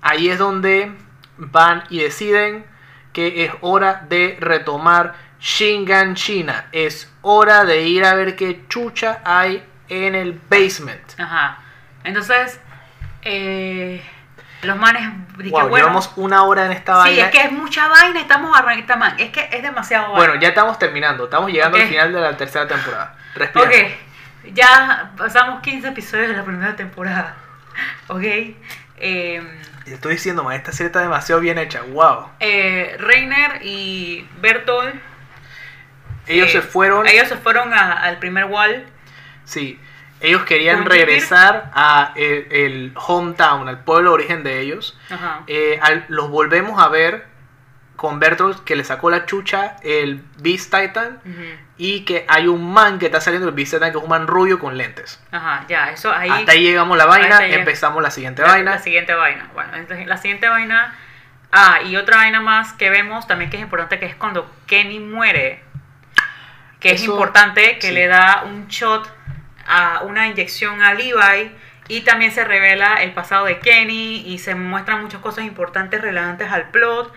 [0.00, 0.92] ahí es donde
[1.36, 2.64] van y deciden
[3.12, 6.68] que es hora de retomar Shingan China.
[6.72, 11.18] Es hora de ir a ver qué chucha hay en el basement.
[11.18, 11.58] Ajá.
[12.04, 12.58] Entonces,
[13.22, 14.02] eh,
[14.62, 15.02] los manes.
[15.38, 17.24] dije, Wow, bueno, llevamos una hora en esta sí, vaina.
[17.26, 19.14] es que es mucha vaina, estamos arrancando man.
[19.18, 20.42] Es que es demasiado Bueno, vaina.
[20.42, 21.24] ya estamos terminando.
[21.24, 23.16] Estamos llegando al final de la tercera temporada.
[23.34, 23.64] Respira.
[23.66, 23.74] Ok,
[24.54, 27.36] ya pasamos 15 episodios de la primera temporada.
[28.08, 28.22] Ok.
[29.02, 29.42] Eh,
[29.84, 31.80] Te estoy diciendo, man, esta serie está demasiado bien hecha.
[31.82, 32.28] Wow.
[32.40, 34.94] eh, Reiner y Bertolt.
[36.26, 37.06] Ellos eh, se fueron.
[37.06, 38.84] Ellos se fueron a- al primer wall.
[39.44, 39.80] Sí.
[40.20, 44.98] Ellos querían regresar a el, el hometown, al pueblo de origen de ellos.
[45.10, 45.42] Ajá.
[45.46, 47.26] Eh, al- los volvemos a ver
[47.96, 51.20] con Bertolt que le sacó la chucha el Beast Titan.
[51.76, 54.26] Y que hay un man que está saliendo del Beast Titan que es un man
[54.26, 55.18] rubio con lentes.
[55.32, 56.28] Ajá, ya, eso ahí.
[56.28, 57.46] Hasta ahí llegamos la vaina.
[57.46, 58.70] Empezamos la siguiente La- vaina.
[58.72, 59.48] La siguiente vaina.
[59.54, 60.94] Bueno, entonces la siguiente vaina.
[61.52, 65.00] Ah, y otra vaina más que vemos también que es importante, que es cuando Kenny
[65.00, 65.62] muere.
[66.78, 67.92] que es importante, que sí.
[67.92, 69.06] le da un shot
[69.70, 71.52] a una inyección a Levi
[71.88, 76.50] y también se revela el pasado de Kenny y se muestran muchas cosas importantes relevantes
[76.50, 77.12] al plot,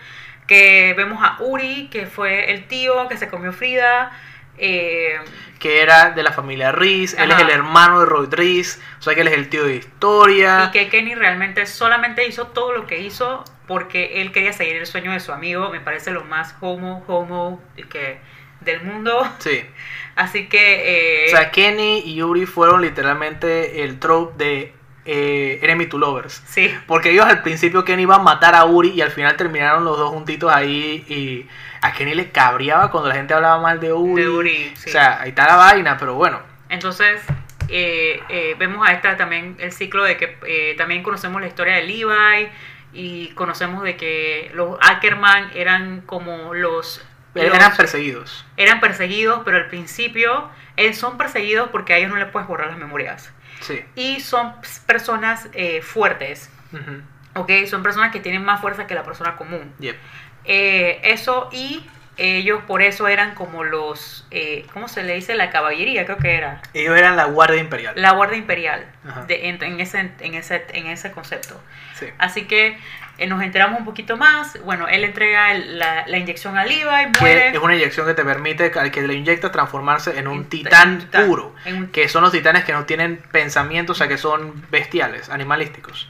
[0.46, 4.10] que vemos a Uri, que fue el tío que se comió Frida,
[4.56, 5.18] eh,
[5.58, 9.14] Que era de la familia Reese, él es el hermano de Roy Reese, o sea
[9.14, 10.64] que él es el tío de historia.
[10.66, 14.86] y que Kenny realmente solamente hizo todo lo que hizo porque él quería seguir el
[14.86, 18.20] sueño de su amigo, me parece lo más homo, homo que
[18.64, 19.64] del mundo, Sí.
[20.16, 21.24] así que...
[21.26, 24.72] eh, O sea, Kenny y Yuri fueron literalmente el trope de
[25.06, 26.42] eh, Enemy to Lovers.
[26.46, 26.74] sí.
[26.86, 29.98] Porque ellos al principio Kenny iba a matar a Uri y al final terminaron los
[29.98, 31.46] dos juntitos ahí y
[31.82, 34.22] a Kenny le cabreaba cuando la gente hablaba mal de Uri.
[34.22, 34.88] De Uri, sí.
[34.88, 36.40] O sea, ahí está la vaina, pero bueno.
[36.70, 37.20] Entonces,
[37.68, 41.74] eh, eh, vemos a esta también el ciclo de que eh, también conocemos la historia
[41.76, 42.48] de Levi
[42.94, 47.04] y conocemos de que los Ackerman eran como los...
[47.34, 48.44] Eran perseguidos.
[48.56, 52.68] eran perseguidos, pero al principio eh, son perseguidos porque a ellos no les puedes borrar
[52.68, 53.32] las memorias.
[53.60, 53.82] Sí.
[53.94, 54.52] Y son
[54.86, 57.02] personas eh, fuertes, Ujú.
[57.40, 57.50] ¿ok?
[57.68, 59.72] Son personas que tienen más fuerza que la persona común.
[59.78, 59.96] Yep.
[60.44, 61.84] Eh, eso y
[62.16, 65.34] ellos por eso eran como los, eh, ¿cómo se le dice?
[65.34, 66.60] La caballería, creo que era.
[66.72, 67.94] Ellos eran la Guardia Imperial.
[67.96, 68.86] La Guardia Imperial,
[69.26, 71.60] de- en, en ese, en, ese, en ese concepto.
[71.94, 72.06] Sí.
[72.18, 72.78] Así que
[73.18, 74.60] eh, nos enteramos un poquito más.
[74.64, 76.82] Bueno, él entrega el- la, la inyección a Levi,
[77.12, 77.48] Que muere.
[77.50, 81.08] es una inyección que te permite al que le inyecta transformarse en un En- titán
[81.26, 81.54] puro.
[81.66, 86.08] Un- Que son los titanes que no tienen pensamiento, o sea que son bestiales, animalísticos.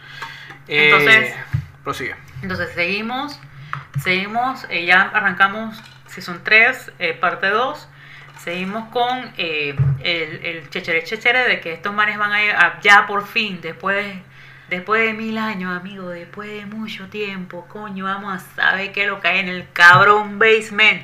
[0.68, 1.34] Eh, Entonces-
[1.82, 2.14] prosigue.
[2.42, 3.38] Entonces seguimos,
[4.02, 5.82] seguimos, eh, ya arrancamos
[6.14, 7.88] Season 3, eh, parte 2.
[8.42, 13.26] Seguimos con eh, el, chechere chechere de que estos manes van a ir ya por
[13.26, 14.22] fin, después de,
[14.68, 19.08] después de mil años, amigo, después de mucho tiempo, coño, vamos a saber qué es
[19.08, 21.02] lo que hay en el cabrón basement.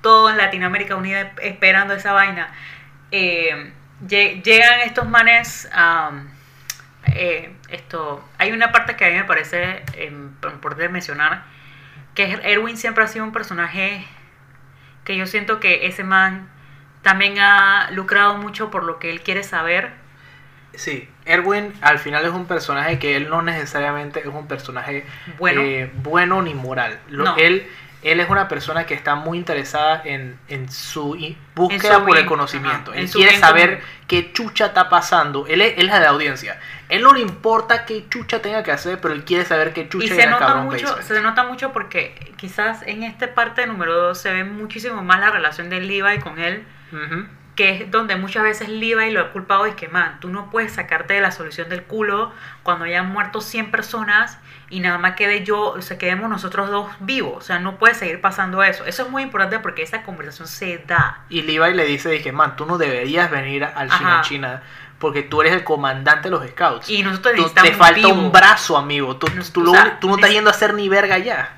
[0.00, 2.52] Todo en Latinoamérica Unida esperando esa vaina.
[3.12, 3.72] Eh,
[4.06, 5.68] lle- llegan estos manes
[7.14, 10.06] eh, esto hay una parte que a mí me parece eh,
[10.52, 11.44] importante mencionar
[12.14, 14.04] que Erwin siempre ha sido un personaje
[15.04, 16.48] que yo siento que ese man
[17.02, 19.90] también ha lucrado mucho por lo que él quiere saber
[20.74, 25.04] Sí, Erwin al final es un personaje que él no necesariamente es un personaje
[25.38, 25.60] Bueno.
[25.62, 26.98] eh, bueno ni moral.
[27.10, 27.36] Lo- No.
[27.36, 27.66] él,
[28.02, 31.16] él es una persona que está muy interesada en, en su
[31.54, 32.90] búsqueda En su por el conocimiento.
[32.90, 35.46] ajá, él quiere bien saber qué chucha está pasando.
[35.46, 36.58] Él es, él es de la audiencia.
[36.88, 40.06] Él no le importa qué chucha tenga que hacer, pero él quiere saber qué chucha
[40.06, 41.02] y se nota mucho basement.
[41.02, 45.30] se nota mucho porque quizás en esta parte número 2 se ve muchísimo más la
[45.30, 46.64] relación de Levi con él.
[47.62, 50.72] Que es donde muchas veces Levi lo ha culpado es que, man, tú no puedes
[50.72, 52.32] sacarte de la solución del culo
[52.64, 56.70] cuando ya han muerto 100 personas y nada más quede yo, o sea, quedemos nosotros
[56.70, 57.34] dos vivos.
[57.36, 58.84] O sea, no puede seguir pasando eso.
[58.84, 61.20] Eso es muy importante porque esa conversación se da.
[61.28, 63.98] Y Levi le dice, dije, man, tú no deberías venir al Ajá.
[63.98, 64.62] China China
[64.98, 66.88] porque tú eres el comandante de los scouts.
[66.88, 68.10] Y nosotros Tú- te falta vivo.
[68.12, 69.16] un brazo, amigo.
[69.16, 71.52] Tú, Nos- tú, o sea, tú no estás yendo a hacer ni verga ya.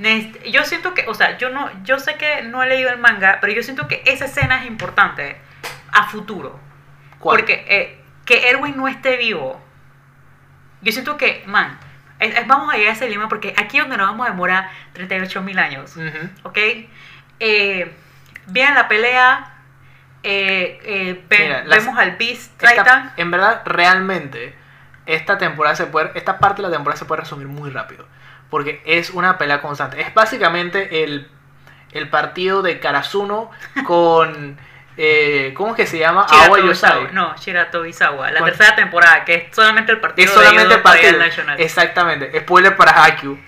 [0.51, 3.39] Yo siento que, o sea, yo no, yo sé que no he leído el manga,
[3.41, 5.37] pero yo siento que esa escena es importante
[5.95, 6.59] a futuro.
[7.19, 7.39] ¿Cuál?
[7.39, 9.61] Porque eh, que Erwin no esté vivo.
[10.83, 11.79] Yo siento que, man,
[12.19, 14.31] es- es- vamos a llegar a ese lima porque aquí es donde nos vamos a
[14.31, 15.97] demorar 38 mil años.
[15.97, 16.29] Ujú.
[16.49, 16.59] ¿Ok?
[17.41, 17.93] Eh,
[18.49, 19.51] vean la pelea.
[20.27, 23.13] eh, eh, ve- Mira, las- vemos al Beast Esta- Titan.
[23.19, 24.55] en verdad, realmente,
[25.05, 28.07] esta temporada se puede, esta parte de la temporada se puede resumir muy rápido.
[28.49, 30.01] Porque es una pelea constante.
[30.01, 31.29] Es básicamente el,
[31.93, 33.51] el partido de Karasuno
[33.87, 34.57] con.
[34.97, 36.27] Eh, ¿Cómo es que se llama?
[36.31, 37.01] Shirato Izawa.
[37.03, 37.13] Yosai.
[37.15, 38.31] No, Shirato Izawa.
[38.31, 41.19] La tercera temporada, que es solamente el partido Es solamente de el partido.
[41.19, 41.61] National.
[41.61, 42.39] Exactamente.
[42.41, 43.39] Spoiler para Haikyuu.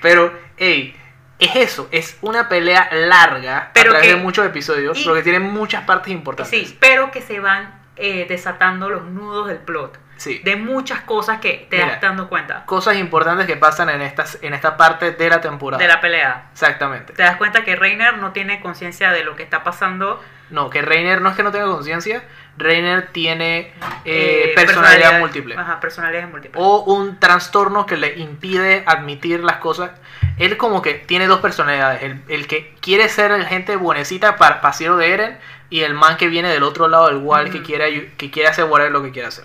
[0.00, 0.96] Pero, hey,
[1.38, 1.88] es eso.
[1.90, 5.40] Es una pelea larga Pero a través que- de muchos episodios, y- pero que tiene
[5.40, 6.50] muchas partes importantes.
[6.68, 9.98] Sí, pero que se van eh, desatando los nudos del plot.
[10.18, 10.40] Sí.
[10.44, 11.92] De muchas cosas que te Mira.
[11.92, 15.82] das dando cuenta Cosas importantes que pasan en, estas, en esta parte de la temporada.
[15.82, 16.48] de la pelea.
[16.52, 17.12] Exactamente.
[17.14, 20.22] Te das cuenta que Reiner no tiene conciencia de lo que está pasando.
[20.50, 22.22] No, que Reiner no es que no tenga conciencia,
[22.56, 23.72] Reiner tiene eh,
[24.04, 25.56] eh, personalidad personalidades- múltiple.
[25.56, 26.62] Ajá, personalidades múltiples.
[26.64, 29.90] O un trastorno que le impide admitir las cosas.
[30.38, 32.02] Él como que tiene dos personalidades.
[32.02, 36.16] El, el que quiere ser el gente buenecita para pasiero de Eren y el man
[36.16, 39.28] que viene del otro lado del wall que, quiere, que quiere asegurar lo que quiere
[39.28, 39.44] hacer.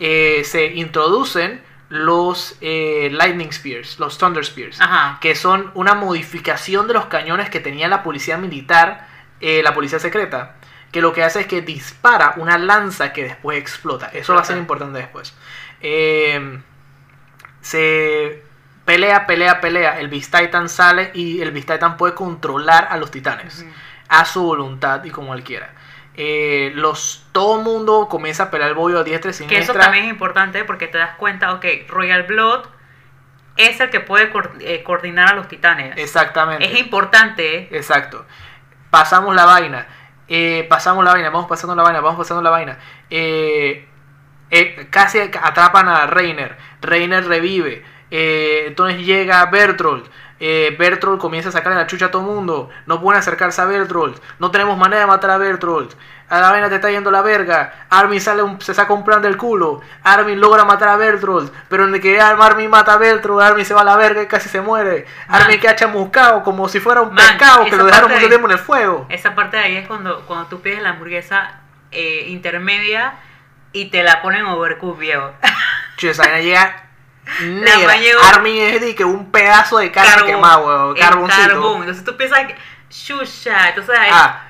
[0.00, 5.18] Eh, se introducen los eh, Lightning Spears, los Thunder Spears, Ajá.
[5.20, 9.06] que son una modificación de los cañones que tenía la policía militar,
[9.46, 10.54] eh, la policía secreta,
[10.90, 14.08] que lo que hace es que dispara una lanza que después explota.
[14.14, 15.36] Eso va a ser importante después.
[15.82, 16.60] Eh,
[17.60, 18.42] se
[18.86, 20.00] pelea, pelea, pelea.
[20.00, 23.66] El Beast Titan sale y el Beast Titan puede controlar a los titanes
[24.08, 25.74] a su voluntad y como él quiera.
[26.16, 29.74] Eh, los, todo el mundo comienza a pelear el bollo a diestra y Que siniestra.
[29.74, 32.64] eso también es importante porque te das cuenta, ok, Royal Blood
[33.56, 35.96] es el que puede eh, coordinar a los titanes.
[35.98, 36.64] Exactamente.
[36.64, 37.68] Es importante.
[37.76, 38.24] Exacto.
[38.94, 39.88] Pasamos la vaina.
[40.28, 42.78] eh, pasamos la vaina, vamos pasando la vaina, vamos pasando la vaina.
[43.10, 43.88] Eh,
[44.50, 46.56] eh, casi atrapan a Reiner.
[46.80, 47.82] Reiner revive.
[48.08, 50.06] Entonces llega Bertolt.
[50.38, 52.70] Bertolt comienza a sacarle la chucha a todo mundo.
[52.86, 54.22] No pueden acercarse a Bertolt.
[54.38, 55.96] No tenemos manera de matar a Bertolt.
[56.30, 57.86] A la vaina te está yendo la verga.
[57.90, 59.80] Armin sale un- se saca un plan del culo.
[60.02, 61.52] Armin logra matar a Bertolt.
[61.68, 64.26] Pero en el que Armin mata a Bertolt, Armin se va a la verga y
[64.26, 65.06] casi se muere.
[65.28, 65.42] Man.
[65.42, 68.46] Armin queda chamuscado como si fuera un Man, pescado que lo dejaron mucho de- tiempo
[68.46, 69.06] en el fuego.
[69.10, 71.60] Esa parte de ahí es cuando, cuando tú pides la hamburguesa
[71.90, 73.14] eh, intermedia
[73.72, 75.30] y te la ponen overcooked, viejo.
[75.98, 76.84] Che, esa vaina llega
[77.42, 77.94] negra.
[78.30, 80.94] Armin es de que un pedazo de carne Carbón, quemado, weón.
[80.96, 81.48] Carboncito.
[81.48, 81.80] carbón.
[81.82, 82.56] Entonces tú piensas que,
[82.90, 84.42] shusha, entonces ahí, Ah,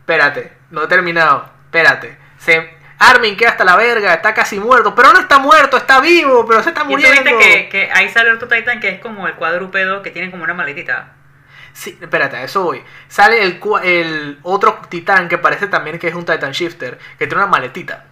[0.00, 1.48] espérate, no he terminado.
[1.66, 2.18] Espérate.
[2.38, 4.94] Se, Armin queda hasta la verga, está casi muerto.
[4.94, 7.38] Pero no está muerto, está vivo, pero se está y tú muriendo.
[7.38, 10.44] viste que, que ahí sale otro Titan que es como el cuadrúpedo que tiene como
[10.44, 11.14] una maletita.
[11.72, 12.82] Sí, espérate, a eso voy.
[13.08, 17.42] Sale el, el otro titán que parece también que es un Titan Shifter, que tiene
[17.42, 18.04] una maletita.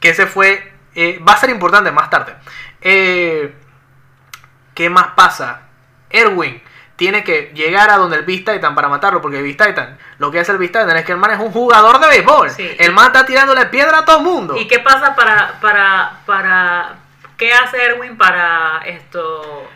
[0.00, 0.72] Que ese fue.
[0.94, 2.34] eh, va a ser importante más tarde.
[2.80, 3.54] Eh,
[4.74, 5.62] ¿Qué más pasa?
[6.10, 6.62] Erwin
[6.98, 10.32] tiene que llegar a donde el Beast Titan para matarlo, porque el Beast Titan, lo
[10.32, 12.50] que hace el Beast Titan es que el man es un jugador de béisbol.
[12.50, 12.74] Sí.
[12.76, 14.56] El man está tirándole piedra a todo el mundo.
[14.56, 16.96] ¿Y qué pasa para, para, para,
[17.36, 19.70] qué hace Erwin para esto,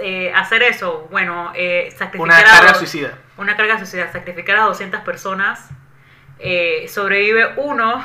[0.00, 1.08] eh, hacer eso?
[1.10, 3.12] Bueno, eh, sacrificar Una a carga dos- suicida.
[3.36, 5.68] Una carga suicida, sacrificar a 200 personas,
[6.38, 8.04] eh, sobrevive uno,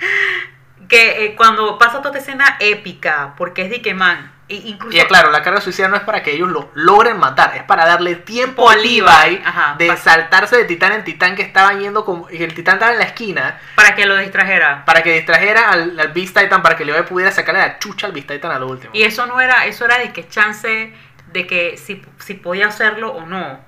[0.88, 4.96] que eh, cuando pasa toda esta escena épica, porque es de que man, e incluso...
[4.96, 7.84] Y claro, la carga suicida no es para que ellos lo logren matar, es para
[7.86, 12.04] darle tiempo a Levi ajá, de pa- saltarse de titán en titán que estaban yendo
[12.04, 12.30] como.
[12.30, 14.84] y el titán estaba en la esquina para que lo distrajera.
[14.84, 18.12] para que distrajera al, al Beast Titan para que Levi pudiera sacarle la chucha al
[18.12, 18.90] Beast Titan a lo último.
[18.94, 20.92] Y eso no era, eso era de que chance
[21.32, 23.58] de que si, si podía hacerlo o no.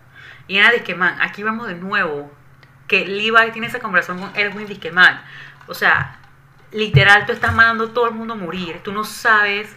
[0.46, 2.32] Y era de que, man, aquí vemos de nuevo
[2.86, 5.20] que Levi tiene esa conversación con Erwin, de que, man,
[5.66, 6.18] o sea,
[6.72, 8.80] literal, tú estás mandando a todo el mundo a morir.
[8.82, 9.74] Tú no sabes,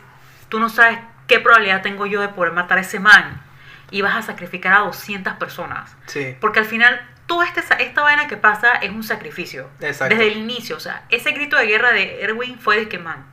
[0.52, 3.42] tú no sabes qué probabilidad tengo yo de poder matar a ese man.
[3.90, 5.96] Y vas a sacrificar a 200 personas.
[6.06, 6.38] Sí.
[6.40, 9.70] Porque al final, toda esta, esta vaina que pasa es un sacrificio.
[9.82, 10.16] Exacto.
[10.16, 10.78] Desde el inicio.
[10.78, 13.26] O sea, ese grito de guerra de Erwin fue de que, man,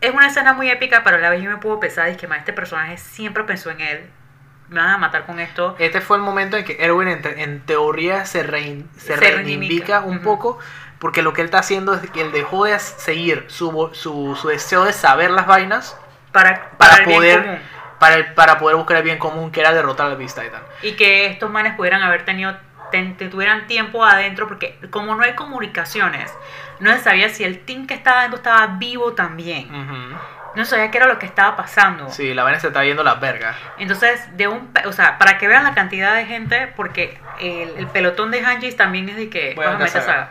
[0.00, 2.26] es una escena muy épica, pero a la vez yo me puedo pensar, de que,
[2.26, 4.10] man, este personaje siempre pensó en él.
[4.70, 5.76] Me van a matar con esto.
[5.78, 9.16] Este fue el momento en que Erwin en, te- en teoría se, rein- se Se
[9.16, 10.24] reivindica un Ujú.
[10.24, 10.58] poco
[10.98, 14.48] porque lo que él está haciendo es que él dejó de seguir su, su, su
[14.48, 15.98] deseo de saber las vainas
[16.32, 17.58] Para, para, para el bien poder común.
[17.98, 20.62] para, el- para poder buscar el bien común que era derrotar al Beast Titan.
[20.82, 22.56] Y que estos manes pudieran haber tenido,
[22.90, 26.32] ten- te- tuvieran tiempo adentro, porque como no hay comunicaciones,
[26.80, 29.68] no se sabía si el team que estaba adentro estaba vivo también.
[29.74, 30.16] Ujú.
[30.54, 32.10] No se sabía qué era lo que estaba pasando.
[32.10, 33.54] Sí, la vaina se está viendo la verga.
[33.78, 37.86] Entonces, de un, o sea, para que vean la cantidad de gente, porque el, el
[37.86, 40.02] pelotón de Hanjis también es de que, a esa empezar.
[40.02, 40.30] saga.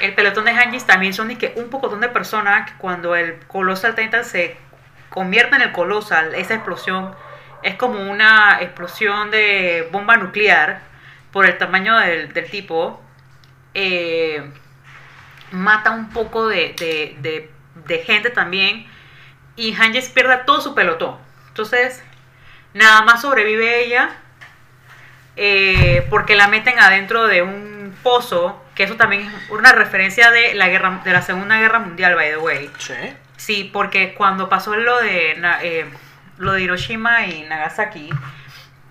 [0.00, 3.38] el pelotón de Hanjis también son de que un pocotón de personas que cuando el
[3.46, 4.56] Colossal Titan se
[5.14, 7.14] convierte en el Colossal, esa explosión
[7.62, 10.80] es como una explosión de bomba nuclear
[11.32, 13.00] por el tamaño del, tipo,
[13.72, 14.42] eh,
[15.52, 17.48] mata un poco de-
[17.86, 18.86] de gente también
[19.56, 21.16] y Hanges pierde todo su pelotón.
[21.48, 22.02] Entonces,
[22.74, 24.10] nada más sobrevive ella
[25.36, 30.54] eh, porque la meten adentro de un pozo, que eso también es una referencia de
[30.54, 32.70] la guerra de la Segunda Guerra Mundial, by the way.
[32.78, 32.94] Sí.
[33.36, 35.32] Sí, porque cuando pasó lo de
[35.62, 35.86] eh,
[36.38, 38.10] lo de Hiroshima y Nagasaki,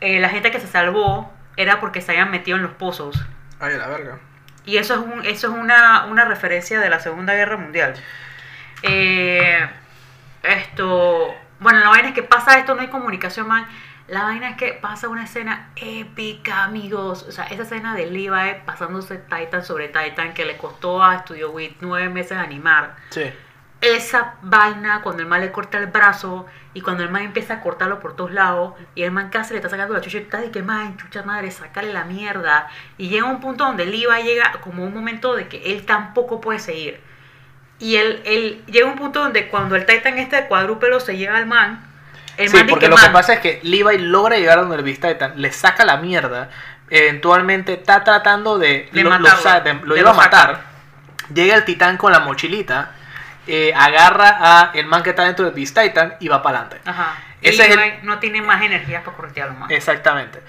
[0.01, 3.15] eh, la gente que se salvó era porque se habían metido en los pozos.
[3.59, 4.19] Ay, la verga.
[4.65, 7.93] Y eso es, un, eso es una, una referencia de la Segunda Guerra Mundial.
[8.81, 9.67] Eh,
[10.41, 13.67] esto, bueno, la vaina es que pasa esto, no hay comunicación, man.
[14.07, 17.23] La vaina es que pasa una escena épica, amigos.
[17.23, 21.51] O sea, esa escena de Levi pasándose Titan sobre Titan que le costó a Studio
[21.51, 22.95] Wit nueve meses animar.
[23.09, 23.33] Sí.
[23.83, 27.59] Esa vaina cuando el man le corta el brazo y cuando el man empieza a
[27.61, 30.39] cortarlo por todos lados y el man casi le está sacando la chucha y está
[30.39, 32.69] de que man, chucha madre, sacarle la mierda.
[32.97, 36.59] Y llega un punto donde Levi llega como un momento de que él tampoco puede
[36.59, 36.99] seguir.
[37.79, 41.45] Y él, él llega un punto donde cuando el Titan este cuadrúpelo se lleva al
[41.45, 41.85] man,
[42.37, 44.77] el Sí, man porque que lo que pasa es que Levi logra llegar a donde
[44.77, 46.49] el Beast Titan, le saca la mierda,
[46.89, 48.87] eventualmente está tratando de...
[48.93, 50.51] De lo, lo matarlo, de- lo de iba a sacar.
[50.51, 50.61] matar.
[51.33, 52.91] Llega el titán con la mochilita,
[53.47, 56.89] eh, agarra a el man que está dentro del Beast Titan y va para adelante.
[56.89, 57.17] Ajá.
[57.41, 59.71] Ese y no tiene más energía para corretearlo más.
[59.71, 60.41] Exactamente.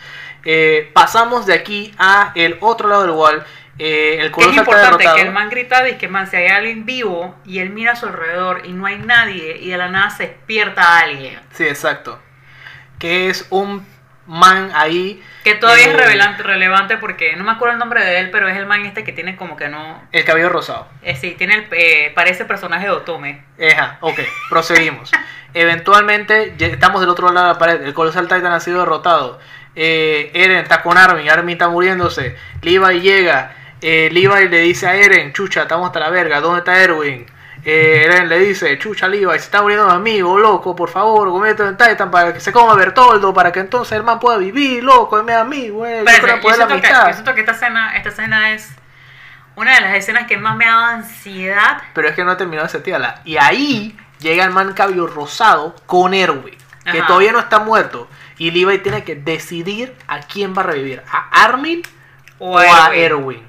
[0.45, 3.45] Eh, pasamos de aquí a el otro lado del wall
[3.77, 6.47] Eh, el Que Colo es importante que el man grita y que man, si hay
[6.47, 9.89] alguien vivo y él mira a su alrededor y no hay nadie y de la
[9.89, 11.41] nada se despierta alguien.
[11.51, 12.21] Sí, exacto.
[13.01, 13.85] Que es un
[14.27, 18.21] man ahí, Que todavía Eh, es relevante, relevante porque no me acuerdo el nombre de
[18.21, 20.03] él, pero es el man este que tiene como que no.
[20.13, 20.89] el cabello rosado.
[21.03, 23.45] Eh, sí, tiene el, eh, parece personaje de Otome.
[23.59, 25.11] Eja, ok, proseguimos.
[25.55, 27.83] Eventualmente ya estamos del otro lado de la pared.
[27.83, 29.39] El Colossal Titan ha sido derrotado.
[29.77, 31.29] Eh, Eren está con Armin.
[31.29, 32.37] Armin está muriéndose.
[32.63, 33.55] Levi llega.
[33.81, 36.41] Eh, Levi le dice a Eren: Chucha, estamos hasta la verga.
[36.41, 37.27] ¿Dónde está Erwin?
[37.65, 40.77] Eh, Eren le dice: Chucha, Levi, se está muriendo mi amigo, loco.
[40.77, 43.33] Por favor, comete en Titan para que se coma Bertoldo.
[43.33, 45.19] Para que entonces el man pueda vivir, loco.
[45.19, 45.87] Es mi amigo.
[45.87, 48.09] Eh, Espérense, yo quiero yo, poder la siento que, yo siento que esta escena, esta
[48.11, 48.71] escena es
[49.57, 51.83] una de las escenas que más me ha dado ansiedad.
[51.95, 53.21] Pero es que no ha terminado de sentirla.
[53.25, 56.57] Y ahí llega el man cabello rosado con Erwin,
[56.91, 57.07] que Ajá.
[57.07, 58.09] todavía no está muerto.
[58.37, 61.83] Y Levi tiene que decidir a quién va a revivir, a Armin
[62.39, 63.47] o, O a Erwin.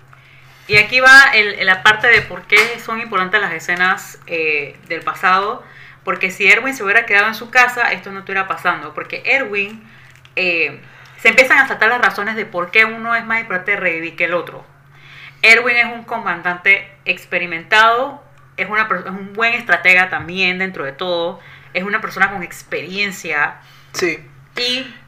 [0.67, 5.01] Y aquí va el- la parte de por qué son importantes las escenas eh, del
[5.01, 5.63] pasado.
[6.03, 8.93] Porque si Erwin se hubiera quedado en su casa, esto no estuviera pasando.
[8.93, 9.83] Porque Erwin
[10.35, 10.79] eh,
[11.19, 14.25] se empiezan a saltar las razones de por qué uno es más importante revivir que
[14.25, 14.65] el otro.
[15.41, 18.23] Erwin es un comandante experimentado,
[18.57, 21.39] es, una, es un buen estratega también dentro de todo,
[21.73, 23.55] es una persona con experiencia
[23.93, 24.19] Sí.
[24.57, 24.61] Y,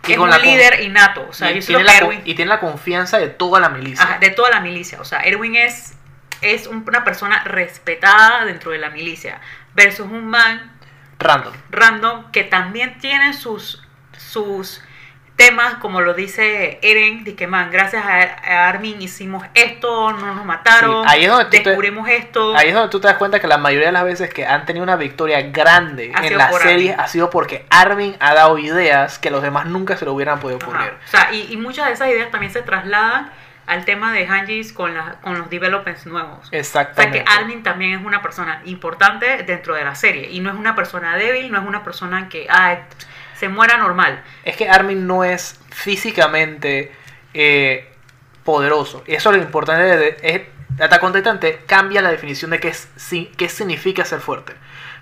[0.07, 1.25] Y es con un la líder innato.
[1.29, 2.21] O sea, y, yo tiene la, que con- Erwin...
[2.25, 4.03] y tiene la confianza de toda la milicia.
[4.03, 4.99] Ajá, de toda la milicia.
[5.01, 5.93] O sea, Erwin es,
[6.41, 9.39] es un- una persona respetada dentro de la milicia.
[9.73, 10.71] Versus un man
[11.19, 11.53] Random.
[11.71, 13.81] random que también tiene sus,
[14.17, 14.81] sus
[15.37, 20.43] temas, como lo dice Eren, de que man, gracias a, Armin hicimos esto, no nos
[20.43, 22.53] mataron, Sí, ahí es donde te- descubrimos esto.
[22.57, 24.65] Ahí es donde tú te das cuenta que la mayoría de las veces que han
[24.65, 26.99] tenido una victoria grande en la serie Armin.
[26.99, 30.57] ha sido porque Armin ha dado ideas que los demás nunca se lo hubieran podido
[30.61, 30.67] Ajá.
[30.69, 30.93] ocurrir.
[31.05, 33.31] O sea, y, y muchas de esas ideas también se trasladan
[33.67, 36.39] al tema de Hanjis con, la- con los developments nuevos.
[36.47, 37.23] O sea Exactamente.
[37.23, 40.73] que Armin también es una persona importante dentro de la serie y no es una
[40.73, 42.79] persona débil, no es una persona que ay,
[43.37, 44.23] se muera normal.
[44.43, 46.91] Es que Armin no es físicamente
[47.33, 47.91] eh,
[48.43, 49.03] poderoso.
[49.07, 50.41] Y eso es lo importante de, es
[50.81, 54.53] Attack on Titan te cambia la definición de qué, es, si- qué significa ser fuerte.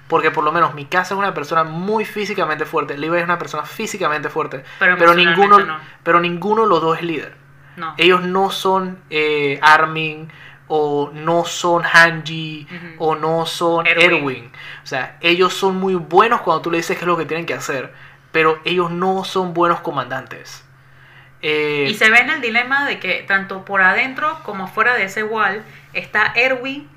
[0.07, 3.64] Porque por lo menos Mikasa es una persona muy físicamente fuerte, Levi es una persona
[3.66, 5.80] físicamente fuerte, Pero pero ninguno, no.
[6.03, 7.34] pero ninguno de los dos es líder.
[7.76, 7.94] No.
[7.98, 10.32] Ellos no son eh, Armin
[10.68, 12.68] o no son Hanji
[12.99, 14.06] o no son Erwin.
[14.14, 14.52] Erwin.
[14.84, 17.45] O sea, ellos son muy buenos cuando tú le dices qué es lo que tienen
[17.45, 17.91] que hacer,
[18.36, 20.66] pero ellos no son buenos comandantes.
[21.41, 25.06] Eh, Y se ve en el dilema de que tanto por adentro como fuera de
[25.06, 25.64] ese wall
[25.94, 26.90] está Erwin.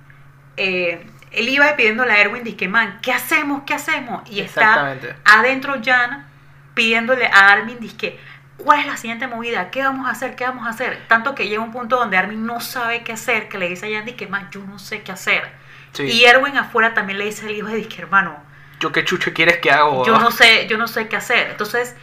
[0.57, 3.63] Eh, él iba pidiéndole a Erwin, dije, man, ¿qué hacemos?
[3.65, 4.29] ¿Qué hacemos?
[4.29, 6.27] Y está adentro Jan
[6.75, 8.19] pidiéndole a Armin, dije,
[8.57, 9.71] ¿cuál es la siguiente movida?
[9.71, 10.35] ¿Qué vamos a hacer?
[10.35, 11.05] ¿Qué vamos a hacer?
[11.07, 13.97] Tanto que llega un punto donde Armin no sabe qué hacer, que le dice a
[13.97, 15.45] Jan, dije, man, yo no sé qué hacer.
[15.93, 16.03] sí.
[16.03, 18.48] Y Erwin afuera también le dice al hijo de dije, hermano,
[18.81, 20.05] ¿Yo qué chucho quieres que haga?
[20.05, 21.51] yo no sé, yo no sé qué hacer.
[21.51, 21.97] Entonces,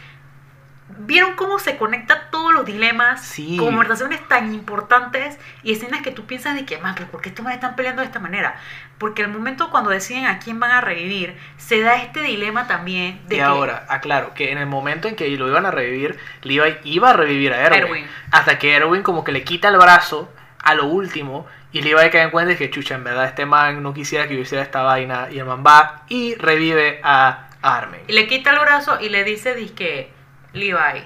[0.98, 3.24] ¿vieron cómo se conectan todos los dilemas?
[3.24, 3.56] Sí.
[3.56, 7.52] Conversaciones tan importantes y escenas que tú piensas de que, pero ¿por qué estos me
[7.52, 8.56] están peleando de esta manera?
[8.98, 13.20] Porque el momento cuando deciden a quién van a revivir, se da este dilema también
[13.28, 16.18] de y que ahora, aclaro, que en el momento en que lo iban a revivir,
[16.42, 17.82] Levi iba a revivir a Erwin.
[17.82, 18.06] Erwin.
[18.30, 21.46] Hasta que Erwin como que le quita el brazo a lo último
[21.78, 24.34] y Levi cae en cuenta de que chucha, en verdad este man no quisiera que
[24.34, 28.00] yo hiciera esta vaina y el man va y revive a Armin.
[28.06, 30.12] y le quita el brazo y le dice, que
[30.52, 31.02] Levi,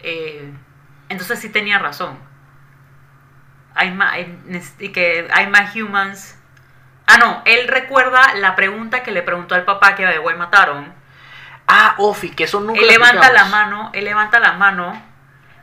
[0.00, 0.52] eh,
[1.08, 2.18] entonces sí tenía razón.
[3.74, 4.38] Hay más, hay-
[4.80, 6.36] y que hay más humans.
[7.06, 10.36] Ah, no, él recuerda la pregunta que le preguntó al papá que a The Way
[10.36, 10.92] mataron.
[11.66, 15.00] Ah, Ofi, que eso nunca Él levanta la mano, él levanta la mano,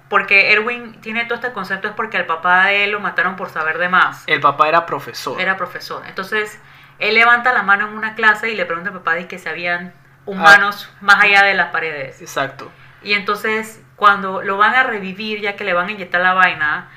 [0.10, 3.50] porque Erwin tiene todo este concepto es porque al papá de él lo mataron por
[3.50, 4.24] saber de más.
[4.28, 5.40] El papá era profesor.
[5.42, 6.04] Era profesor.
[6.08, 6.60] Entonces,
[7.00, 9.50] él levanta la mano en una clase y le pregunta al papá de que si
[9.50, 9.94] habían
[10.26, 12.22] humanos más allá de las paredes.
[12.22, 12.72] Exacto.
[13.04, 16.88] Y entonces, cuando lo van a revivir, ya que le van a inyectar la vaina,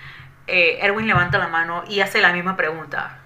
[0.47, 3.19] eh, Erwin levanta la mano y hace la misma pregunta.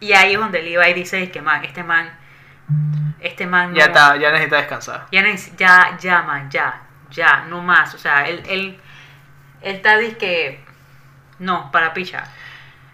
[0.00, 2.10] Y ahí es donde Levi dice que man, este man,
[3.20, 5.06] este man Ya, no- está, ya necesita descansar.
[5.10, 5.22] ya,
[5.58, 6.80] ya, ya, man, ya,
[7.10, 7.94] ya, no más.
[7.94, 8.80] O sea, él, él, él
[9.62, 10.64] está que
[11.38, 12.24] no, para picha.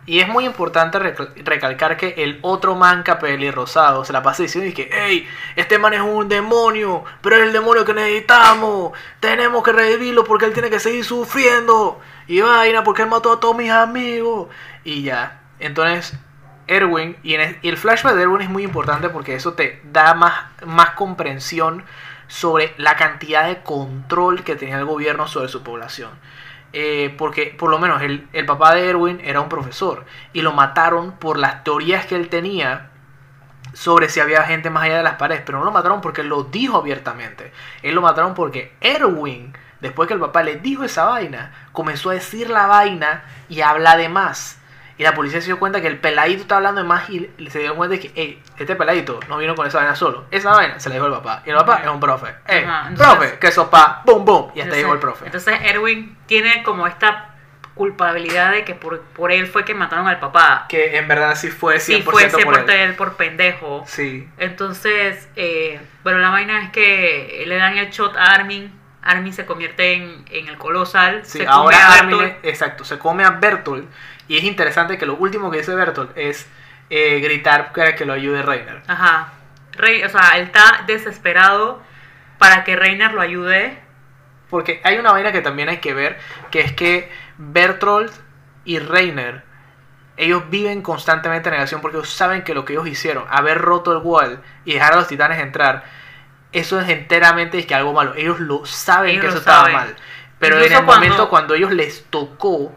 [0.09, 4.45] Y es muy importante recal- recalcar que el otro man capelli rosado se la pasa
[4.45, 9.65] diciendo que, hey, este man es un demonio, pero es el demonio que necesitamos, tenemos
[9.65, 13.57] que revivirlo porque él tiene que seguir sufriendo, y vaina porque él mató a todos
[13.57, 14.49] mis amigos,
[14.85, 15.41] y ya.
[15.59, 16.17] Entonces,
[16.69, 19.81] Erwin, y, en el, y el flashback de Erwin es muy importante porque eso te
[19.85, 20.35] da más,
[20.65, 21.85] más comprensión
[22.29, 26.11] sobre la cantidad de control que tenía el gobierno sobre su población.
[26.79, 30.05] Eh, porque por lo menos el, el papá de Erwin era un profesor
[30.35, 32.91] y lo mataron por las teorías que él tenía
[33.73, 36.43] sobre si había gente más allá de las paredes, pero no lo mataron porque lo
[36.43, 37.51] dijo abiertamente.
[37.83, 42.13] Él lo mataron porque Erwin, después que el papá le dijo esa vaina, comenzó a
[42.13, 44.56] decir la vaina y habla de más.
[44.99, 47.59] Y la policía se dio cuenta que el peladito está hablando de más y se
[47.59, 50.25] dio cuenta de que, hey, este peladito no vino con esa vaina solo.
[50.31, 51.43] Esa vaina se la dijo el papá.
[51.45, 52.35] Y el papá es un profe.
[52.47, 54.53] Hey, Ajá, entonces- profe, que sopa, boom, boom.
[54.55, 55.27] Y hasta llegó el profe.
[55.27, 57.35] Entonces Erwin tiene como esta
[57.75, 60.65] culpabilidad de que por, por él fue que mataron al papá.
[60.69, 62.81] que en verdad sí fue 100% Sí, fue por 100% él.
[62.81, 63.85] él por pendejo.
[63.87, 64.27] Sí.
[64.39, 68.73] Entonces, eh, bueno, la vaina es que le dan el shot a Armin.
[69.03, 71.21] Armin se convierte en, en el colosal.
[71.25, 73.87] Sí, se come ahora a Armin, exacto, se come a Bertolt.
[74.29, 76.49] Y es interesante que lo último que dice Bertolt es
[76.91, 78.83] eh, gritar para que lo ayude Reiner.
[78.87, 79.33] Ajá.
[79.73, 81.83] Rey, o sea, él está desesperado
[82.39, 83.79] para que Reiner lo ayude.
[84.51, 86.19] Porque hay una vaina que también hay que ver,
[86.51, 88.13] que es que Bertolt
[88.65, 89.43] y Reiner,
[90.17, 93.93] ellos viven constantemente en negación porque ellos saben que lo que ellos hicieron, haber roto
[93.93, 95.85] el wall y dejar a los titanes entrar,
[96.53, 98.15] eso es enteramente es que algo malo.
[98.15, 99.97] Ellos lo saben Ellos que lo eso estaba mal.
[100.39, 102.73] Pero en el cuando- momento cuando ellos les tocó,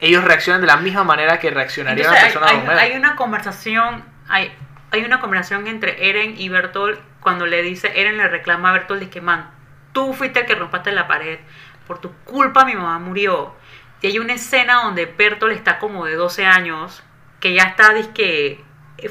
[0.00, 2.78] ellos reaccionan de la misma manera que reaccionaría una Entonces, hay, persona hay- normal.
[2.78, 4.52] hay una conversación, hay,
[4.90, 9.00] hay una conversación entre Eren y Bertolt cuando le dice, Eren le reclama a Bertolt
[9.02, 9.50] de que, man,
[9.92, 11.38] tú fuiste el que rompaste la pared,
[11.86, 13.54] por tu culpa mi mamá murió.
[14.02, 17.02] Y hay una escena donde Bertolt está como de 12 años,
[17.40, 18.64] que ya está, disque,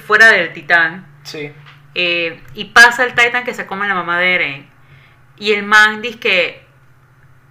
[0.07, 1.51] fuera del titán, Sí.
[1.95, 4.69] eh, y pasa el Titan que se come la mamá de Eren.
[5.37, 6.65] Y el man dice que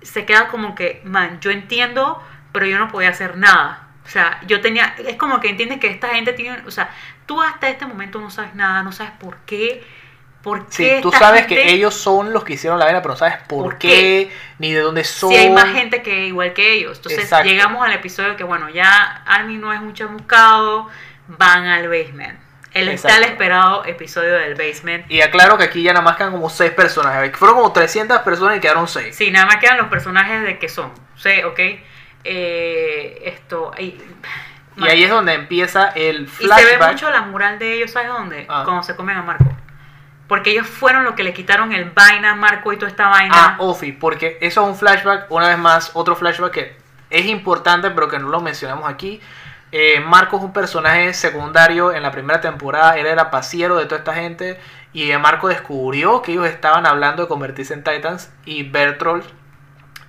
[0.02, 3.88] se queda como que, man, yo entiendo, pero yo no podía hacer nada.
[4.04, 6.90] O sea, yo tenía, es como que entiendes que esta gente tiene, o sea,
[7.26, 9.84] tú hasta este momento no sabes nada, no sabes por qué,
[10.42, 13.02] por Sí, qué tú esta sabes gente- que ellos son los que hicieron la vaina,
[13.02, 13.88] pero no sabes por, ¿Por qué,
[14.30, 14.32] qué?
[14.60, 15.30] ni de dónde son.
[15.30, 16.96] si hay más gente que igual que ellos.
[16.96, 17.48] Entonces Exacto.
[17.48, 20.88] llegamos al episodio que, bueno, ya Armin no es un chamuscado,
[21.26, 22.38] van al basement.
[22.72, 25.10] El está el esperado episodio del basement.
[25.10, 27.30] Y aclaro que aquí ya nada más quedan como 6 personas.
[27.36, 29.16] Fueron como 300 personas y quedaron 6.
[29.16, 30.92] Sí, nada más quedan los personajes de que son.
[31.16, 31.58] Sí, ok.
[32.24, 33.73] Eh, esto.
[33.78, 33.99] Y,
[34.77, 36.93] Y ahí es donde empieza el y se ve flashback.
[36.93, 38.47] mucho la mural de ellos, ¿sabes dónde?
[38.49, 38.62] Ah.
[38.65, 39.45] Cuando se comen a Marco.
[40.28, 43.35] Porque ellos fueron los que le quitaron el vaina a Marco y toda esta vaina.
[43.35, 46.77] Ah, Ofi, porque eso es un flashback, una vez más, otro flashback que
[47.09, 49.20] es importante, pero que no lo mencionamos aquí.
[49.73, 53.99] Eh, Marco es un personaje secundario en la primera temporada, él era pasiero de toda
[53.99, 54.59] esta gente,
[54.93, 59.27] y Marco descubrió que ellos estaban hablando de convertirse en Titans, y Bertolt,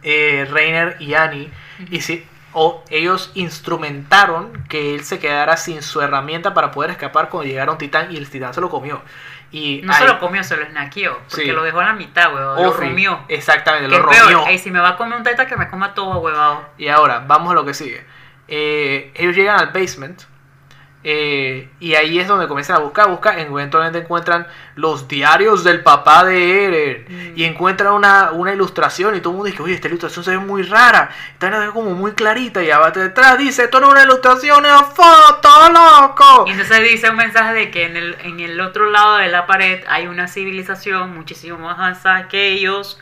[0.04, 1.52] eh, Reiner y Annie,
[1.90, 7.30] y si, o ellos instrumentaron que él se quedara sin su herramienta para poder escapar
[7.30, 9.02] cuando llegara un titán, y el titán se lo comió.
[9.52, 11.18] Y no se lo comió, se lo snackeó.
[11.30, 11.52] Porque Sí.
[11.52, 12.62] lo dejó a la mitad, huevón.
[12.62, 13.20] Lo rumió.
[13.28, 14.46] Exactamente, lo romió.
[14.48, 16.70] Ey, si me va a comer un teta, que me coma todo, huevado.
[16.78, 18.06] Y ahora, vamos a lo que sigue.
[18.48, 20.22] Eh, ellos llegan al basement.
[21.02, 23.40] Eh, y ahí es donde comienzan a buscar, buscar.
[23.40, 24.46] Eventualmente encuentran
[24.76, 27.06] los diarios del papá de Eren.
[27.08, 27.38] Mm.
[27.40, 29.16] Y encuentran una, una ilustración.
[29.16, 31.10] Y todo el mundo dice: Oye, esta ilustración se ve muy rara.
[31.40, 32.62] Ve como muy clarita.
[32.62, 36.46] Y abajo detrás dice: Esto no es una ilustración, es una foto, loco.
[36.48, 39.48] Y entonces dice un mensaje de que en el, en el otro lado de la
[39.48, 43.00] pared hay una civilización muchísimo más avanzada que ellos.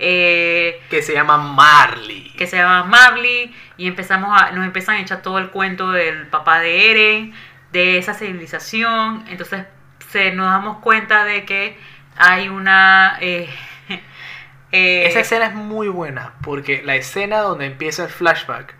[0.00, 2.32] Eh, Que se llama Marley.
[2.36, 6.26] que se llama Mabli y empezamos a, nos empiezan a echar todo el cuento del
[6.26, 7.34] papá de Eren,
[7.72, 9.64] de esa civilización, entonces
[10.10, 11.78] se nos damos cuenta de que
[12.16, 13.48] hay una eh,
[14.72, 18.74] eh, Esa escena es muy buena porque la escena donde empieza el flashback,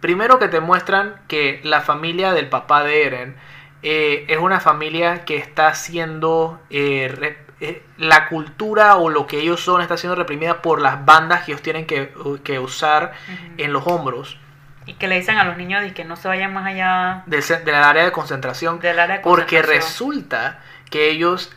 [0.00, 3.36] primero que te muestran que la familia del papá de Eren
[3.84, 9.60] eh, es una familia que está siendo eh, eh, la cultura o lo que ellos
[9.60, 12.12] son está siendo reprimida por las bandas que ellos tienen que,
[12.44, 13.52] que usar Ujú.
[13.58, 14.36] en los hombros
[14.84, 17.42] y que le dicen a los niños de que no se vayan más allá del,
[17.42, 19.80] ce- del área de concentración del área de porque concentración.
[19.82, 20.60] resulta
[20.90, 21.52] que ellos.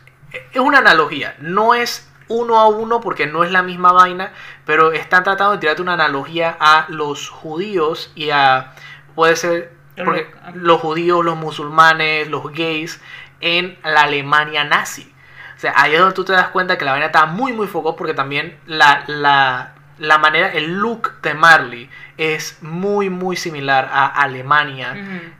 [0.52, 4.32] Es una analogía, no es uno a uno porque no es la misma vaina,
[4.64, 8.72] pero están tratando de tirarte una analogía a los judíos y a.
[9.14, 9.72] Puede ser.
[10.04, 13.00] porque los judíos, los musulmanes, los gays
[13.40, 15.12] en la Alemania nazi.
[15.56, 17.66] O sea, ahí es donde tú te das cuenta que la vaina está muy, muy
[17.66, 21.88] foco porque también la, la, la manera, el look de Marley
[22.18, 24.94] es muy, muy similar a Alemania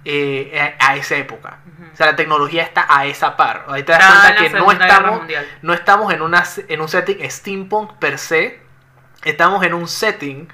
[0.05, 1.59] eh, a, a esa época.
[1.93, 3.67] O sea, la tecnología está a esa par.
[3.69, 5.21] Ahí te das en cuenta que no estamos,
[5.63, 8.61] no estamos en, una, en un setting steampunk per se.
[9.25, 10.49] Estamos en un setting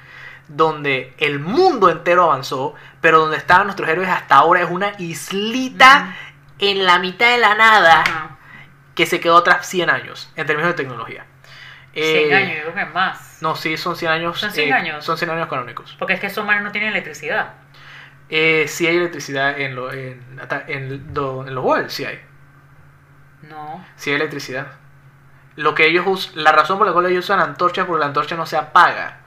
[0.48, 6.16] donde el mundo entero avanzó, pero donde estaban nuestros héroes hasta ahora es una islita
[6.58, 8.31] en la mitad de la nada.
[8.94, 11.26] Que se quedó atrás 100 años en términos de tecnología.
[11.94, 13.38] Eh, 100 años, yo creo que más.
[13.42, 14.38] No, sí, son 100 años.
[14.38, 15.04] ¿Son 100 eh, años?
[15.04, 15.94] Son 100 años canónicos.
[15.98, 17.54] Porque es que esos manes no tienen electricidad.
[18.28, 20.22] Eh, sí hay electricidad en, lo, en,
[20.68, 22.20] en, lo- en los walls, sí hay.
[23.42, 23.84] No.
[23.96, 24.68] Sí hay electricidad.
[25.56, 28.36] Lo que ellos us- la razón por la cual ellos usan antorchas, porque la antorcha
[28.36, 29.18] no se apaga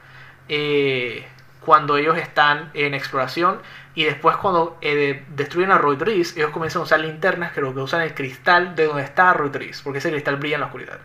[0.50, 1.28] eh,
[1.62, 3.62] cuando ellos están en exploración.
[3.96, 7.74] Y después cuando eh, destruyen a Roy Driss, ellos comienzan a usar linternas que lo
[7.74, 10.68] que usan el cristal de donde está Roy Driss, porque ese cristal brilla en la
[10.68, 11.00] oscuridad.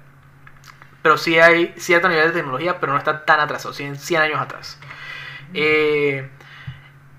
[1.02, 4.40] Pero sí hay cierto nivel de tecnología, pero no está tan atrasado, 100, 100 años
[4.40, 4.78] atrás.
[5.54, 6.28] Eh,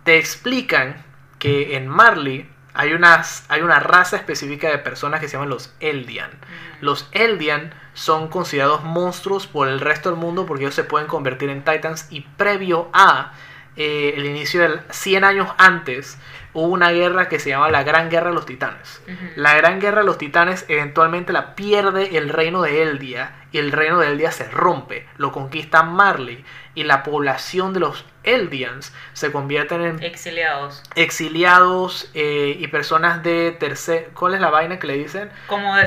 [0.04, 1.04] te explican
[1.40, 5.74] que en Marley hay, unas, hay una raza específica de personas que se llaman los
[5.80, 6.32] Eldian.
[6.82, 11.50] Los Eldian son considerados monstruos por el resto del mundo porque ellos se pueden convertir
[11.50, 13.34] en Titans y previo a
[13.76, 16.18] eh, el inicio del 100 años antes
[16.54, 19.02] hubo una guerra que se llama la Gran Guerra de los Titanes.
[19.36, 23.72] La Gran Guerra de los Titanes eventualmente la pierde el reino de Eldia y el
[23.72, 29.32] reino de Eldia se rompe, lo conquista Marley y la población de los Eldians se
[29.32, 30.84] convierten en Exiliados.
[30.96, 34.10] exiliados eh, y personas de tercer...
[34.14, 35.30] ¿Cuál es la vaina que le dicen?
[35.48, 35.86] Como de,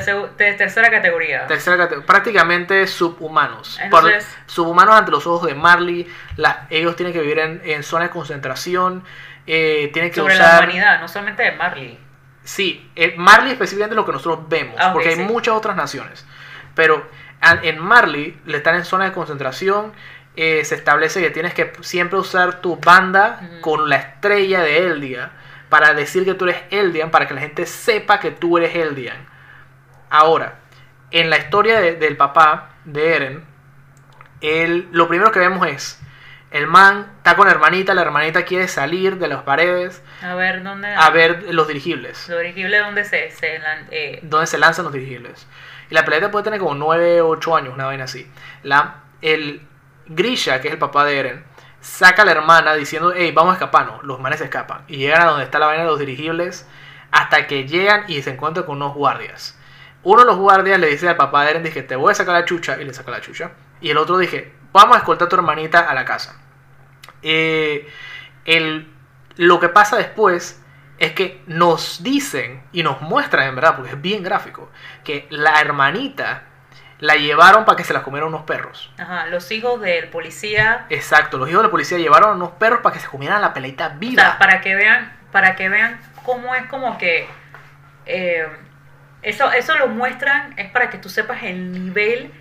[0.57, 1.47] tercera categoría.
[1.47, 3.79] Tercera categoría, prácticamente subhumanos.
[3.79, 7.83] Entonces- Por- subhumanos ante los ojos de Marley, la- ellos tienen que vivir en, en
[7.83, 9.03] zonas de concentración,
[9.47, 10.63] eh, tienen que Sobre la usar...
[10.63, 11.99] humanidad, no solamente de Marley.
[12.43, 15.21] Sí, eh, Marley específicamente lo que nosotros vemos, Ah, porque hay sí.
[15.23, 16.25] muchas otras naciones.
[16.75, 17.07] Pero
[17.63, 19.93] en Marley, le están en zona de concentración,
[20.35, 25.31] eh, se establece que tienes que siempre usar tu banda con la estrella de Eldia
[25.69, 29.17] para decir que tú eres Eldian, para que la gente sepa que tú eres Eldian.
[30.09, 30.55] Ahora,
[31.11, 33.43] en la historia de- del papá de Eren,
[34.41, 35.99] él, lo primero que vemos es,
[36.51, 40.63] el man está con la hermanita, la hermanita quiere salir de las paredes A ver,
[40.63, 40.93] ¿dónde?
[40.93, 43.31] a ver los dirigibles Lo dirigible donde se...
[43.31, 43.59] se
[43.91, 45.47] eh, donde se lanzan los dirigibles.
[45.89, 48.29] Y la pelea puede tener como 9 o 8 años, una vaina así.
[48.63, 49.61] La, el
[50.07, 51.45] Grisha, que es el papá de Eren,
[51.81, 54.03] saca a la hermana diciendo, hey, vamos a escaparnos.
[54.03, 54.83] Los manes se escapan.
[54.87, 56.67] Y llegan a donde está la vaina de los dirigibles
[57.11, 59.57] hasta que llegan y se encuentran con unos guardias.
[60.03, 62.35] Uno de los guardias le dice al papá de Eren, dije, te voy a sacar
[62.35, 63.51] la chucha, y le saca la chucha.
[63.81, 66.39] Y el otro dije, vamos a escoltar a tu hermanita a la casa.
[67.21, 67.87] Eh,
[68.45, 68.91] el,
[69.37, 70.61] lo que pasa después
[70.97, 74.71] es que nos dicen y nos muestran en verdad, porque es bien gráfico,
[75.03, 76.43] que la hermanita
[76.99, 78.91] la llevaron para que se la comieran unos perros.
[78.97, 80.85] ajá, los hijos del policía...
[80.89, 83.53] Exacto, los hijos de la policía llevaron a unos perros para que se comieran la
[83.53, 84.21] pelita O viva.
[84.23, 87.27] sea, para que vean, para que vean cómo es como que...
[88.05, 88.47] eh,
[89.21, 92.31] eso, eso lo muestran, es para que tú sepas el nivel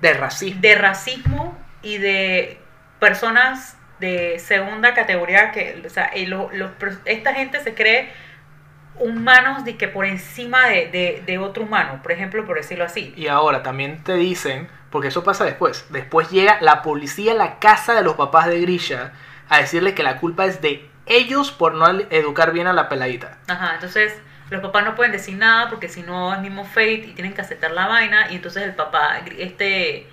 [0.00, 0.60] de racismo.
[0.60, 2.60] de racismo y de
[3.00, 8.10] personas de segunda categoría que, o sea, los per- esta gente se cree
[8.98, 13.12] humanos de que por encima de, de, de otro humano, por ejemplo, por decirlo así.
[13.16, 17.58] Y ahora también te dicen, porque eso pasa después, después llega la policía a la
[17.58, 19.12] casa de los papás de Grisha
[19.48, 23.38] a decirle que la culpa es de ellos por no educar bien a la peladita.
[23.48, 24.14] Ajá, entonces
[24.50, 27.40] los papás no pueden decir nada porque si no es mismo fate y tienen que
[27.42, 30.08] aceptar la vaina y entonces el papá, este,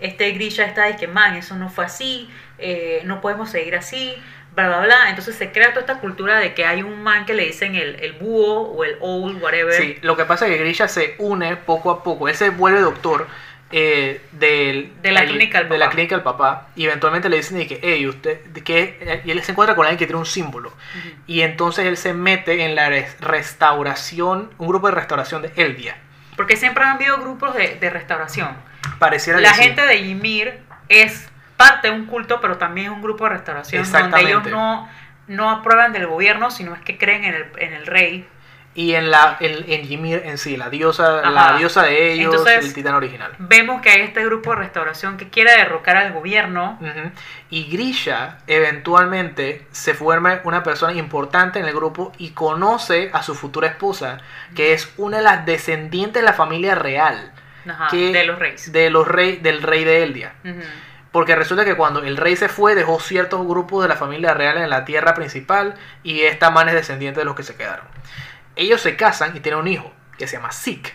[0.00, 2.28] este Grisha está de que, man, eso no fue así,
[2.58, 4.14] eh, no podemos seguir así,
[4.54, 5.08] bla, bla, bla.
[5.10, 7.96] Entonces se crea toda esta cultura de que hay un man que le dicen el,
[7.96, 9.74] el búho o el owl, whatever.
[9.74, 12.28] Sí, lo que pasa es que Grisha se une poco a poco.
[12.28, 13.26] Él se vuelve doctor
[13.72, 15.90] eh, del, De la el- clínica de la papá.
[15.94, 16.68] clínica del papá.
[16.74, 19.98] Y eventualmente le dicen de que, hey, usted, que, y él se encuentra con alguien
[19.98, 20.72] que tiene un símbolo.
[21.28, 25.96] Y entonces él se mete en la res- restauración, un grupo de restauración de Eldia.
[26.40, 28.56] Porque siempre han habido grupos de, de restauración.
[28.98, 29.62] Pareciera La que sí.
[29.62, 30.58] gente de Ymir
[30.88, 34.88] es parte de un culto, pero también es un grupo de restauración donde ellos no,
[35.26, 38.26] no aprueban del gobierno, sino es que creen en el, en el rey.
[38.72, 41.30] Y en la en, en Ymir en sí, la diosa, Ajá.
[41.30, 43.32] la diosa de ellos, Entonces- el titán original.
[43.38, 46.78] Vemos que hay este grupo de restauración que quiere derrocar al gobierno.
[47.50, 53.34] Y Grisha eventualmente se forma una persona importante en el grupo y conoce a su
[53.34, 54.18] futura esposa,
[54.54, 57.32] que es una de las descendientes de la familia real
[57.68, 58.72] Ajá, que- de los reyes.
[58.72, 60.32] de los rey, del rey de Eldia.
[61.12, 64.58] Porque resulta que cuando el rey se fue, dejó ciertos grupos de la familia real
[64.58, 65.74] en la tierra principal
[66.04, 67.84] y esta man es descendiente de los que se quedaron.
[68.60, 70.94] Ellos se casan y tienen un hijo que se llama Sik.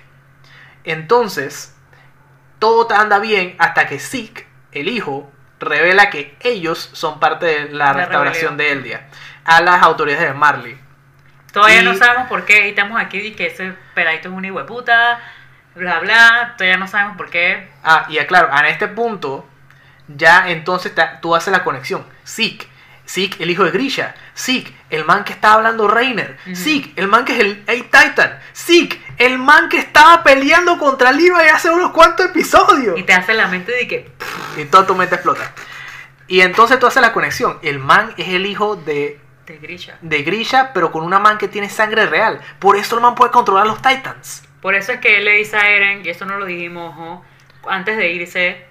[0.84, 1.76] Entonces,
[2.60, 7.86] todo anda bien hasta que Sik, el hijo, revela que ellos son parte de la,
[7.86, 8.84] La restauración rebelión.
[8.84, 9.08] de Eldia
[9.46, 10.80] a las autoridades de Marley.
[11.52, 14.60] Todavía Y- no sabemos por qué estamos aquí y que ese peladito es un hijo
[14.60, 15.20] de puta,
[15.74, 16.54] bla, bla.
[16.58, 17.70] Todavía no sabemos por qué.
[17.84, 19.48] Ah, y aclaro, en este punto,
[20.08, 22.06] ya entonces tú haces la conexión.
[22.24, 22.68] Sik
[23.08, 24.16] Zeke, el hijo de Grisha.
[24.38, 26.38] Zeke, el man que estaba hablando Reiner.
[26.46, 26.56] Ujú.
[26.56, 28.40] Zeke, el man que es el el Titan.
[28.56, 32.98] Zeke, el man que estaba peleando contra Levi hace unos cuantos episodios.
[33.00, 34.12] Y te hace la mente de que.
[34.58, 35.54] Y toda tu mente explota.
[36.28, 37.60] Y entonces tú haces la conexión.
[37.62, 39.98] El man es el hijo de, Te grilla.
[40.02, 42.42] de Grisha, pero con una man que tiene sangre real.
[42.60, 44.44] Por eso el man puede controlar los Titans.
[44.62, 47.24] Por eso es que él le dice a Eren, y esto no lo dijimos ojo,
[47.70, 48.66] antes de irse,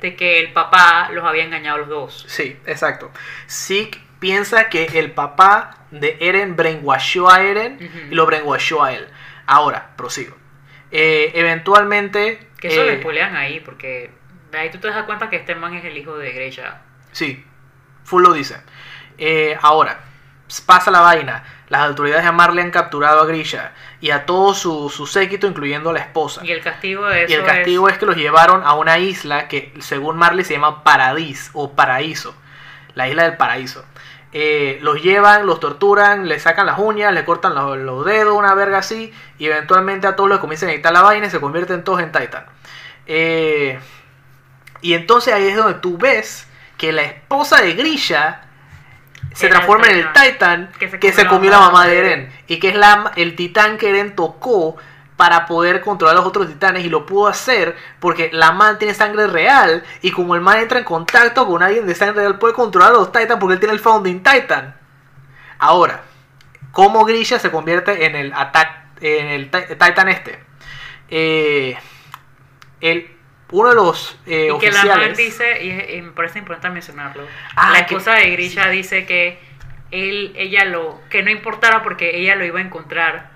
[0.00, 2.24] de que el papá los había engañado a los dos.
[2.28, 3.10] Sí, exacto.
[3.48, 7.78] Zeke piensa que el papá de Eren brainwashó a Eren
[8.10, 9.08] y lo brainwashó a él.
[9.46, 10.36] Ahora, prosigo.
[10.90, 12.48] Eh, eventualmente...
[12.58, 14.10] Que eso eh, le spoilean ahí, porque
[14.50, 16.80] de ahí tú te das cuenta que este man es el hijo de Grisha.
[17.12, 17.44] Sí,
[18.04, 18.56] full lo dice.
[19.18, 20.00] Eh, ahora,
[20.66, 21.44] pasa la vaina.
[21.68, 25.90] Las autoridades de Marley han capturado a Grisha y a todo su, su séquito, incluyendo
[25.90, 26.44] a la esposa.
[26.44, 27.98] Y el castigo de eso Y el castigo es...
[27.98, 32.36] que los llevaron a una isla que, según Marley, se llama Paradis o Paraíso.
[32.94, 33.84] La isla del paraíso.
[34.32, 38.54] Eh, los llevan, los torturan, le sacan las uñas, le cortan los, los dedos, una
[38.54, 39.12] verga así.
[39.38, 42.12] Y eventualmente a todos los comienzan a editar la vaina y se convierten todos en
[42.12, 42.46] Titan.
[43.06, 43.78] Eh,
[44.82, 48.45] y entonces ahí es donde tú ves que la esposa de Grisha
[49.36, 50.72] se transforma en el Titan.
[50.78, 52.32] Que se que se comió la mamá de Eren.
[52.46, 54.76] Y que es la, el titán que Eren tocó
[55.16, 56.84] para poder controlar a los otros titanes.
[56.84, 59.82] Y lo pudo hacer porque la man tiene sangre real.
[60.02, 62.94] Y como el man entra en contacto con alguien de sangre real, puede controlar a
[62.94, 64.74] los Titans porque él tiene el Founding Titan.
[65.58, 66.02] Ahora,
[66.72, 70.38] ¿cómo Grisha se convierte en el attack, en el ti- Titan este?
[71.08, 71.78] Eh,
[72.80, 73.15] el,
[73.50, 75.16] uno de los eh, Y que oficiales.
[75.16, 77.24] dice, y, y me parece importante mencionarlo,
[77.54, 79.38] Ah, la que- esposa de Grisha dice que
[79.92, 83.30] él, ella lo, que no importara porque ella lo iba a encontrar,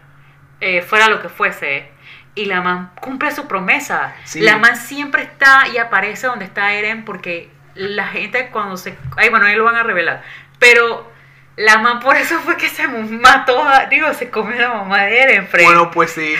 [0.60, 1.90] eh, fuera lo que fuese.
[2.34, 4.14] Y la man cumple su promesa.
[4.24, 4.40] Sí.
[4.40, 8.96] La man siempre está y aparece donde está Eren porque la gente cuando se...
[9.16, 10.22] Ay, bueno, ahí lo van a revelar.
[10.58, 11.10] Pero
[11.56, 15.02] la man por eso fue que se mató, a- digo, se comió a la mamá
[15.04, 15.64] de Eren, Fred.
[15.64, 16.34] Bueno, pues sí.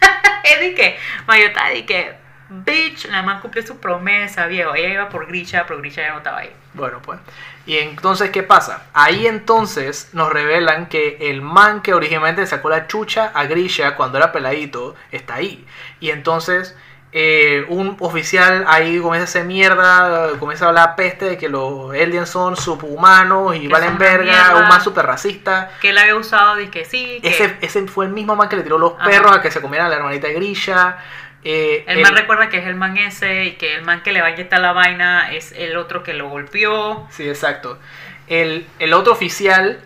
[0.44, 2.12] Es de que, Mayota, de que,
[2.48, 4.74] bitch, la man cumplió su promesa, viejo.
[4.74, 6.52] Ella iba por Grisha, pero Grisha ya no estaba ahí.
[6.74, 7.18] Bueno, pues.
[7.66, 8.84] Y entonces, ¿qué pasa?
[8.92, 14.18] Ahí entonces nos revelan que el man que originalmente sacó la chucha a Grisha cuando
[14.18, 15.64] era peladito está ahí.
[16.00, 16.76] Y entonces
[17.16, 21.92] eh, un oficial ahí comienza a hacer mierda, comienza a hablar peste de que los
[21.92, 24.56] aliens son subhumanos y Que valen verga, mierda.
[24.56, 25.70] un man super racista.
[25.80, 28.56] Que él había usado, de que sí, que Ese, ese fue el mismo man que
[28.56, 29.08] le tiró los Ajá.
[29.08, 30.98] perros a que se comieran a la hermanita de Grisha.
[31.44, 34.12] Eh, el el- man recuerda que es el man ese y que el man que
[34.12, 37.06] le va a inyectar la vaina es el otro que lo golpeó.
[37.10, 37.78] Sí, exacto.
[38.26, 39.80] El, el otro oficial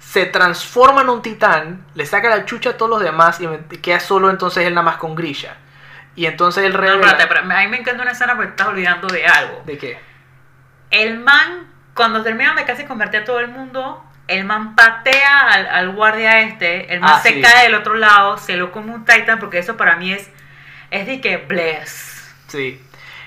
[0.00, 4.00] se transforma en un titán, le saca la chucha a todos los demás y queda
[4.00, 5.56] solo entonces él nada más con Grisha.
[6.16, 6.96] Y entonces él No, revela...
[7.06, 9.62] espérate, espérate, a mí me encanta una escena porque estás olvidando de algo.
[9.64, 9.98] ¿De qué?
[10.90, 15.66] El man, cuando terminan de casi convertir a todo el mundo, el man patea al,
[15.66, 17.40] al guardia este, el man Ah, se sí.
[17.42, 20.30] cae del otro lado, se lo come un titan, porque eso para mí es,
[21.00, 22.34] es de que bless.
[22.48, 22.80] Sí.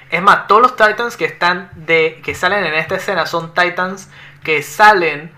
[0.10, 4.10] Es más, todos los titans que están de que salen en esta escena son titans
[4.44, 5.32] que salen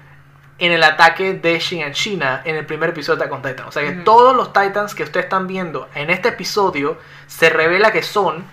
[0.59, 3.67] en el ataque de Shin and China en el primer episodio de Attack on Titan.
[3.67, 4.03] O sea que Ujú.
[4.03, 8.43] todos los titans que ustedes están viendo en este episodio se revela que son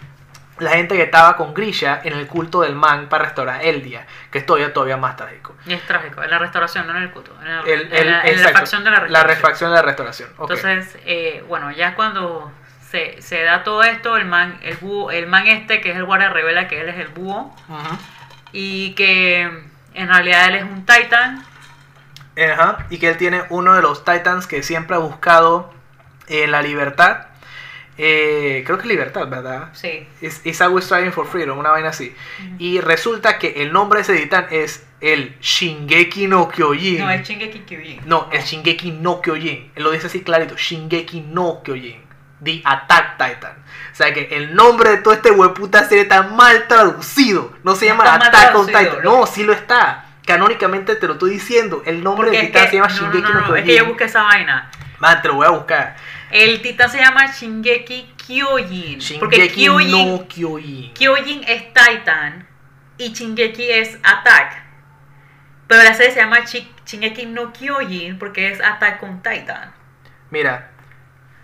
[0.59, 4.39] la gente que estaba con Grisha en el culto del man para restaurar Eldia, que
[4.39, 5.55] es todavía, todavía más trágico.
[5.67, 8.21] Y es trágico, en la restauración, no en el culto, en, el- El- el- la,
[8.23, 9.37] en la exacto, facción de la La restauración.
[9.37, 10.31] refacción de la restauración.
[10.39, 10.51] ok.
[10.53, 12.51] Entonces, eh, bueno, ya cuando
[12.97, 16.05] se, se da todo esto, el man, el búho, el man este, que es el
[16.05, 17.55] guardia, revela que él es el búho
[18.53, 19.43] y que
[19.95, 21.45] en realidad él es un titan.
[22.39, 25.73] Ajá, y que él tiene uno de los titans que siempre ha buscado
[26.29, 27.27] eh, la libertad.
[27.99, 29.71] Eh, creo que es libertad, ¿verdad?
[29.73, 30.07] Sí.
[30.21, 32.15] Is, is always striving for freedom, una vaina así.
[32.59, 36.99] Y resulta que el nombre de ese titán es el Shingeki no Kyojin.
[36.99, 38.01] No, es Shingeki Kyojin.
[38.07, 39.73] No, el Shingeki no Kyojin.
[39.75, 42.06] Él lo dice así clarito, Shingeki no Kyojin.
[42.43, 43.57] The Attack Titan.
[43.93, 47.55] O sea que el nombre de todo este hueputa serie está mal traducido.
[47.63, 48.85] No se llama Está Attack on Titan.
[49.03, 49.21] loco.
[49.21, 50.05] No, sí lo está.
[50.27, 51.83] Canónicamente te lo estoy diciendo.
[51.87, 53.77] El nombre Porque del titán que, se llama no, Shingeki no, no, no, es que
[53.77, 54.71] yo busqué esa vaina.
[54.99, 55.97] Man, te lo voy a buscar.
[56.31, 58.99] El titán se llama Shingeki Kyojin.
[59.21, 60.93] porque Kyojin, no Kyojin.
[60.95, 62.47] Kyojin es Titan
[62.99, 64.65] y Shingeki es Attack.
[65.69, 69.73] Pero la serie se llama Shingeki no Kyojin porque es Attack on Titan.
[70.31, 70.73] Mira,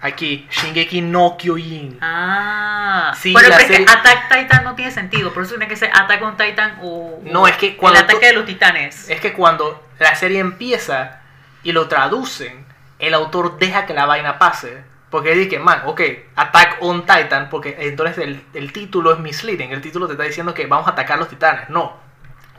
[0.03, 1.99] aquí, Shingeki no Kyojin.
[2.03, 5.69] Ah, Sí, bueno, pero es serie- que Attack Titan no tiene sentido, por eso tiene
[5.69, 8.33] que ser Attack on Titan o, No, o es que cuando el ataque tú- de
[8.35, 9.09] los titanes.
[9.09, 11.21] Es que cuando la serie empieza
[11.63, 12.67] y lo traducen,
[12.99, 14.85] el autor deja que la vaina pase.
[15.11, 16.01] Porque dice, man, ok,
[16.37, 19.71] Attack on Titan, porque entonces el, el título es misleading.
[19.71, 21.69] El título te está diciendo que vamos a atacar los titanes.
[21.69, 22.01] No.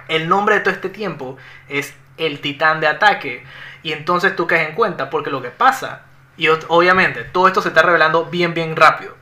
[0.09, 1.37] el nombre de todo este tiempo
[1.69, 3.43] es el titán de ataque.
[3.83, 6.01] Y entonces tú caes en cuenta, porque lo que pasa,
[6.37, 9.15] y obviamente todo esto se está revelando bien, bien rápido.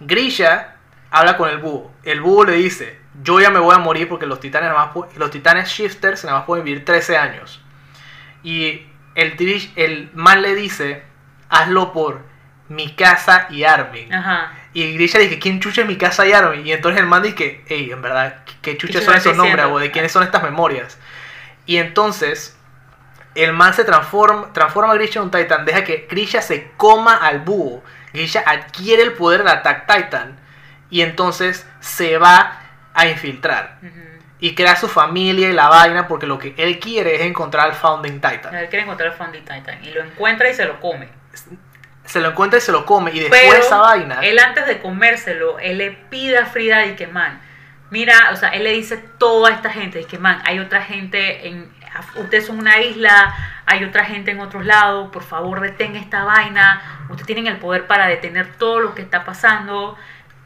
[0.00, 0.74] Grisha
[1.10, 1.92] habla con el búho.
[2.02, 5.16] El búho le dice, yo ya me voy a morir porque los titanes, nada más
[5.16, 7.60] los titanes shifters nada más pueden vivir 13 años.
[8.42, 9.36] Y el,
[9.76, 11.02] el man le dice,
[11.48, 12.22] hazlo por
[12.68, 14.12] mi casa y Armin.
[14.12, 14.52] Ajá.
[14.72, 16.66] Y Grisha dice, ¿quién chucha es mi casa y Armin?
[16.66, 19.66] Y entonces el man dice, hey, en verdad, ¿qué- ¿qué chucha ¿Qué son esos nombres?
[19.66, 20.98] o ¿De quiénes son estas memorias?
[21.66, 22.58] Y entonces
[23.34, 27.16] el man se transforma, transforma a Grisha en un Titan, deja que Grisha se coma
[27.16, 27.82] al búho.
[28.12, 30.38] Grisha adquiere el poder del Attack Titan
[30.90, 32.60] y entonces se va
[32.94, 33.78] a infiltrar.
[34.38, 37.74] Y crea su familia y la vaina porque lo que él quiere es encontrar al
[37.74, 38.54] Founding Titan.
[38.54, 41.08] Él quiere encontrar el Founding Titan y lo encuentra y se lo come.
[42.04, 44.20] Se lo encuentra y se lo come y después Pero esa vaina...
[44.22, 47.40] él antes de comérselo, él le pide a Frida y que man,
[47.90, 50.82] mira, o sea, él le dice a toda esta gente, y que man, hay otra
[50.82, 51.70] gente en,
[52.16, 53.34] ustedes son una isla,
[53.66, 57.86] hay otra gente en otros lados, por favor detenga esta vaina, ustedes tienen el poder
[57.86, 59.96] para detener todo lo que está pasando.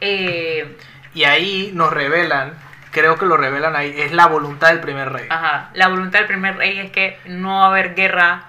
[0.01, 0.77] Eh,
[1.15, 2.55] Y ahí nos revelan,
[2.91, 5.27] creo que lo revelan ahí, es la voluntad del primer rey.
[5.31, 8.45] ajá, la voluntad del primer rey es que no va a haber guerra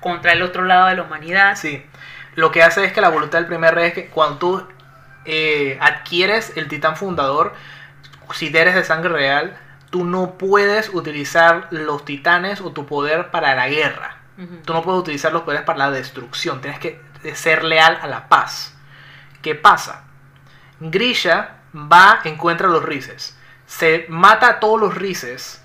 [0.00, 1.56] contra el otro lado de la humanidad.
[1.56, 1.84] Sí.
[2.34, 4.68] Lo que hace es que la voluntad del primer rey es que cuando tú
[5.24, 7.54] eh, adquieres el titán fundador,
[8.32, 9.56] si eres de sangre real,
[9.90, 14.16] tú no puedes utilizar los titanes o tu poder para la guerra.
[14.64, 16.62] Tú no puedes utilizar los poderes para la destrucción.
[16.62, 16.98] Tienes que
[17.34, 18.74] ser leal a la paz.
[19.42, 20.04] ¿Qué pasa?
[20.80, 23.36] Grisha va, encuentra los rises.
[23.66, 25.62] Se mata a todos los rises.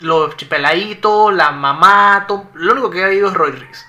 [0.00, 3.86] Los peladitos, la mamá, to- lo único que ha ido es Roy Riz.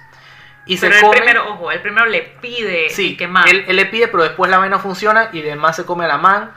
[0.66, 1.18] Y Pero se el come.
[1.18, 3.46] primero, ojo, el primero le pide Sí, que man.
[3.48, 6.18] él, él le pide, pero después la vaina funciona y además se come a la
[6.18, 6.52] man,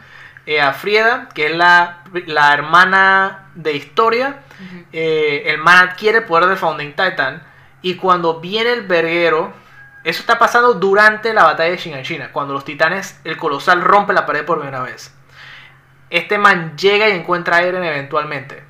[0.46, 4.40] eh, a Frieda, que es la, la hermana de historia.
[4.92, 7.42] Eh, el man adquiere el poder del Founding Titan.
[7.82, 9.52] Y cuando viene el verguero,
[10.06, 14.24] eso está pasando durante la batalla de Shiganshina, cuando los titanes, el colosal rompe la
[14.24, 15.12] pared por primera vez.
[16.10, 18.62] Este man llega y encuentra a Eren eventualmente.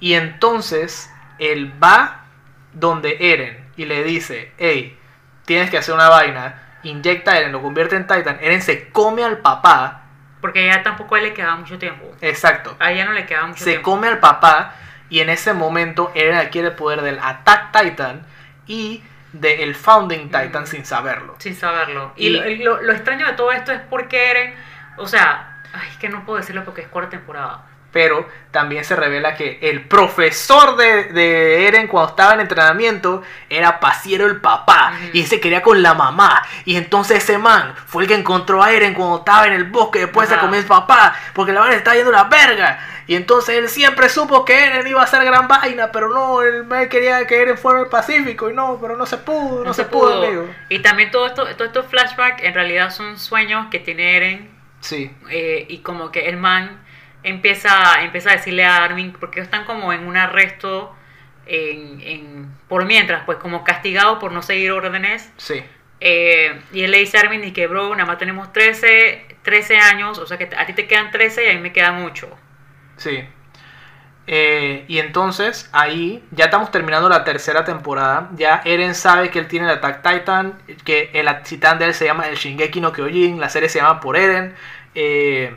[0.00, 2.24] Y entonces él va
[2.72, 4.98] donde Eren y le dice, hey,
[5.44, 9.22] tienes que hacer una vaina, inyecta a Eren, lo convierte en Titan, Eren se come
[9.22, 10.03] al papá,
[10.44, 12.04] Porque ya tampoco a él le quedaba mucho tiempo.
[12.20, 13.92] exacto, A ella no le quedaba mucho se tiempo.
[13.92, 14.74] come al papá
[15.08, 18.26] y en ese momento Eren adquiere el poder del Attack Titan
[18.66, 19.02] y
[19.32, 20.66] del Founding Titan Mm.
[20.66, 21.34] sin saberlo.
[21.38, 22.12] Sin saberlo.
[22.16, 24.54] Y, Y- lo, y lo- lo extraño de todo esto es porque Eren,
[24.98, 27.62] o sea, ay, es que no puedo decirlo porque es cuarta temporada.
[27.94, 33.78] Pero también se revela que el profesor de, de Eren cuando estaba en entrenamiento era
[33.78, 34.94] Pasiero el papá.
[35.12, 36.44] Y se quería con la mamá.
[36.64, 40.00] Y entonces ese man fue el que encontró a Eren cuando estaba en el bosque.
[40.00, 41.14] Después se comió el papá.
[41.34, 42.80] Porque la vaina estaba yendo la verga.
[43.06, 45.92] Y entonces él siempre supo que Eren iba a ser gran vaina.
[45.92, 48.50] Pero no, él él quería que Eren fuera el Pacífico.
[48.50, 49.62] Y no, pero no se pudo.
[49.64, 50.52] No, se, pudo, amigo.
[50.68, 54.54] Y también todo esto, todos estos flashbacks en realidad son sueños que tiene Eren
[54.84, 56.83] Sí, eh, y como que el man
[57.24, 60.94] empieza, empieza a decirle a Armin, porque ellos están como en un arresto
[61.46, 65.30] en, en- por mientras, pues como castigado por no seguir órdenes.
[65.36, 65.62] sí.
[66.00, 69.78] Eh, y él le dice a Armin y que, bro, nada más tenemos 13, 13
[69.78, 72.28] años, o sea que a ti te quedan 13 y a mí me quedan 8.
[72.98, 73.24] Sí.
[74.26, 78.30] Eh, y entonces ahí ya estamos terminando la tercera temporada.
[78.36, 82.06] Ya Eren sabe que él tiene el Attack Titan, que el titán de él se
[82.06, 84.54] llama el Shingeki no Kyojin, la serie se llama por Eren.
[84.94, 85.54] eh,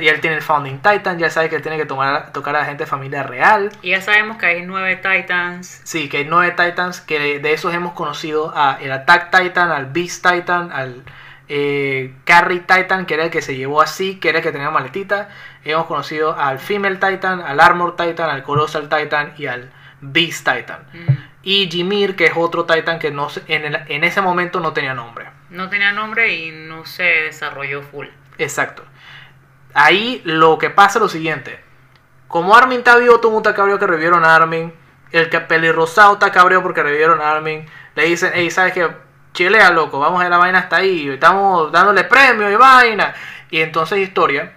[0.00, 2.60] y él tiene el Founding Titan, ya sabe que él tiene que tomar, tocar a
[2.60, 3.70] la gente de familia real.
[3.82, 5.80] Y ya sabemos que hay nueve Titans.
[5.84, 9.86] Sí, que hay nueve Titans, que de, esos hemos conocido a el Attack Titan, al
[9.86, 11.02] Beast Titan, al
[11.48, 14.70] eh, Carry Titan, que era el que se llevó así, que era el que tenía
[14.70, 15.28] maletita.
[15.64, 19.70] Hemos conocido al Female Titan, al Armor Titan, al Colossal Titan y al
[20.00, 20.80] Beast Titan.
[20.92, 21.12] Mm,
[21.42, 24.94] Y Jimir, que es otro Titan que no en, el- en ese momento no tenía
[24.94, 25.26] nombre.
[25.50, 28.06] No tenía nombre y no se desarrolló full.
[28.38, 28.82] Exacto.
[29.78, 31.60] Ahí lo que pasa es lo siguiente.
[32.28, 34.72] Como Armin está vivo, todo el mundo está cabreado que revivieron a Armin.
[35.12, 37.66] El que pelirrosado está cabreado porque revivieron a Armin.
[37.94, 38.88] Le dicen, hey, ¿sabes qué?
[39.34, 41.10] Chilea, loco, vamos a ver la vaina hasta ahí.
[41.10, 43.14] Estamos dándole premios y vaina.
[43.50, 44.54] Y entonces Historia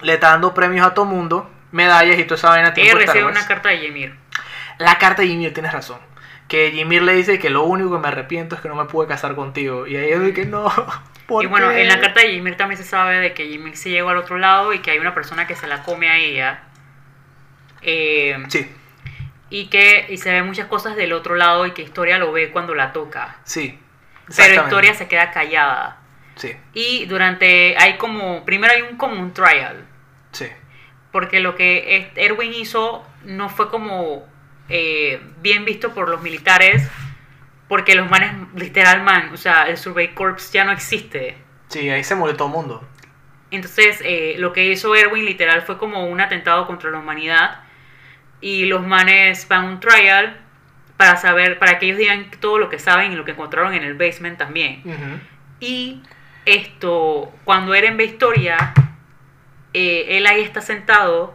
[0.00, 2.72] le está dando premios a todo mundo, medallas y toda esa vaina.
[2.74, 4.16] Ella recibe una carta de Ymir.
[4.78, 5.98] La carta de Ymir, tienes razón.
[6.48, 9.06] Que Ymir le dice que lo único que me arrepiento es que no me pude
[9.06, 9.86] casar contigo.
[9.86, 10.72] Y ahí yo que no.
[11.26, 13.90] ¿por Y bueno, en la carta de Ymir también se sabe de que Ymir se
[13.90, 16.60] llegó al otro lado y que hay una persona que se la come a ella.
[17.82, 18.70] Eh, Sí,
[19.50, 22.50] y que y se ve muchas cosas del otro lado y que Historia lo ve
[22.50, 23.38] cuando la toca.
[23.44, 23.78] sí.
[24.36, 24.64] Pero.
[24.64, 25.98] Historia se queda callada.
[26.34, 29.86] Sí, Y durante, hay como, primero hay un como un trial.
[30.32, 30.48] sí.
[31.12, 34.26] porque lo que Erwin hizo no fue como
[34.68, 36.86] eh, bien visto por los militares,
[37.68, 41.36] porque los manes, literal man, o sea, el Survey Corps ya no existe.
[41.68, 42.88] Sí, ahí se murió todo el mundo.
[43.50, 47.60] Entonces, eh, lo que hizo Erwin literal fue como un atentado contra la humanidad.
[48.40, 50.36] Y los manes van a un trial
[50.96, 53.82] para saber, para que ellos digan todo lo que saben y lo que encontraron en
[53.82, 54.82] el basement también.
[54.84, 55.20] Ujú.
[55.60, 56.02] Y
[56.44, 58.72] esto, cuando Eren ve historia,
[59.72, 61.34] eh, él ahí está sentado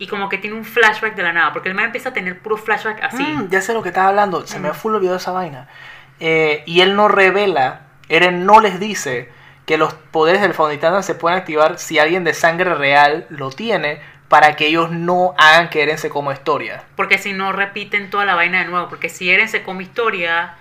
[0.00, 2.40] y como que tiene un flashback de la nada, porque el man empieza a tener
[2.40, 3.22] puro flashback así.
[3.22, 4.44] Mm, ya sé lo que estaba hablando.
[4.46, 4.74] Se me Mm.
[4.74, 5.68] fue olvidado esa vaina.
[6.18, 9.30] Eh, y él no revela, Eren no les dice
[9.66, 14.00] que los poderes del Faunitana se pueden activar si alguien de sangre real lo tiene
[14.28, 16.82] para que ellos no hagan que Eren se coma historia.
[16.96, 18.88] Porque si no repiten toda la vaina de nuevo.
[18.88, 20.54] Porque si Eren se come historia,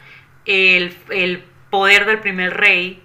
[0.45, 3.01] el, el poder del primer rey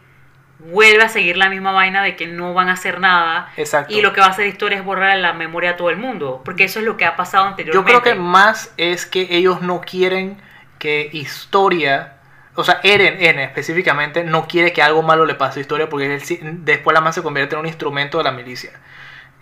[0.65, 3.51] vuelve a seguir la misma vaina de que no van a hacer nada.
[3.57, 3.93] Exacto.
[3.95, 6.43] Y lo que va a hacer historia es borrar la memoria a todo el mundo.
[6.45, 7.91] Porque eso es lo que ha pasado Yo anteriormente.
[7.91, 10.41] creo que más es que ellos no quieren
[10.79, 12.15] que historia,
[12.55, 16.15] o sea, Eren, Eren específicamente, no quiere que algo malo le pase a historia porque
[16.15, 16.23] él
[16.65, 18.71] después la man se convierte en un instrumento de la milicia.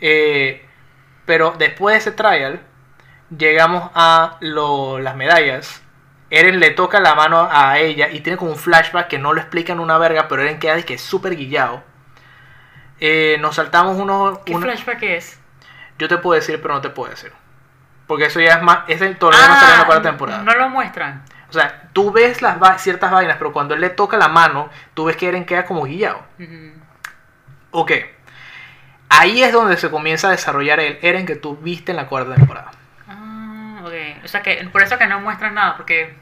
[0.00, 0.64] Eh,
[1.24, 2.60] pero después de ese trial,
[3.36, 5.81] llegamos a lo- las medallas.
[6.34, 9.40] Eren le toca la mano a ella y tiene como un flashback que no lo
[9.40, 11.82] explican una verga, pero Eren queda de que es súper guillado.
[13.00, 14.38] Eh, nos saltamos unos...
[14.40, 15.38] ¿Qué unos- flashback es?
[15.98, 17.32] yo te puedo decir, pero no te puedo decir.
[18.06, 18.80] Porque eso ya es más.
[18.88, 20.38] Ese todavía no salió en la cuarta temporada.
[20.40, 21.22] Ah, No lo muestran.
[21.48, 24.70] O sea, tú ves las va- ciertas vainas, pero cuando él le toca la mano,
[24.94, 26.22] tú ves que Eren queda como guillado.
[27.70, 27.92] Ok.
[29.08, 32.34] Ahí es donde se comienza a desarrollar el Eren que tú viste en la cuarta
[32.34, 32.70] temporada.
[33.08, 34.24] Ah, ok.
[34.24, 36.16] O sea que por eso que no muestran nada, porque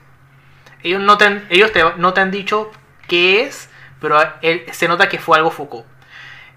[0.82, 2.70] Ellos no te han, ellos te, no te han dicho
[3.08, 3.68] qué es,
[4.00, 5.84] pero él- se nota que fue algo foco.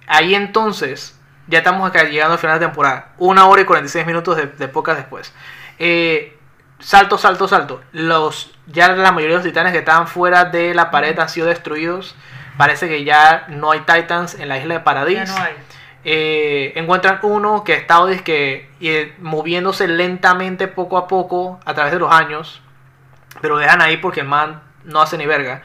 [0.07, 3.09] Ahí entonces, ya estamos acá llegando al final de temporada.
[3.17, 5.33] Una hora y 46 minutos de, de pocas después.
[5.79, 6.37] Eh,
[6.79, 7.81] salto, salto, salto.
[7.91, 11.47] Los, ya la mayoría de los titanes que estaban fuera de la pared han sido
[11.47, 12.15] destruidos.
[12.57, 15.17] Parece que ya no hay titans en la isla de Paradis.
[15.17, 15.53] ya no hay.
[16.05, 21.93] Eh, encuentran uno que ha estado dizque, eh, moviéndose lentamente poco a poco a través
[21.93, 22.61] de los años,
[23.41, 25.61] pero lo dejan ahí porque el man no hace ni verga.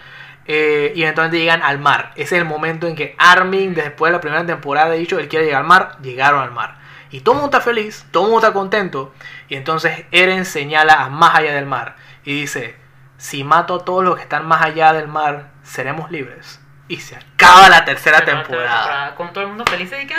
[0.47, 2.13] Eh, y eventualmente llegan al mar.
[2.15, 5.29] Ese es el momento en que Armin, después de la primera temporada, ha dicho él
[5.29, 5.99] quiere llegar al mar.
[6.01, 6.79] Llegaron al mar.
[7.11, 9.15] Y todo el mundo está feliz, todo el mundo está contento.
[9.49, 12.77] Y entonces Eren señala a más allá del mar y dice:
[13.19, 16.61] Si mato a todos los que están más allá del mar, seremos libres.
[16.89, 19.15] Y se acaba la tercera Pero temporada.
[19.15, 20.15] Con todo el mundo feliz y que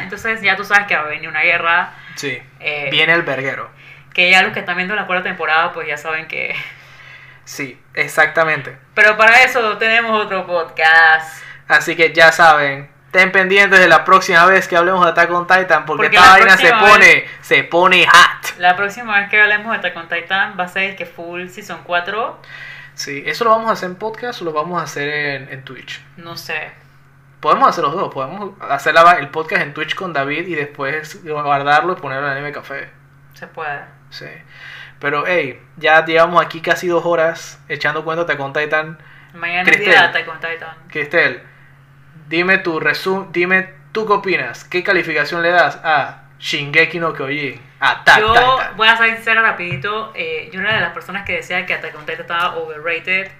[0.00, 1.92] Entonces ya tú sabes que va a venir una guerra.
[2.14, 2.42] Sí.
[2.60, 3.70] Eh, Viene el verguero.
[4.14, 6.54] Que ya los que están viendo la cuarta temporada, pues ya saben que.
[7.46, 8.74] Sí, exactamente.
[8.94, 11.42] Pero para eso tenemos otro podcast.
[11.68, 15.46] Así que ya saben, estén pendientes de la próxima vez que hablemos de Attack on
[15.46, 18.56] Titan, porque, Porque esta vaina se pone, se pone hot.
[18.58, 21.80] La próxima vez que hablemos de Attack on Titan va a ser que full season
[21.84, 22.40] 4.
[22.94, 25.64] Sí, eso lo vamos a hacer en podcast o lo vamos a hacer en, en
[25.64, 26.00] Twitch.
[26.16, 26.72] No sé.
[27.40, 31.22] Podemos hacer los dos, podemos hacer la- el podcast en Twitch con David y después
[31.22, 32.88] guardarlo y ponerlo en Anime Café.
[33.34, 33.80] Se puede.
[34.14, 34.26] Sí.
[35.00, 38.98] Pero hey, ya llevamos aquí casi dos horas echando cuenta de Attack on Titan.
[39.34, 39.92] Mañana es día Cristel.
[39.92, 40.76] de Attack on Titan.
[40.88, 41.42] Cristel,
[42.28, 47.60] dime tu resumen, dime tú qué opinas, qué calificación le das a Shingeki no Kyojin,
[47.80, 48.76] Attack Yo Titan.
[48.76, 50.12] voy a ser sincera rapidito.
[50.14, 53.30] eh, yo era de las personas que decía que Attack on Titan estaba overrated.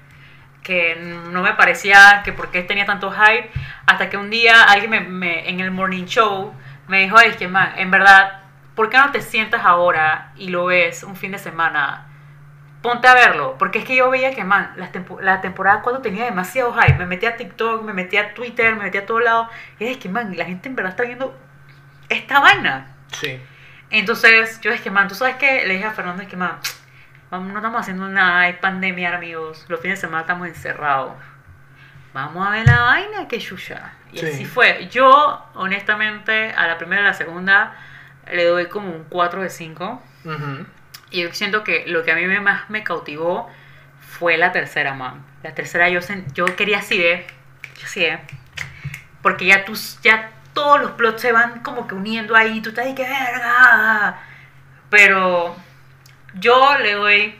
[0.62, 3.50] Que no me parecía que por qué tenía tanto hype.
[3.86, 6.54] Hasta que un día alguien me, me- en el morning show
[6.88, 8.40] me dijo, es que man, en verdad,
[8.74, 12.06] ¿por qué no te sientas ahora y lo ves un fin de semana?
[12.82, 13.56] Ponte a verlo.
[13.58, 16.98] Porque es que yo veía que, man, la, tempo- la temporada 4 tenía demasiado hype.
[16.98, 19.48] Me metí a TikTok, me metí a Twitter, me metí a todos lados.
[19.78, 21.34] Y es que, man, la gente en verdad está viendo
[22.10, 22.88] esta vaina.
[23.12, 23.40] Sí.
[23.90, 26.58] Entonces, yo es que, man, tú sabes que le dije a Fernando, es que, man,
[27.30, 29.64] vamos, no estamos haciendo nada, hay pandemia, amigos.
[29.68, 31.12] Los fines de semana estamos encerrados.
[32.12, 33.92] Vamos a ver la vaina, que chucha.
[34.12, 34.26] Y Sí.
[34.26, 34.88] así fue.
[34.90, 37.74] Yo, honestamente, a la primera y a la segunda
[38.32, 40.02] le doy como un 4 de 5.
[40.24, 40.66] Ujú.
[41.10, 43.50] Y yo siento que lo que a mí me- más me cautivó
[44.00, 45.24] fue la tercera, man.
[45.42, 46.00] La tercera yo,
[46.34, 47.26] yo quería así ver,
[47.78, 48.18] yo sí, eh,
[49.22, 52.86] porque ya tus, ya todos los plots se van como que uniendo ahí, tú estás
[52.86, 54.18] ahí que verga.
[54.90, 55.56] Pero
[56.34, 57.34] yo le doy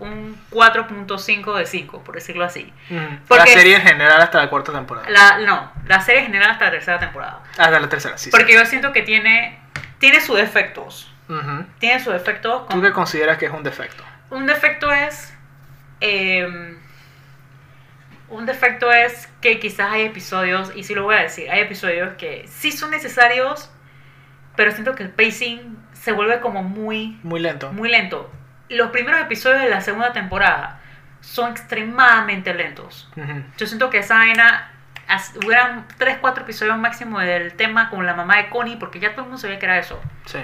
[0.00, 2.72] un 4.5 de 5, por decirlo así.
[2.90, 5.08] La serie en general hasta la cuarta temporada.
[5.08, 7.40] La, no, la serie en general hasta la tercera temporada.
[7.56, 8.24] Hasta la tercera, sí.
[8.24, 8.30] sí.
[8.30, 9.58] Porque yo siento que tiene,
[9.98, 11.10] tiene sus defectos.
[11.78, 12.68] Tiene sus defectos.
[12.68, 14.02] ¿Tú qué consideras que es un defecto?
[14.30, 15.32] Un defecto es.
[16.00, 16.76] eh,
[18.28, 22.14] un defecto es que quizás hay episodios, y sí lo voy a decir, hay episodios
[22.16, 23.70] que sí son necesarios,
[24.56, 27.72] pero siento que el pacing se vuelve como muy, Muy lento.
[27.72, 28.30] muy lento.
[28.70, 30.80] Los primeros episodios de la segunda temporada
[31.20, 33.08] son extremadamente lentos.
[33.16, 33.44] Ujú.
[33.56, 34.72] Yo siento que esa vaina,
[35.44, 39.20] hubieran 3, 4 episodios máximo del tema con la mamá de Connie, porque ya todo
[39.22, 40.00] el mundo sabía que era eso.
[40.26, 40.38] Sí.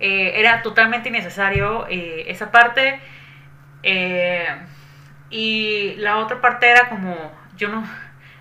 [0.00, 3.00] Eh, era totalmente innecesario eh, esa parte.
[3.82, 4.48] Eh,
[5.30, 7.14] y la otra parte era como,
[7.56, 7.84] yo no,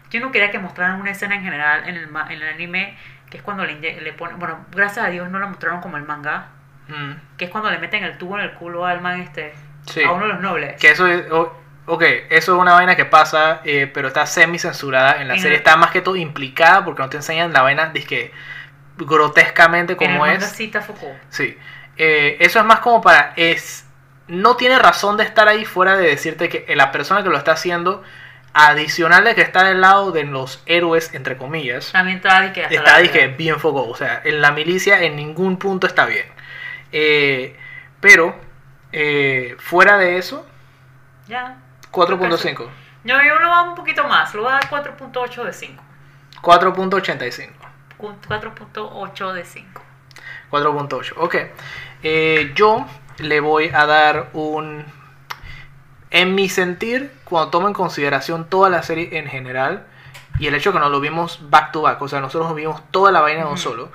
[0.10, 2.98] yo no quería que mostraran una escena en general en el, en el anime,
[3.30, 6.04] que es cuando le, le ponen, bueno, gracias a Dios no la mostraron como el
[6.04, 6.50] manga,
[6.90, 7.36] Mm.
[7.38, 9.54] que es cuando le meten el tubo en el culo al man este,
[9.88, 10.02] Sí.
[10.04, 10.80] a uno de los nobles.
[10.80, 11.30] Que eso es.
[11.30, 15.20] o- ok, eso es una vaina que pasa, eh, pero está semi censurada.
[15.22, 17.64] En la En serie el- está más que todo implicada porque no te enseñan la
[17.64, 18.32] vaina que
[18.98, 20.34] grotescamente en el como es.
[20.36, 21.08] está foco.
[21.30, 21.58] Sí.
[21.98, 23.34] Eh, eso es más como para.
[23.36, 23.86] es
[24.28, 27.54] No tiene razón de estar ahí fuera de decirte que la persona que lo está
[27.54, 28.04] haciendo,
[28.54, 32.98] adicional de que está del lado de los héroes, entre comillas, También está que está
[32.98, 33.88] dije, bien foco.
[33.88, 36.26] O sea, en la milicia en ningún punto está bien.
[36.92, 37.56] Eh,
[38.02, 38.36] pero,
[38.92, 40.46] eh, fuera de eso,
[41.28, 41.58] Ya.
[41.98, 42.68] 4.5.
[43.04, 45.54] Yo, yo lo voy a dar un poquito más, lo voy a dar 4.8 de
[45.54, 45.84] 5.
[46.42, 47.50] 4.85.
[47.98, 49.82] Cu- 4.8 de 5.
[50.52, 51.14] 4.8.
[51.18, 51.36] Ok.
[52.04, 52.86] Eh, yo
[53.18, 54.86] le voy a dar un...
[56.10, 59.86] En mi sentir, cuando tomo en consideración toda la serie en general
[60.40, 63.12] y el hecho que nos lo vimos back to back, o sea, nosotros vimos toda
[63.12, 63.92] la vaina de un solo,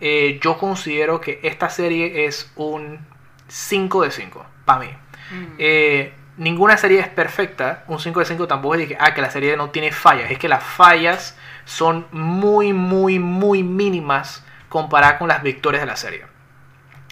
[0.00, 2.98] eh, yo considero que esta serie es un
[3.46, 4.88] 5 de 5 para mí.
[5.30, 5.44] Mm.
[5.58, 7.84] Eh, ninguna serie es perfecta.
[7.88, 10.30] Un 5 de 5 tampoco es que, ah, que la serie no tiene fallas.
[10.30, 15.96] Es que las fallas son muy, muy, muy mínimas comparadas con las victorias de la
[15.96, 16.24] serie.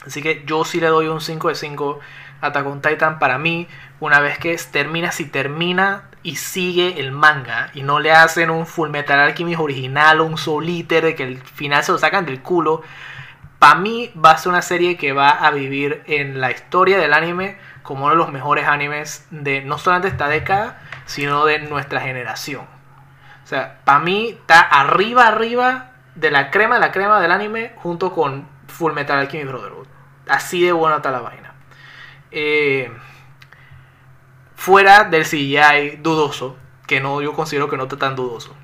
[0.06, 2.00] Así que yo sí le doy un 5 de 5
[2.40, 3.18] a Attack on Titan.
[3.18, 3.68] Para mí,
[4.00, 8.66] una vez que termina, si termina y sigue el manga y no le hacen un
[8.66, 12.26] Full Metal Alchemist original o un Soul Eater de que el final se lo sacan
[12.26, 12.82] del culo,
[13.58, 17.12] para mí va a ser una serie que va a vivir en la historia del
[17.12, 17.58] anime
[17.90, 22.64] como uno de los mejores animes de no solamente esta década, sino de nuestra generación.
[23.42, 28.12] O sea, para mí está arriba, arriba de la crema la crema del anime junto
[28.12, 29.88] con Full Metal Alchemist Brotherhood.
[30.28, 31.52] Así de buena está la vaina.
[32.30, 32.92] Eh,
[34.54, 36.56] fuera del CGI dudoso,
[36.86, 38.54] que no yo considero que no está tan dudoso.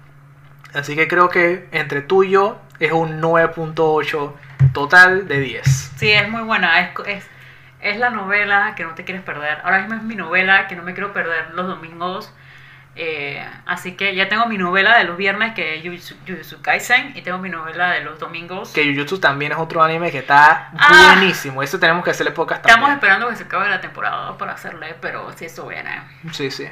[0.72, 4.34] Así que creo que entre tú y yo es un 9.8
[4.72, 5.92] total de 10.
[5.96, 6.92] Sí, es muy buena.
[7.06, 7.28] Es,
[7.90, 9.58] es la novela que no te quieres perder.
[9.64, 12.32] Ahora mismo es mi novela que no me quiero perder los domingos.
[12.98, 17.20] Eh, así que ya tengo mi novela de los viernes que es Jujutsu Kaisen y
[17.20, 18.72] tengo mi novela de los domingos.
[18.72, 21.12] Que Jujutsu también es otro anime que está Ah.
[21.16, 21.62] buenísimo.
[21.62, 22.92] Eso tenemos que hacerle Estamos también.
[22.92, 26.00] esperando que se acabe la temporada para hacerle, pero si eso viene.
[26.32, 26.66] Sí, sí.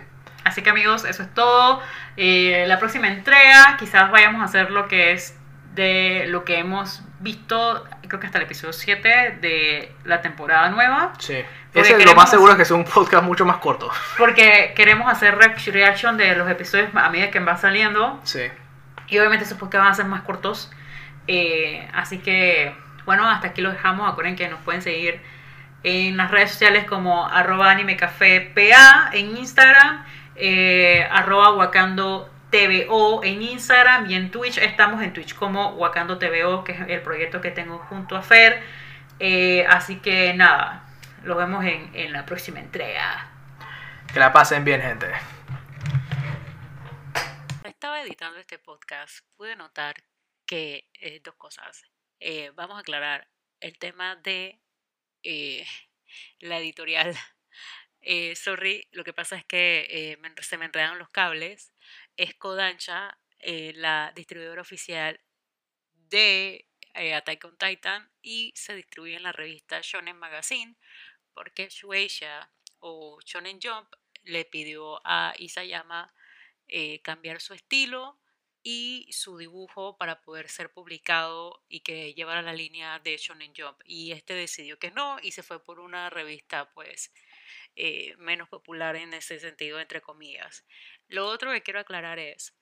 [0.44, 1.82] Así que amigos, eso es todo.
[2.16, 5.38] Eh, la próxima entrega quizás vayamos a hacer lo que es
[5.74, 11.12] de lo que hemos visto, creo que hasta el episodio 7 de la temporada nueva.
[11.18, 11.44] Sí.
[11.72, 13.90] Ese, lo más seguro es que sea un podcast mucho más corto.
[14.18, 18.20] Porque queremos hacer reac- reaction de los episodios a medida que van saliendo.
[18.24, 18.42] Sí.
[19.08, 20.70] Y obviamente esos podcasts van a ser más cortos.
[21.26, 22.74] Eh, así que,
[23.06, 24.10] bueno, hasta aquí lo dejamos.
[24.10, 25.20] Acuerden que nos pueden seguir
[25.82, 30.04] en las redes sociales como arroba animecafepa en Instagram,
[30.36, 34.58] eh, arroba wakando TVO en Instagram y en Twitch.
[34.58, 38.62] Estamos en Twitch como Wakando TVO, que es el proyecto que tengo junto a Fer.
[39.18, 40.86] Eh, así que nada,
[41.24, 43.28] los vemos en, en la próxima entrega.
[44.12, 45.06] Que la pasen bien, gente.
[47.64, 49.96] Estaba editando este podcast, pude notar
[50.46, 51.82] que eh, dos cosas.
[52.20, 53.26] Eh, vamos a aclarar
[53.58, 54.60] el tema de
[55.24, 55.66] eh,
[56.38, 57.16] la editorial.
[58.06, 61.72] Eh, sorry, lo que pasa es que eh, me- se me enredaron los cables.
[62.16, 65.20] Es Kodansha, eh, la distribuidora oficial
[65.92, 70.76] de eh, Attack on Titan y se distribuye en la revista Shonen Magazine
[71.34, 73.92] porque Shueisha o Shonen Jump
[74.22, 76.14] le pidió a Isayama
[76.68, 78.18] eh, cambiar su estilo
[78.62, 83.78] y su dibujo para poder ser publicado y que llevara la línea de Shonen Jump.
[83.84, 87.12] Y este decidió que no y se fue por una revista pues
[87.76, 90.64] eh, menos popular en ese sentido, entre comillas.
[91.08, 92.54] Lo otro que quiero aclarar es,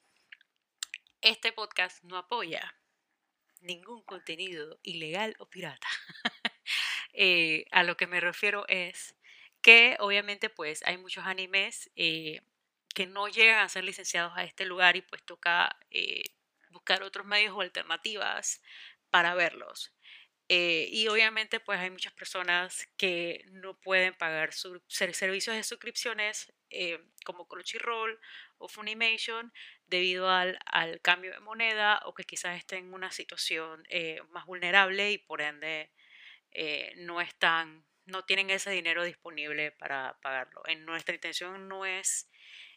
[1.21, 2.77] este podcast no apoya
[3.61, 5.89] ningún contenido ilegal o pirata.
[7.15, 9.15] Eh, a lo que me refiero es
[9.61, 12.41] que obviamente pues hay muchos animes eh,
[12.95, 16.23] que no llegan a ser licenciados a este lugar y pues toca eh,
[16.71, 18.63] buscar otros medios o alternativas
[19.11, 19.93] para verlos.
[20.55, 25.63] Eh, y obviamente pues hay muchas personas que no pueden pagar sus ser- servicios de
[25.63, 28.21] suscripciones eh, como Crunchyroll
[28.59, 29.51] o Funimation
[29.87, 34.45] debido al, al, cambio de moneda o que quizás estén en una situación eh, más
[34.45, 35.91] vulnerable y por ende
[36.97, 40.61] no están, no tienen ese dinero disponible para pagarlo.
[40.67, 42.29] En nuestra intención no es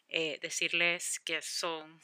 [0.08, 2.00] decirles que son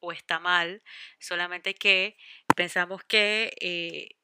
[0.00, 0.82] o está mal,
[1.20, 2.16] solamente que
[2.56, 4.16] pensamos que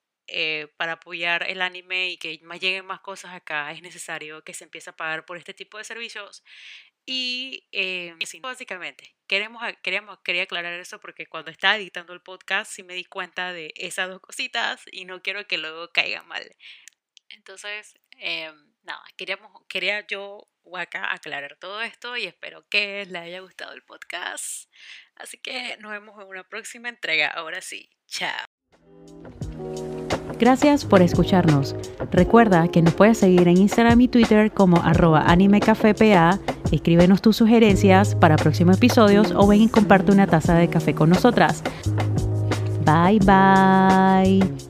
[0.76, 4.64] para apoyar el anime y que más lleguen más cosas acá es necesario que se
[4.64, 6.42] empiece a pagar por este tipo de servicios
[7.10, 12.82] y eh, básicamente, queremos, queríamos, quería aclarar eso porque cuando estaba editando el podcast sí
[12.82, 16.54] me di cuenta de esas dos cositas y no quiero que luego caiga mal.
[17.30, 18.52] Entonces, eh,
[18.82, 23.82] nada, queríamos, quería yo acá aclarar todo esto y espero que les haya gustado el
[23.84, 24.70] podcast.
[25.14, 27.28] Así que nos vemos en una próxima entrega.
[27.28, 28.44] Ahora sí, chao.
[30.38, 31.74] Gracias por escucharnos.
[32.12, 36.38] Recuerda que nos puedes seguir en Instagram y Twitter como arroba animecafepa.
[36.70, 41.10] Escríbenos tus sugerencias para próximos episodios o ven y comparte una taza de café con
[41.10, 41.62] nosotras.
[42.84, 44.67] Bye bye.